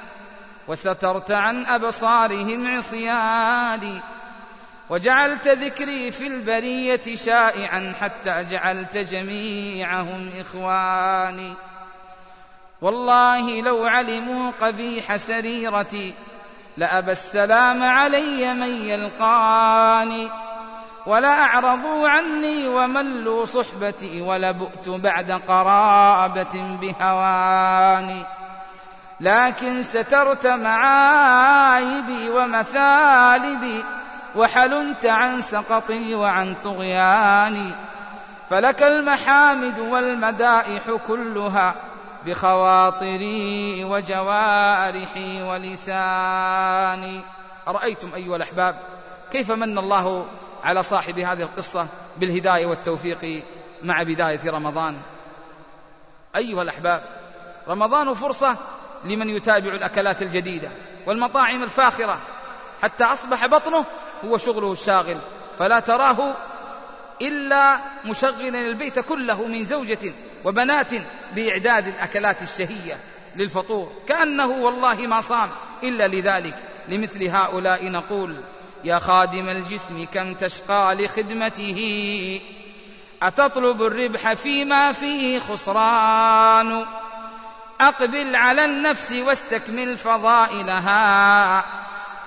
وسترت 0.68 1.30
عن 1.30 1.66
أبصارهم 1.66 2.66
عصياني 2.66 4.00
وجعلت 4.90 5.48
ذكري 5.48 6.10
في 6.10 6.26
البرية 6.26 7.16
شائعا 7.26 7.94
حتى 8.00 8.44
جعلت 8.50 8.96
جميعهم 8.96 10.30
إخواني. 10.40 11.54
والله 12.82 13.62
لو 13.62 13.86
علموا 13.86 14.50
قبيح 14.50 15.16
سريرتي 15.16 16.14
لأبى 16.76 17.10
السلام 17.10 17.82
علي 17.82 18.54
من 18.54 18.70
يلقاني. 18.70 20.30
ولا 21.06 21.42
أعرضوا 21.42 22.08
عني 22.08 22.68
وملوا 22.68 23.44
صحبتي 23.44 24.20
ولبؤت 24.20 24.88
بعد 24.88 25.32
قرابة 25.32 26.76
بهواني. 26.80 28.24
لكن 29.20 29.82
سترت 29.82 30.46
معايبي 30.46 32.30
ومثالبي 32.30 33.84
وحلمت 34.36 35.06
عن 35.06 35.40
سقطي 35.40 36.14
وعن 36.14 36.54
طغياني 36.54 37.74
فلك 38.48 38.82
المحامد 38.82 39.78
والمدائح 39.78 40.90
كلها 41.06 41.74
بخواطري 42.26 43.84
وجوارحي 43.84 45.42
ولساني. 45.42 47.22
أرأيتم 47.68 48.14
أيها 48.14 48.36
الأحباب 48.36 48.74
كيف 49.32 49.50
من 49.50 49.78
الله 49.78 50.26
على 50.64 50.82
صاحب 50.82 51.18
هذه 51.18 51.42
القصة 51.42 51.88
بالهداية 52.16 52.66
والتوفيق 52.66 53.44
مع 53.82 54.02
بداية 54.02 54.50
رمضان؟ 54.50 54.96
أيها 56.36 56.62
الأحباب 56.62 57.02
رمضان 57.68 58.14
فرصة 58.14 58.56
لمن 59.04 59.28
يتابع 59.28 59.74
الأكلات 59.74 60.22
الجديدة 60.22 60.70
والمطاعم 61.06 61.62
الفاخرة 61.62 62.20
حتى 62.82 63.04
أصبح 63.04 63.46
بطنه 63.46 63.86
هو 64.24 64.38
شغله 64.38 64.72
الشاغل 64.72 65.16
فلا 65.58 65.80
تراه 65.80 66.34
إلا 67.22 67.78
مشغلا 68.04 68.58
البيت 68.58 68.98
كله 68.98 69.46
من 69.46 69.64
زوجة 69.64 70.14
وبنات 70.44 70.90
بإعداد 71.34 71.86
الأكلات 71.86 72.42
الشهية 72.42 72.98
للفطور. 73.36 73.92
كأنه 74.08 74.46
والله 74.46 75.06
ما 75.06 75.20
صام 75.20 75.48
إلا 75.82 76.08
لذلك. 76.08 76.54
لمثل 76.88 77.28
هؤلاء 77.28 77.90
نقول 77.90 78.40
يا 78.84 78.98
خادم 78.98 79.48
الجسم 79.48 80.04
كم 80.14 80.34
تشقى 80.34 80.94
لخدمته؟ 80.94 81.80
أتطلب 83.22 83.82
الربح 83.82 84.32
فيما 84.32 84.92
فيه 84.92 85.38
خسران؟ 85.38 86.84
أقبل 87.80 88.36
على 88.36 88.64
النفس 88.64 89.12
واستكمل 89.12 89.98
فضائلها. 89.98 91.64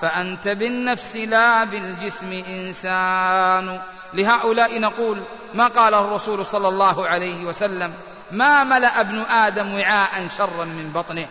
فأنت 0.04 0.48
بالنفس 0.48 1.16
لا 1.16 1.64
بالجسم 1.64 2.32
إنسان. 2.48 3.80
لهؤلاء 4.14 4.80
نقول 4.80 5.24
ما 5.54 5.68
قال 5.68 5.94
الرسول 5.94 6.46
صلى 6.46 6.68
الله 6.68 7.08
عليه 7.08 7.46
وسلم؟ 7.46 7.94
ما 8.32 8.64
ملأ 8.64 9.02
ابن 9.02 9.20
آدم 9.20 9.74
وعاء 9.74 10.28
شرا 10.28 10.66
من 10.66 10.92
بطنه. 10.94 11.28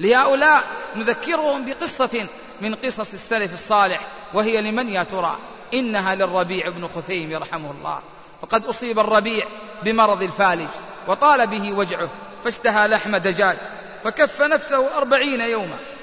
لهؤلاء 0.00 0.64
نذكرهم 0.96 1.64
بقصة 1.66 2.28
من 2.60 2.74
قصص 2.74 3.12
السلف 3.12 3.52
الصالح 3.52 4.00
وهي 4.34 4.60
لمن 4.60 4.88
يا 4.88 5.02
ترى؟ 5.02 5.38
إنها 5.74 6.14
للربيع 6.14 6.68
بن 6.68 6.88
خثيم 6.88 7.30
يرحمه 7.30 7.70
الله. 7.70 8.00
فقد 8.42 8.64
أصيب 8.64 8.98
الربيع 8.98 9.46
بمرض 9.82 10.22
الفالج 10.22 10.70
وطال 11.08 11.46
به 11.46 11.72
وجعه 11.72 12.10
فاشتهى 12.44 12.88
لحم 12.88 13.16
دجاج 13.16 13.58
فكف 14.04 14.42
نفسه 14.42 14.98
أربعين 14.98 15.40
يوما. 15.40 15.93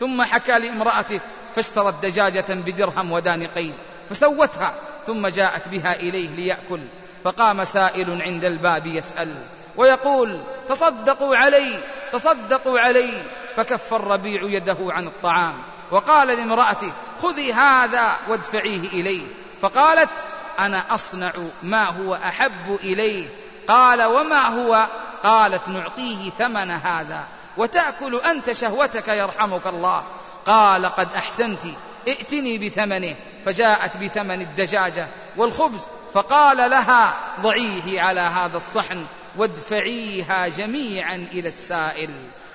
ثم 0.00 0.22
حكى 0.22 0.52
لامرأته 0.52 1.20
فاشترت 1.54 2.06
دجاجة 2.06 2.46
بدرهم 2.48 3.12
ودانقين 3.12 3.74
فسوتها 4.10 4.74
ثم 5.06 5.26
جاءت 5.26 5.68
بها 5.68 5.92
إليه 5.92 6.28
ليأكل 6.28 6.80
فقام 7.24 7.64
سائل 7.64 8.22
عند 8.22 8.44
الباب 8.44 8.86
يسأل 8.86 9.46
ويقول 9.76 10.40
تصدقوا 10.68 11.36
علي 11.36 11.80
تصدقوا 12.12 12.80
علي 12.80 13.22
فكف 13.56 13.94
الربيع 13.94 14.42
يده 14.42 14.78
عن 14.80 15.06
الطعام 15.06 15.62
وقال 15.90 16.28
لامرأته 16.28 16.92
خذي 17.22 17.52
هذا 17.52 18.16
وادفعيه 18.28 18.88
إليه 18.88 19.26
فقالت 19.60 20.10
أنا 20.58 20.94
أصنع 20.94 21.32
ما 21.62 21.90
هو 21.90 22.14
أحب 22.14 22.74
إليه 22.80 23.28
قال 23.68 24.02
وما 24.02 24.48
هو؟ 24.48 24.88
قالت 25.22 25.68
نعطيه 25.68 26.30
ثمن 26.30 26.70
هذا. 26.70 27.24
وتأكل 27.56 28.20
أنت 28.20 28.52
شهوتك 28.52 29.08
يرحمك 29.08 29.66
الله. 29.66 30.04
قال 30.46 30.86
قد 30.86 31.08
أحسنت 31.12 31.60
ائتني 32.08 32.68
بثمنه. 32.68 33.16
فجاءت 33.46 33.96
بثمن 33.96 34.40
الدجاجة 34.40 35.06
والخبز 35.36 35.80
فقال 36.14 36.70
لها 36.70 37.14
ضعيه 37.40 38.00
على 38.00 38.20
هذا 38.20 38.56
الصحن 38.56 39.06
وادفعيها 39.36 40.48
جميعا 40.48 41.14
إلى 41.14 41.48
السائل. 41.48 42.10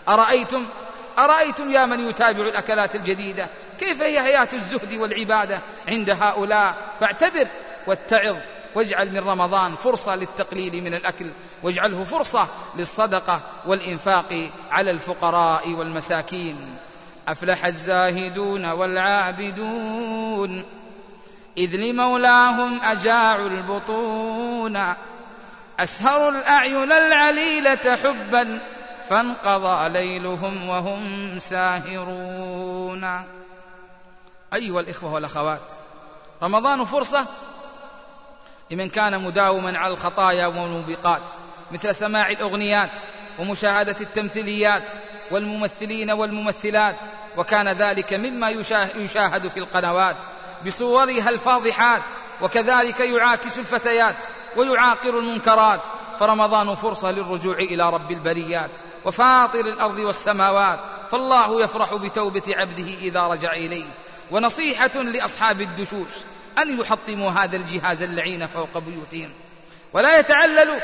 أرأيتم؟ 0.09 0.65
أرأيتم 1.19 1.71
يا 1.71 1.85
من 1.85 2.09
يتابع 2.09 2.41
الأكلات 2.41 2.95
الجديدة؟ 2.95 3.47
كيف 3.79 4.01
هي 4.01 4.21
حياة 4.21 4.49
الزهد 4.53 4.93
والعبادة 4.93 5.61
عند 5.87 6.09
هؤلاء؟ 6.09 6.75
فاعتبر 6.99 7.47
واتعظ 7.87 8.37
واجعل 8.75 9.11
من 9.11 9.19
رمضان 9.19 9.75
فرصة 9.75 10.15
للتقليل 10.15 10.83
من 10.83 10.93
الأكل. 10.93 11.31
واجعله 11.63 12.03
فرصة 12.03 12.47
للصدقة 12.77 13.41
والإنفاق 13.65 14.51
على 14.71 14.91
الفقراء 14.91 15.73
والمساكين. 15.73 16.77
أفلح 17.27 17.65
الزاهدون 17.65 18.65
والعابدون. 18.65 20.65
إذ 21.57 21.75
لمولاهم 21.75 22.81
أجاعوا 22.81 23.47
البطون. 23.47 24.95
أسهروا 25.79 26.29
الأعين 26.29 26.91
العليلة 26.91 27.95
حبا 27.95 28.59
فانقضى 29.09 29.89
ليلهم 29.89 30.69
وهم 30.69 31.29
ساهرون. 31.39 33.03
أيها 34.53 34.79
الإخوة 34.79 35.13
والأخوات 35.13 35.61
رمضان 36.43 36.85
فرصة 36.85 37.27
لمن 38.71 38.89
كان 38.89 39.23
مداوما 39.23 39.79
على 39.79 39.93
الخطايا 39.93 40.47
والموبقات. 40.47 41.21
مثل 41.71 41.95
سماع 41.95 42.29
الأغنيات 42.29 42.91
ومشاهدة 43.39 43.95
التمثيليات 44.01 44.83
والممثلين 45.31 46.11
والممثلات 46.11 46.95
وكان 47.37 47.67
ذلك 47.67 48.13
مما 48.13 48.49
يشاهد 48.95 49.47
في 49.47 49.57
القنوات 49.57 50.15
بصورها 50.65 51.29
الفاضحات 51.29 52.01
وكذلك 52.41 52.99
يعاكس 52.99 53.57
الفتيات 53.57 54.15
ويعاقر 54.55 55.19
المنكرات. 55.19 55.81
فرمضان 56.19 56.75
فرصة 56.75 57.11
للرجوع 57.11 57.57
إلى 57.57 57.89
رب 57.89 58.11
البريات 58.11 58.69
وفاطر 59.05 59.59
الأرض 59.59 59.99
والسماوات 59.99 60.79
فالله 61.11 61.63
يفرح 61.63 61.95
بتوبة 61.95 62.43
عبده 62.47 62.93
إذا 63.01 63.21
رجع 63.21 63.53
إليه. 63.53 63.85
ونصيحة 64.31 65.01
لأصحاب 65.01 65.61
الدشوش 65.61 66.11
أن 66.57 66.79
يحطموا 66.79 67.31
هذا 67.31 67.55
الجهاز 67.55 68.01
اللعين 68.01 68.47
فوق 68.47 68.77
بيوتهم. 68.77 69.33
ولا 69.93 70.19
يتعللوا 70.19 70.79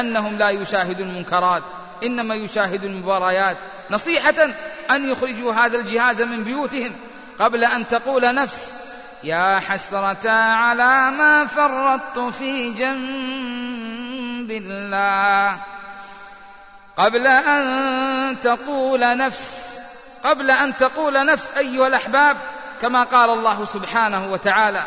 أنهم 0.00 0.38
لا 0.38 0.50
يشاهدوا 0.50 1.06
المنكرات 1.06 1.62
إنما 2.02 2.34
يشاهدوا 2.34 2.88
المباريات. 2.88 3.56
نصيحة 3.90 4.44
أن 4.90 5.10
يخرجوا 5.12 5.52
هذا 5.52 5.78
الجهاز 5.78 6.22
من 6.22 6.44
بيوتهم 6.44 6.96
قبل 7.38 7.64
أن 7.64 7.86
تقول 7.86 8.34
نفس 8.34 8.86
يا 9.24 9.60
حسرة 9.60 10.30
على 10.30 11.10
ما 11.16 11.46
فرطت 11.46 12.34
في 12.34 12.72
جنب 12.72 14.50
الله. 14.50 15.60
قبل 16.96 17.26
أن 17.26 18.40
تقول 18.40 19.16
نفس 19.18 19.66
قبل 20.24 20.50
أن 20.50 20.76
تقول 20.76 21.26
نفس 21.26 21.56
أيها 21.56 21.86
الأحباب 21.86 22.36
كما 22.80 23.04
قال 23.04 23.30
الله 23.30 23.64
سبحانه 23.64 24.32
وتعالى 24.32 24.86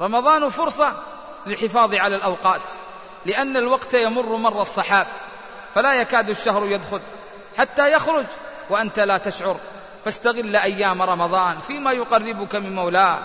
رمضان 0.00 0.48
فرصة 0.48 0.92
للحفاظ 1.46 1.94
على 1.94 2.16
الأوقات 2.16 2.60
لأن 3.26 3.56
الوقت 3.56 3.94
يمر 3.94 4.36
مر 4.36 4.62
الصحاب 4.62 5.06
فلا 5.74 5.94
يكاد 5.94 6.30
الشهر 6.30 6.66
يدخل 6.66 7.00
حتى 7.58 7.92
يخرج 7.92 8.24
وأنت 8.70 8.98
لا 8.98 9.18
تشعر. 9.18 9.56
فاستغل 10.04 10.56
أيام 10.56 11.02
رمضان 11.02 11.60
فيما 11.60 11.92
يقربك 11.92 12.54
من 12.54 12.74
مولاه. 12.74 13.18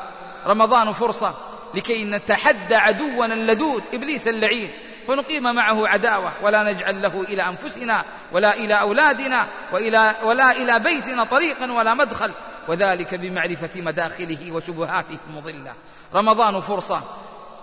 رمضان 0.45 0.93
فرصة 0.93 1.35
لكي 1.73 2.03
نتحدى 2.03 2.75
عدونا 2.75 3.33
اللدود 3.33 3.83
إبليس 3.93 4.27
اللعين 4.27 4.71
فنقيم 5.07 5.43
معه 5.55 5.87
عداوة 5.87 6.31
ولا 6.43 6.71
نجعل 6.71 7.01
له 7.01 7.21
إلى 7.21 7.43
أنفسنا 7.43 8.03
ولا 8.31 8.53
إلى 8.53 8.73
أولادنا 8.73 9.47
وإلى 9.73 10.15
ولا 10.23 10.51
إلى 10.51 10.79
بيتنا 10.79 11.23
طريقا 11.23 11.71
ولا 11.71 11.93
مدخل. 11.93 12.31
وذلك 12.67 13.15
بمعرفة 13.15 13.81
مداخله 13.81 14.51
وشبهاته 14.51 15.19
المضلة 15.29 15.73
رمضان 16.15 16.59
فرصة 16.59 17.01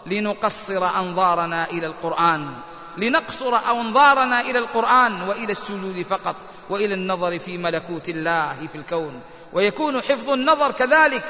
لنقصر 0.07 1.01
أنظارنا 1.01 1.65
إلى 1.71 1.87
القرآن 1.87 2.55
لنقصر 2.97 3.57
أنظارنا 3.71 4.41
إلى 4.41 4.59
القرآن 4.59 5.23
وإلى 5.23 5.53
السجود 5.53 6.03
فقط 6.03 6.37
وإلى 6.71 6.95
النظر 6.95 7.39
في 7.39 7.59
ملكوت 7.59 8.09
الله 8.09 8.67
في 8.67 8.75
الكون. 8.75 9.21
ويكون 9.53 10.03
حفظ 10.03 10.31
النظر 10.31 10.73
كذلك 10.73 11.25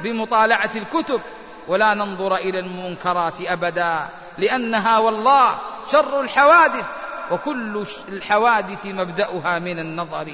بمطالعة 0.00 0.70
الكتب 0.74 1.20
ولا 1.68 1.94
ننظر 1.94 2.36
إلى 2.36 2.58
المنكرات 2.58 3.40
أبدا 3.40 4.08
لأنها 4.38 4.98
والله 4.98 5.58
شر 5.92 6.20
الحوادث 6.20 6.86
وكل 7.30 7.86
الحوادث 8.08 8.86
مبدأها 8.86 9.58
من 9.58 9.78
النظر. 9.78 10.32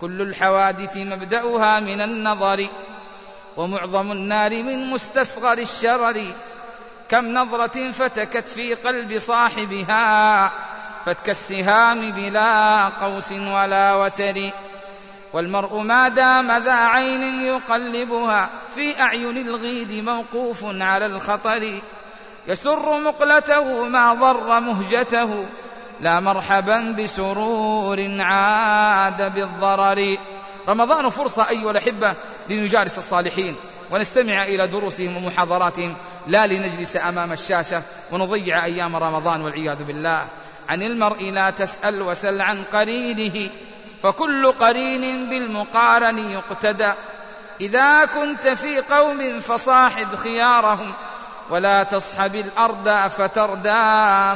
كل 0.00 0.22
الحوادث 0.22 0.96
مبدأها 0.96 1.80
من 1.80 2.00
النظر. 2.00 2.68
ومعظم 3.58 4.12
النار 4.12 4.62
من 4.62 4.90
مستصغر 4.90 5.58
الشرر. 5.58 6.18
كم 7.08 7.26
نظرة 7.26 7.90
فتكت 7.90 8.48
في 8.48 8.74
قلب 8.74 9.18
صاحبها 9.18 10.52
فتك 11.06 11.28
السهام 11.28 12.10
بلا 12.10 12.84
قوس 12.88 13.32
ولا 13.32 13.94
وتر. 13.94 14.38
والمرء 15.32 15.82
ما 15.82 16.08
دام 16.08 16.52
ذا 16.62 16.72
عين 16.72 17.40
يقلبها 17.40 18.50
في 18.74 19.00
أعين 19.00 19.36
الغيد 19.36 20.04
موقوف 20.04 20.58
على 20.64 21.06
الخطر. 21.06 21.82
يسر 22.46 23.00
مقلته 23.00 23.84
ما 23.84 24.14
ضر 24.14 24.60
مهجته 24.60 25.46
لا 26.00 26.20
مرحبا 26.20 26.94
بسرور 26.98 27.98
عاد 28.20 29.34
بالضرر. 29.34 30.18
رمضان 30.68 31.08
فرصة 31.08 31.48
أيها 31.48 31.70
الأحبة 31.70 32.16
لنجالس 32.48 32.98
الصالحين 32.98 33.56
ونستمع 33.90 34.42
إلى 34.42 34.66
دروسهم 34.66 35.16
ومحاضراتهم 35.16 35.96
لا 36.26 36.46
لنجلس 36.46 36.96
أمام 36.96 37.32
الشاشة 37.32 37.82
ونضيع 38.12 38.64
أيام 38.64 38.96
رمضان 38.96 39.42
والعياذ 39.42 39.84
بالله. 39.84 40.26
عن 40.68 40.82
المرء 40.82 41.30
لا 41.30 41.50
تسأل 41.50 42.02
وسل 42.02 42.40
عن 42.40 42.62
قرينه 42.62 43.50
فكل 44.02 44.52
قرين 44.52 45.30
بالمقارن 45.30 46.18
يقتدى. 46.18 46.92
إذا 47.60 48.04
كنت 48.04 48.48
في 48.48 48.80
قوم 48.80 49.40
فصاحب 49.40 50.14
خيارهم 50.14 50.94
ولا 51.50 51.82
تصحب 51.82 52.34
الأرض 52.34 53.10
فتردى 53.10 53.78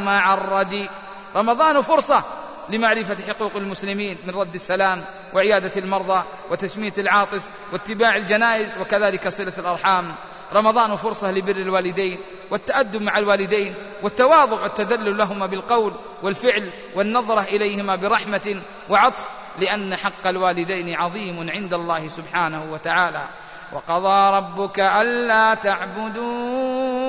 مع 0.05 0.35
الردي. 0.35 0.89
رمضان 1.37 1.81
فرصة 1.81 2.25
لمعرفة 2.73 3.33
حقوق 3.33 3.57
المسلمين 3.57 4.19
من 4.27 4.35
رد 4.35 4.55
السلام 4.55 5.05
وعيادة 5.35 5.77
المرضى 5.77 6.25
وتشميت 6.51 6.99
العاطس 6.99 7.49
واتباع 7.73 8.17
الجنائز 8.17 8.79
وكذلك 8.81 9.29
صلة 9.29 9.59
الأرحام. 9.59 10.15
رمضان 10.53 10.97
فرصة 10.97 11.31
لبر 11.31 11.57
الوالدين 11.57 12.19
والتأدب 12.51 13.03
مع 13.03 13.19
الوالدين 13.19 13.75
والتواضع 14.03 14.63
والتذلل 14.63 15.19
لهما 15.19 15.47
بالقول 15.47 15.93
والفعل 16.23 16.73
والنظرة 16.97 17.41
إليهما 17.41 17.97
برحمة 17.97 18.63
وعطف 18.91 19.29
لأن 19.59 19.97
حق 19.97 20.27
الوالدين 20.27 20.95
عظيم 20.95 21.51
عند 21.51 21.75
الله 21.75 22.09
سبحانه 22.09 22.73
وتعالى. 22.73 23.29
وقضى 23.73 24.37
ربك 24.37 24.81
ألا 24.81 25.55
تعبدوا 25.55 27.03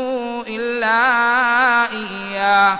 إلا 0.47 0.97
إياه. 1.91 2.79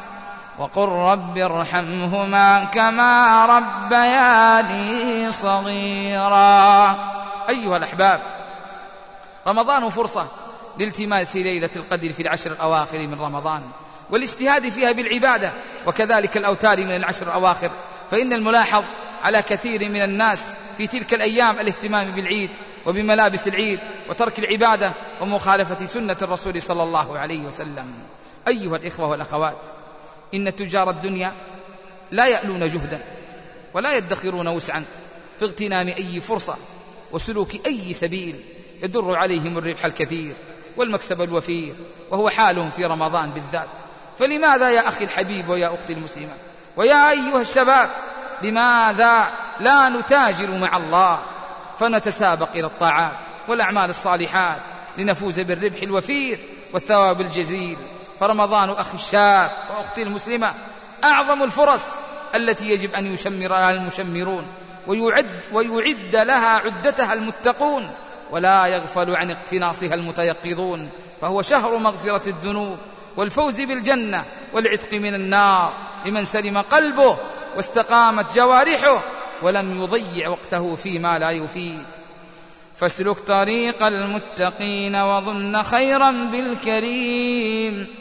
وقل 0.61 0.89
رب 0.89 1.37
ارحمهما 1.37 2.65
كما 2.65 3.45
ربياني 3.45 5.31
صغيرا. 5.31 6.91
أيها 7.49 7.77
الأحباب 7.77 8.21
رمضان 9.47 9.89
فرصة 9.89 10.27
لالتماس 10.77 11.35
ليلة 11.35 11.69
القدر 11.75 12.09
في 12.09 12.21
العشر 12.21 12.51
الأواخر 12.51 12.97
من 12.97 13.21
رمضان 13.21 13.61
والاجتهاد 14.11 14.69
فيها 14.69 14.91
بالعبادة 14.91 15.53
وكذلك 15.87 16.37
الأوتار 16.37 16.77
من 16.77 16.95
العشر 16.95 17.27
الأواخر. 17.27 17.71
فإن 18.11 18.33
الملاحظ 18.33 18.83
على 19.23 19.41
كثير 19.41 19.89
من 19.89 20.01
الناس 20.01 20.39
في 20.77 20.87
تلك 20.87 21.13
الأيام 21.13 21.59
الاهتمام 21.59 22.15
بالعيد 22.15 22.49
وبملابس 22.85 23.47
العيد 23.47 23.79
وترك 24.09 24.39
العبادة 24.39 24.93
ومخالفة 25.21 25.85
سنة 25.85 26.17
الرسول 26.21 26.61
صلى 26.61 26.83
الله 26.83 27.19
عليه 27.19 27.45
وسلم. 27.45 27.93
أيها 28.47 28.75
الإخوة 28.75 29.09
والأخوات 29.09 29.80
إن 30.33 30.55
تجار 30.55 30.89
الدنيا 30.89 31.33
لا 32.11 32.27
يألون 32.27 32.59
جهدا 32.59 33.03
ولا 33.73 33.97
يدخرون 33.97 34.47
وسعا 34.47 34.85
في 35.39 35.45
اغتنام 35.45 35.87
أي 35.87 36.21
فرصة 36.21 36.57
وسلوك 37.11 37.65
أي 37.65 37.93
سبيل 37.93 38.35
يدر 38.83 39.15
عليهم 39.15 39.57
الربح 39.57 39.85
الكثير 39.85 40.35
والمكسب 40.77 41.21
الوفير 41.21 41.73
وهو 42.11 42.29
حالهم 42.29 42.69
في 42.69 42.85
رمضان 42.85 43.31
بالذات. 43.31 43.69
فلماذا 44.19 44.69
يا 44.69 44.87
أخي 44.87 45.03
الحبيب 45.03 45.49
ويا 45.49 45.73
أختي 45.73 45.93
المسلمة 45.93 46.33
ويا 46.77 47.09
أيها 47.09 47.41
الشباب 47.41 47.89
لماذا 48.41 49.27
لا 49.59 49.89
نتاجر 49.89 50.57
مع 50.57 50.77
الله 50.77 51.19
فنتسابق 51.79 52.51
إلى 52.51 52.65
الطاعات 52.65 53.17
والأعمال 53.47 53.89
الصالحات 53.89 54.59
لنفوز 54.97 55.39
بالربح 55.39 55.81
الوفير 55.81 56.39
والثواب 56.73 57.21
الجزيل؟ 57.21 57.77
فرمضان 58.21 58.69
أخي 58.69 58.97
الشاب 58.97 59.49
وأختي 59.77 60.03
المسلمة 60.03 60.53
أعظم 61.03 61.43
الفرص 61.43 61.81
التي 62.35 62.63
يجب 62.63 62.93
أن 62.93 63.05
يشمرها 63.05 63.71
المشمرون 63.71 64.47
ويعد, 64.87 65.41
ويعد 65.53 66.15
لها 66.15 66.47
عدتها 66.47 67.13
المتقون 67.13 67.91
ولا 68.31 68.65
يغفل 68.65 69.15
عن 69.15 69.31
اقتناصها 69.31 69.93
المتيقظون 69.93 70.89
فهو 71.21 71.41
شهر 71.41 71.77
مغفرة 71.77 72.29
الذنوب 72.29 72.77
والفوز 73.17 73.55
بالجنة 73.55 74.25
والعتق 74.53 74.93
من 74.93 75.15
النار 75.15 75.73
لمن 76.05 76.25
سلم 76.25 76.57
قلبه 76.57 77.17
واستقامت 77.55 78.35
جوارحه 78.35 79.03
ولم 79.41 79.83
يضيع 79.83 80.29
وقته 80.29 80.75
فيما 80.75 81.19
لا 81.19 81.31
يفيد. 81.31 81.85
فاسلك 82.79 83.17
طريق 83.27 83.83
المتقين 83.83 84.95
وظن 84.95 85.63
خيرا 85.63 86.11
بالكريم. 86.11 88.00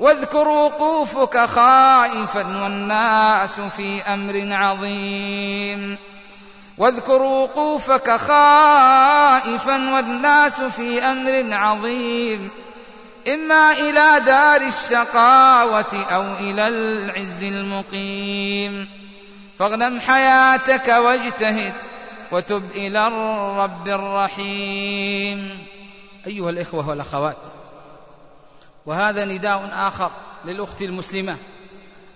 واذكر 0.00 0.48
وقوفك 0.48 1.46
خائفا 1.46 2.62
والناس 2.62 3.60
في 3.60 4.02
أمر 4.02 4.48
عظيم. 4.52 5.98
واذكر 6.78 7.22
وقوفك 7.22 8.10
خائفا 8.16 9.94
والناس 9.94 10.62
في 10.62 11.02
أمر 11.02 11.54
عظيم. 11.54 12.50
إما 13.28 13.72
إلى 13.72 14.24
دار 14.26 14.60
الشقاوة 14.60 16.04
أو 16.14 16.22
إلى 16.22 16.68
العز 16.68 17.42
المقيم. 17.42 18.88
فاغنم 19.58 20.00
حياتك 20.00 20.88
واجتهد 20.88 21.74
وتب 22.32 22.70
إلى 22.70 23.06
الرب 23.06 23.88
الرحيم. 23.88 25.50
أيها 26.26 26.50
الإخوة 26.50 26.88
والأخوات 26.88 27.59
وهذا 28.86 29.24
نداء 29.24 29.70
آخر 29.72 30.10
للأخت 30.44 30.82
المسلمة 30.82 31.36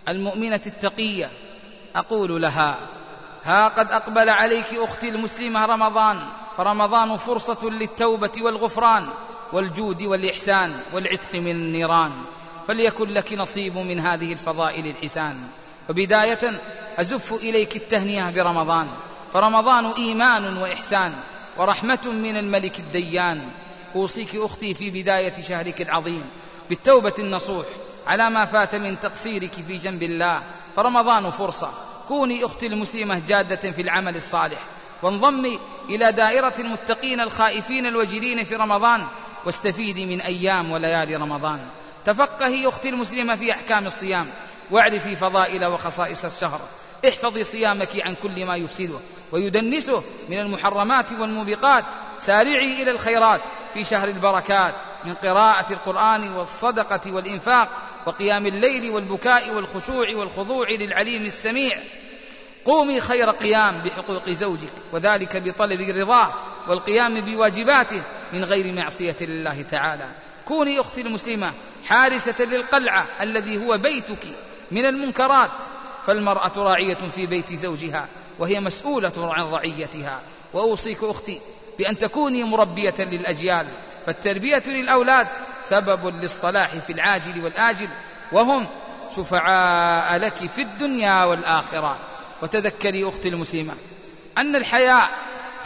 المؤمنة 0.08 0.60
التقية. 0.66 1.30
أقول 1.96 2.42
لها 2.42 2.76
ها 3.44 3.68
قد 3.68 3.86
أقبل 3.92 4.28
عليك 4.28 4.74
أختي 4.74 5.08
المسلمة 5.08 5.64
رمضان 5.64 6.20
فرمضان 6.56 7.16
فرصة 7.16 7.70
للتوبة 7.70 8.32
والغفران 8.42 9.08
والجود 9.52 10.02
والإحسان 10.02 10.80
والعتق 10.94 11.34
من 11.34 11.50
النيران 11.50 12.12
فليكن 12.68 13.08
لك 13.08 13.32
نصيب 13.32 13.76
من 13.76 14.00
هذه 14.00 14.32
الفضائل 14.32 14.86
الحسان. 14.86 15.48
وبدايه 15.90 16.60
أزف 16.98 17.32
إليك 17.32 17.76
التهنئه 17.76 18.30
برمضان. 18.30 18.88
فرمضان 19.32 19.86
إيمان 19.86 20.56
وإحسان 20.56 21.12
ورحمة 21.58 22.06
من 22.06 22.36
الملك 22.36 22.80
الديان. 22.80 23.50
أوصيك 23.96 24.36
أختي 24.36 24.74
في 24.74 24.90
بداية 24.90 25.42
شهرك 25.48 25.82
العظيم. 25.82 26.24
بالتوبة 26.68 27.14
النصوح 27.18 27.66
على 28.06 28.30
ما 28.30 28.44
فات 28.44 28.74
من 28.74 29.00
تقصيرك 29.00 29.50
في 29.50 29.76
جنب 29.76 30.02
الله. 30.02 30.42
فرمضان 30.76 31.30
فرصة. 31.30 31.72
كوني 32.08 32.44
أختي 32.44 32.66
المسلمة 32.66 33.18
جادة 33.18 33.70
في 33.70 33.82
العمل 33.82 34.16
الصالح. 34.16 34.60
وانضمي 35.02 35.60
إلى 35.88 36.12
دائرة 36.12 36.54
المتقين 36.58 37.20
الخائفين 37.20 37.86
الوجلين 37.86 38.44
في 38.44 38.54
رمضان. 38.54 39.06
واستفيدي 39.46 40.06
من 40.06 40.20
أيام 40.20 40.70
وليالي 40.70 41.16
رمضان. 41.16 41.68
تفقهي 42.06 42.68
أختي 42.68 42.88
المسلمة 42.88 43.36
في 43.36 43.52
أحكام 43.52 43.86
الصيام. 43.86 44.26
واعرفي 44.70 45.16
فضائل 45.16 45.64
وخصائص 45.64 46.24
الشهر. 46.24 46.60
احفظي 47.08 47.44
صيامك 47.44 48.00
عن 48.00 48.14
كل 48.14 48.46
ما 48.46 48.56
يفسده. 48.56 48.98
ويدنسه 49.32 50.02
من 50.28 50.38
المحرمات 50.38 51.12
والموبقات. 51.12 51.84
سارعي 52.26 52.82
إلى 52.82 52.90
الخيرات 52.90 53.40
في 53.74 53.84
شهر 53.84 54.08
البركات. 54.08 54.74
من 55.05 55.14
قراءة 55.14 55.72
القرآن 55.72 56.32
والصدقة 56.32 57.12
والإنفاق 57.12 57.68
وقيام 58.07 58.46
الليل 58.46 58.90
والبكاء 58.90 59.55
والخشوع 59.55 60.07
والخضوع 60.14 60.70
للعليم 60.70 61.22
السميع. 61.22 61.78
قومي 62.64 63.00
خير 63.00 63.30
قيام 63.30 63.78
بحقوق 63.78 64.30
زوجك 64.30 64.72
وذلك 64.92 65.36
بطلب 65.36 65.80
رضاه 65.80 66.34
والقيام 66.68 67.20
بواجباته 67.20 68.02
من 68.32 68.44
غير 68.44 68.74
معصية 68.74 69.16
لله 69.20 69.62
تعالى. 69.62 70.09
كوني 70.44 70.80
أختي 70.80 71.00
المسلمة 71.00 71.52
حارسة 71.86 72.44
للقلعة 72.44 73.07
الذي 73.20 73.66
هو 73.66 73.78
بيتك 73.78 74.26
من 74.70 74.86
المنكرات 74.86 75.50
فالمرأة 76.07 76.59
راعية 76.59 77.11
في 77.14 77.26
بيت 77.26 77.52
زوجها 77.52 78.09
وهي 78.38 78.61
مسؤولة 78.61 79.34
عن 79.34 79.44
رعيتها. 79.44 80.20
وأوصيك 80.55 80.98
أختي 81.02 81.40
بأن 81.78 81.98
تكوني 81.98 82.44
مربية 82.44 82.94
للأجيال 82.98 83.66
فالتربية 84.07 84.62
للأولاد 84.66 85.28
سبب 85.62 86.07
للصلاح 86.07 86.76
في 86.76 86.92
العاجل 86.92 87.44
والآجل 87.44 87.88
وهم 88.32 88.66
شفعاء 89.16 90.18
لك 90.18 90.50
في 90.50 90.62
الدنيا 90.62 91.24
والآخرة. 91.24 91.98
وتذكري 92.42 93.09
أختي 93.09 93.28
المسلمة 93.28 93.74
أن 94.38 94.57
الحياء 94.57 95.11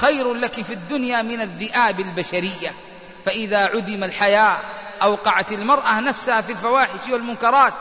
خير 0.01 0.34
لك 0.34 0.62
في 0.62 0.72
الدنيا 0.72 1.22
من 1.22 1.41
الذئاب 1.41 2.01
البشرية. 2.01 2.70
فإذا 3.26 3.59
عدم 3.59 4.05
الحياء 4.05 4.59
أوقعت 5.03 5.53
المرأة 5.53 6.01
نفسها 6.01 6.41
في 6.41 6.53
الفواحش 6.53 7.11
والمنكرات 7.11 7.72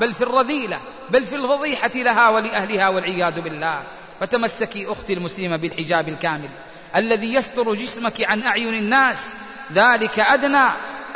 بل 0.00 0.14
في 0.14 0.20
الرذيلة 0.20 0.80
بل 1.10 1.24
في 1.24 1.34
الفضيحة 1.34 1.90
لها 1.94 2.28
ولأهلها 2.28 2.88
والعياذ 2.88 3.40
بالله. 3.40 3.82
فتمسكي 4.20 4.92
أختي 4.92 5.12
المسلمة 5.12 5.56
بالحجاب 5.56 6.08
الكامل 6.08 6.48
الذي 6.96 7.34
يستر 7.34 7.74
جسمك 7.74 8.24
عن 8.24 8.42
أعين 8.42 8.74
الناس 8.74 9.45
ذلك 9.72 10.18
أدنى 10.18 10.66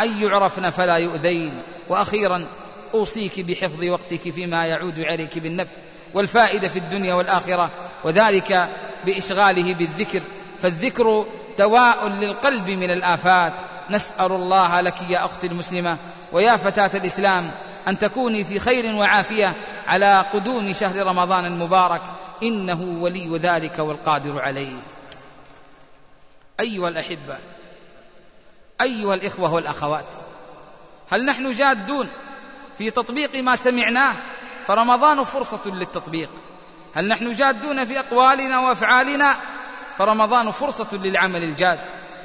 أن 0.01 0.23
يعرفن 0.23 0.71
فلا 0.71 0.97
يؤذين. 0.97 1.63
وأخيرا 1.89 2.47
أوصيك 2.95 3.41
بحفظ 3.41 3.85
وقتك 3.85 4.31
فيما 4.31 4.67
يعود 4.67 4.99
عليك 4.99 5.39
بالنفع 5.39 5.77
والفائدة 6.15 6.69
في 6.69 6.79
الدنيا 6.79 7.15
والآخرة 7.15 7.71
وذلك 8.05 8.69
بإشغاله 9.05 9.75
بالذكر. 9.75 10.23
فالذكر 10.63 11.27
دواء 11.59 12.09
للقلب 12.09 12.67
من 12.67 12.91
الآفات. 12.91 13.53
نسأل 13.91 14.33
الله 14.33 14.81
لك 14.81 15.03
يا 15.09 15.25
أختي 15.25 15.47
المسلمة 15.47 15.99
ويا 16.33 16.57
فتاة 16.57 16.97
الإسلام 16.97 17.51
أن 17.89 17.99
تكوني 17.99 18.45
في 18.45 18.59
خير 18.59 18.95
وعافية 18.95 19.55
على 19.87 20.25
قدوم 20.33 20.73
شهر 20.73 21.07
رمضان 21.07 21.45
المبارك. 21.45 22.03
إنه 22.43 23.03
ولي 23.03 23.39
ذلك 23.39 23.79
والقادر 23.79 24.41
عليه. 24.41 24.77
أيها 26.61 26.89
الأحبة 26.89 27.39
أيها 28.83 29.15
الإخوة 29.15 29.55
والأخوات 29.55 30.07
هل 31.11 31.25
نحن 31.25 31.53
جادون 31.53 32.09
في 32.79 32.91
تطبيق 32.91 33.37
ما 33.37 33.57
سمعناه؟ 33.57 34.17
فرمضان 34.67 35.25
فرصة 35.25 35.75
للتطبيق. 35.75 36.31
هل 36.95 37.09
نحن 37.09 37.35
جادون 37.35 37.85
في 37.85 37.99
أقوالنا 37.99 38.61
وأفعالنا؟ 38.61 39.37
فرمضان 39.99 40.51
فرصة 40.51 40.97
للعمل 40.97 41.43
الجاد. 41.43 41.79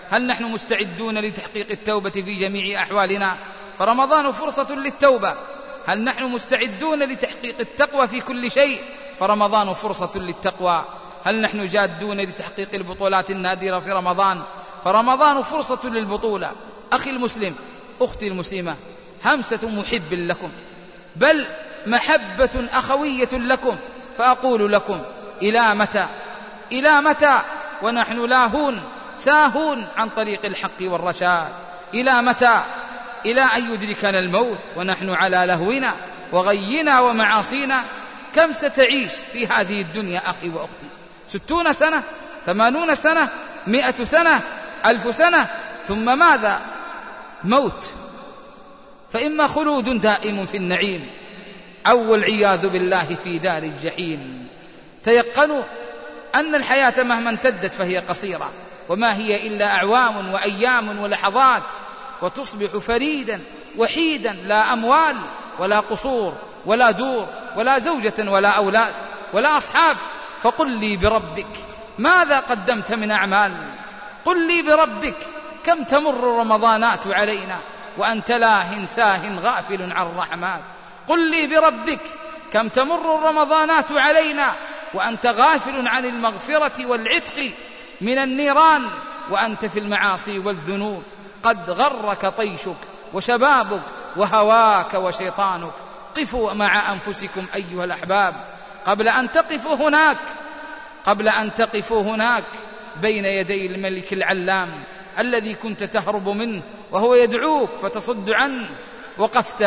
هل 0.09 0.27
نحن 0.27 0.43
مستعدون 0.43 1.17
لتحقيق 1.17 1.71
التوبة 1.71 2.09
في 2.09 2.33
جميع 2.33 2.83
أحوالنا؟ 2.83 3.37
فرمضان 3.79 4.31
فرصة 4.31 4.75
للتوبة. 4.75 5.35
هل 5.87 6.03
نحن 6.03 6.23
مستعدون 6.23 7.03
لتحقيق 7.03 7.59
التقوى 7.59 8.07
في 8.07 8.21
كل 8.21 8.51
شيء؟ 8.51 8.81
فرمضان 9.19 9.73
فرصة 9.73 10.19
للتقوى. 10.19 10.85
هل 11.23 11.41
نحن 11.41 11.65
جادون 11.65 12.21
لتحقيق 12.21 12.73
البطولات 12.73 13.29
النادرة 13.29 13.79
في 13.79 13.91
رمضان؟ 13.91 14.43
فرمضان 14.85 15.41
فرصة 15.41 15.89
للبطولة. 15.89 16.51
أخي 16.93 17.09
المسلم 17.09 17.55
أختي 18.01 18.27
المسلمة 18.27 18.75
همسة 19.25 19.69
محب 19.69 20.13
لكم 20.13 20.51
بل 21.15 21.47
محبة 21.87 22.69
أخوية 22.73 23.29
لكم. 23.33 23.77
فأقول 24.17 24.73
لكم 24.73 25.01
إلى 25.41 25.75
متى؟ 25.75 26.05
إلى 26.71 27.01
متى؟ 27.01 27.41
ونحن 27.81 28.25
لاهون 28.25 28.83
ساهون 29.15 29.87
عن 29.97 30.09
طريق 30.09 30.45
الحق 30.45 30.81
والرشاد. 30.81 31.53
إلى 31.93 32.21
متى؟ 32.21 32.63
إلى 33.25 33.41
أن 33.41 33.73
يدركنا 33.73 34.19
الموت 34.19 34.59
ونحن 34.77 35.09
على 35.09 35.45
لهونا 35.45 35.93
وغينا 36.31 36.99
ومعاصينا. 36.99 37.83
كم 38.35 38.53
ستعيش 38.53 39.11
في 39.33 39.47
هذه 39.47 39.81
الدنيا 39.81 40.29
أخي 40.29 40.49
وأختي؟ 40.49 40.87
ستون 41.27 41.73
سنة؟ 41.73 42.03
ثمانون 42.45 42.95
سنة؟ 42.95 43.29
مئة 43.67 44.03
سنة؟ 44.03 44.41
ألف 44.85 45.15
سنة 45.15 45.47
ثم 45.87 46.19
ماذا؟ 46.19 46.61
موت. 47.43 47.85
فإما 49.13 49.47
خلود 49.47 50.01
دائم 50.01 50.45
في 50.45 50.57
النعيم 50.57 51.07
أو 51.87 52.11
والعياذ 52.11 52.69
بالله 52.69 53.15
في 53.15 53.39
دار 53.39 53.63
الجحيم. 53.63 54.47
تيقنوا 55.03 55.63
أن 56.35 56.55
الحياة 56.55 57.03
مهما 57.03 57.29
امتدت 57.29 57.73
فهي 57.73 57.97
قصيرة 57.97 58.49
وما 58.89 59.15
هي 59.15 59.47
إلا 59.47 59.65
أعوام 59.65 60.33
وأيام 60.33 60.99
ولحظات 60.99 61.63
وتصبح 62.21 62.77
فريدا 62.87 63.41
وحيدا 63.77 64.33
لا 64.33 64.73
أموال 64.73 65.17
ولا 65.59 65.79
قصور 65.79 66.33
ولا 66.65 66.91
دور 66.91 67.27
ولا 67.57 67.79
زوجة 67.79 68.31
ولا 68.31 68.49
أولاد 68.49 68.93
ولا 69.33 69.57
أصحاب. 69.57 69.97
فقل 70.41 70.79
لي 70.79 70.97
بربك 70.97 71.57
ماذا 71.97 72.39
قدمت 72.39 72.93
من 72.93 73.11
أعمال؟ 73.11 73.51
قل 74.25 74.47
لي 74.47 74.61
بربك 74.61 75.15
كم 75.63 75.83
تمر 75.83 76.39
رمضانات 76.39 77.07
علينا؟ 77.07 77.59
وأنت 77.97 78.31
لاه 78.31 78.85
ساه 78.85 79.39
غافل 79.39 79.91
عن 79.91 80.07
الرحمن 80.07 80.61
قل 81.07 81.31
لي 81.31 81.47
بربك 81.47 82.01
كم 82.53 82.69
تمر 82.69 83.17
الرمضانات 83.17 83.91
علينا؟ 83.91 84.55
وأنت 84.93 85.25
غافل 85.27 85.87
عن 85.87 86.05
المغفرة 86.05 86.85
والعتق 86.85 87.53
من 88.01 88.17
النيران 88.17 88.85
وأنت 89.29 89.65
في 89.65 89.79
المعاصي 89.79 90.39
والذنوب. 90.39 91.03
قد 91.43 91.69
غرك 91.69 92.37
طيشك 92.37 92.81
وشبابك 93.13 93.83
وهواك 94.17 94.93
وشيطانك. 94.93 95.73
قفوا 96.17 96.53
مع 96.53 96.93
أنفسكم 96.93 97.47
أيها 97.55 97.83
الأحباب. 97.83 98.35
قبل 98.85 99.07
أن 99.07 99.31
تقفوا 99.31 99.75
هناك 99.75 100.17
قبل 101.05 101.29
أن 101.29 101.53
تقفوا 101.53 102.01
هناك. 102.01 102.43
بين 103.01 103.25
يدي 103.25 103.65
الملك 103.65 104.13
العلام 104.13 104.83
الذي 105.19 105.55
كنت 105.55 105.83
تهرب 105.83 106.29
منه 106.29 106.63
وهو 106.91 107.15
يدعوك 107.15 107.69
فتصد 107.69 108.29
عنه. 108.29 108.69
وقفت 109.17 109.61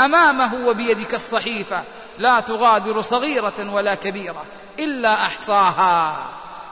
أمامه 0.00 0.68
وبيدك 0.68 1.14
الصحيفة 1.14 1.84
لا 2.18 2.40
تغادر 2.40 3.00
صغيرة 3.00 3.74
ولا 3.74 3.94
كبيرة 3.94 4.44
إلا 4.78 5.26
أحصاها. 5.26 6.16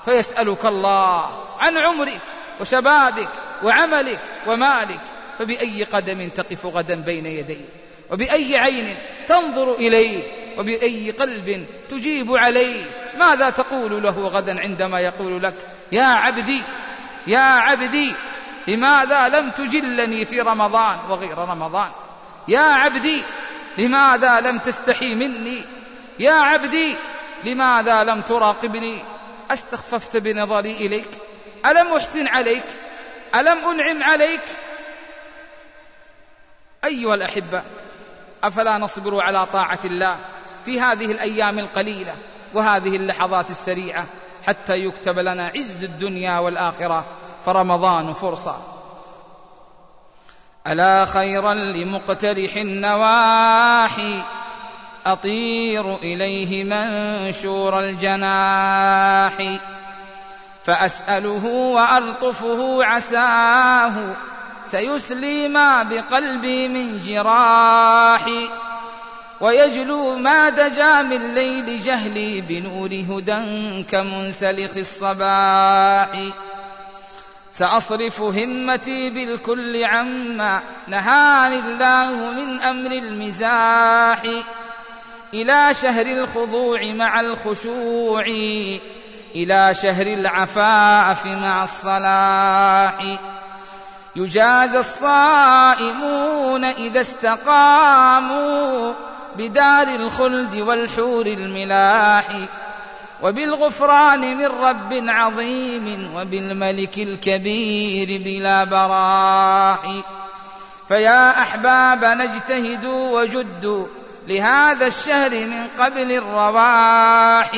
فيسألك 0.04 0.66
الله 0.66 1.24
عن 1.58 1.78
عمرك 1.78 2.20
وشبابك 2.60 3.28
وعملك 3.62 4.20
ومالك 4.46 5.00
فبأي 5.38 5.84
قدم 5.84 6.28
تقف 6.28 6.66
غدا 6.66 7.02
بين 7.04 7.26
يديه 7.26 7.64
وبأي 8.10 8.56
عين 8.58 8.96
تنظر 9.28 9.74
إليه؟ 9.74 10.22
وبأي 10.58 11.10
قلب 11.10 11.66
تجيب 11.90 12.36
عليه؟ 12.36 12.84
ماذا 13.18 13.50
تقول 13.50 14.02
له 14.02 14.26
غدا 14.26 14.60
عندما 14.60 15.00
يقول 15.00 15.42
لك 15.42 15.54
يا 15.92 16.04
عبدي 16.04 16.64
يا 17.26 17.40
عبدي 17.40 18.14
لماذا 18.68 19.28
لم 19.28 19.50
تجلني 19.50 20.26
في 20.26 20.40
رمضان 20.40 20.98
وغير 21.10 21.38
رمضان؟ 21.38 21.90
يا 22.48 22.60
عبدي 22.60 23.24
لماذا 23.78 24.40
لم 24.40 24.58
تستحي 24.58 25.14
مني؟ 25.14 25.64
يا 26.18 26.32
عبدي 26.32 26.96
لماذا 27.44 28.04
لم 28.04 28.20
تراقبني؟ 28.20 29.02
أستخففت 29.50 30.16
بنظري 30.16 30.76
إليك؟ 30.76 31.10
ألم 31.66 31.96
أحسن 31.96 32.28
عليك؟ 32.28 32.64
ألم 33.34 33.58
أنعم 33.58 34.02
عليك؟ 34.02 34.42
أيها 36.84 37.14
الأحبة 37.14 37.62
أفلا 38.44 38.78
نصبر 38.78 39.20
على 39.20 39.46
طاعة 39.46 39.84
الله 39.84 40.16
في 40.64 40.80
هذه 40.80 41.04
الأيام 41.04 41.58
القليلة 41.58 42.14
وهذه 42.54 42.96
اللحظات 42.96 43.50
السريعة؟ 43.50 44.06
حتى 44.46 44.72
يكتب 44.72 45.18
لنا 45.18 45.46
عز 45.46 45.84
الدنيا 45.84 46.38
والآخرة 46.38 47.04
فرمضان 47.46 48.12
فرصة. 48.12 48.56
ألا 50.66 51.04
خيرا 51.04 51.54
لمقترح 51.54 52.56
النواحي 52.56 54.22
أطير 55.06 55.96
إليه 55.96 56.64
منشور 56.64 57.80
الجناح. 57.80 59.58
فأسأله 60.64 61.46
وألطفه 61.46 62.84
عساه 62.84 64.16
سيسلي 64.70 65.48
ما 65.48 65.82
بقلبي 65.82 66.68
من 66.68 67.00
جراحي. 67.00 68.65
ويجلو 69.40 70.16
ما 70.16 70.48
دجا 70.48 71.02
من 71.02 71.34
ليل 71.34 71.82
جهلي 71.84 72.40
بنور 72.40 72.88
هدى 72.88 73.82
كمنسلخ 73.90 74.76
الصباح. 74.76 76.10
سأصرف 77.50 78.20
همتي 78.20 79.10
بالكل 79.10 79.84
عما 79.84 80.62
نهاني 80.88 81.58
الله 81.58 82.32
من 82.32 82.60
أمر 82.62 82.90
المزاح. 82.90 84.22
إلى 85.34 85.74
شهر 85.82 86.06
الخضوع 86.06 86.78
مع 86.94 87.20
الخشوع 87.20 88.24
إلى 89.34 89.74
شهر 89.74 90.06
العفاف 90.06 91.26
مع 91.26 91.62
الصلاح. 91.62 92.98
يجازى 94.16 94.78
الصائمون 94.78 96.64
إذا 96.64 97.00
استقاموا 97.00 98.92
بدار 99.38 99.88
الخلد 99.88 100.54
والحور 100.54 101.26
الملاح 101.26 102.48
وبالغفران 103.22 104.36
من 104.38 104.46
رب 104.46 104.92
عظيم 105.08 106.14
وبالملك 106.14 106.98
الكبير 106.98 108.22
بلا 108.24 108.64
براح. 108.64 109.82
فيا 110.88 111.42
أحباب 111.42 112.04
نجتهدوا 112.04 113.20
وجدوا 113.20 113.86
لهذا 114.28 114.86
الشهر 114.86 115.30
من 115.30 115.66
قبل 115.78 116.12
الرواح. 116.12 117.50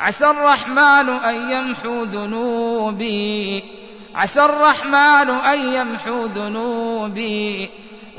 عسى 0.00 0.26
الرحمن 0.26 1.08
أن 1.10 1.34
يمحو 1.50 2.04
ذنوبي 2.04 3.64
عسى 4.14 4.40
الرحمن 4.40 5.30
أن 5.30 5.58
يمحو 5.58 6.24
ذنوبي. 6.26 7.70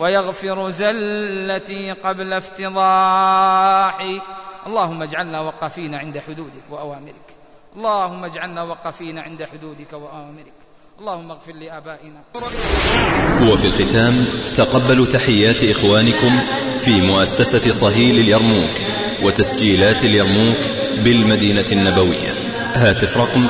ويغفر 0.01 0.71
زلتي 0.71 1.91
قبل 1.91 2.33
افتضاحي. 2.33 4.21
اللهم 4.67 5.03
اجعلنا 5.03 5.41
وقفين 5.41 5.95
عند 5.95 6.19
حدودك 6.19 6.65
وأوامرك. 6.71 7.27
اللهم 7.75 8.25
اجعلنا 8.25 8.63
وقفين 8.63 9.19
عند 9.19 9.43
حدودك 9.43 9.93
وأوامرك. 9.93 10.53
اللهم 10.99 11.31
اغفر 11.31 11.51
لآبائنا. 11.53 12.21
وفي 13.51 13.67
الختام 13.67 14.25
تقبلوا 14.57 15.05
تحيات 15.05 15.63
إخوانكم 15.75 16.31
في 16.85 17.01
مؤسسة 17.01 17.81
صهيل 17.81 18.19
اليرموك 18.19 18.69
وتسجيلات 19.23 20.05
اليرموك 20.05 20.57
بالمدينة 21.05 21.71
النبوية. 21.71 22.31
هاتف 22.75 23.17
رقم 23.17 23.47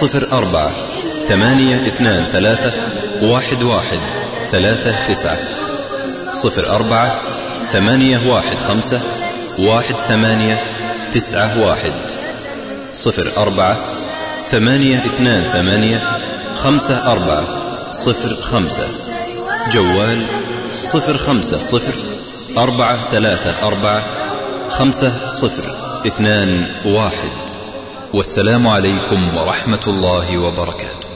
صفر 0.00 0.38
أربعة 0.38 0.70
ثمانية 1.28 1.76
اثنان 1.94 2.24
ثلاثة 2.32 2.72
واحد 3.32 3.62
واحد 3.62 3.98
ثلاثة 4.52 4.90
تسعة. 5.08 5.67
صفر 6.42 6.70
أربعة 6.76 7.12
ثمانية 7.72 8.18
واحد 8.32 8.56
خمسة 8.56 9.02
واحد 9.58 9.94
ثمانية 9.94 10.62
تسعة 11.12 11.66
واحد 11.66 11.92
صفر 13.04 13.42
أربعة 13.42 13.76
ثمانية 14.50 15.06
اثنان 15.06 15.52
ثمانية 15.52 16.00
خمسة 16.54 17.12
أربعة 17.12 17.44
صفر 18.06 18.34
خمسة 18.34 18.88
جوال 19.72 20.22
صفر 20.70 21.16
خمسة 21.16 21.56
صفر 21.56 21.94
أربعة 22.58 23.10
ثلاثة 23.10 23.68
أربعة 23.68 24.02
خمسة 24.68 25.08
صفر 25.42 25.64
اثنان 26.06 26.66
واحد 26.84 27.30
والسلام 28.14 28.66
عليكم 28.66 29.36
ورحمة 29.36 29.82
الله 29.88 30.38
وبركاته 30.38 31.07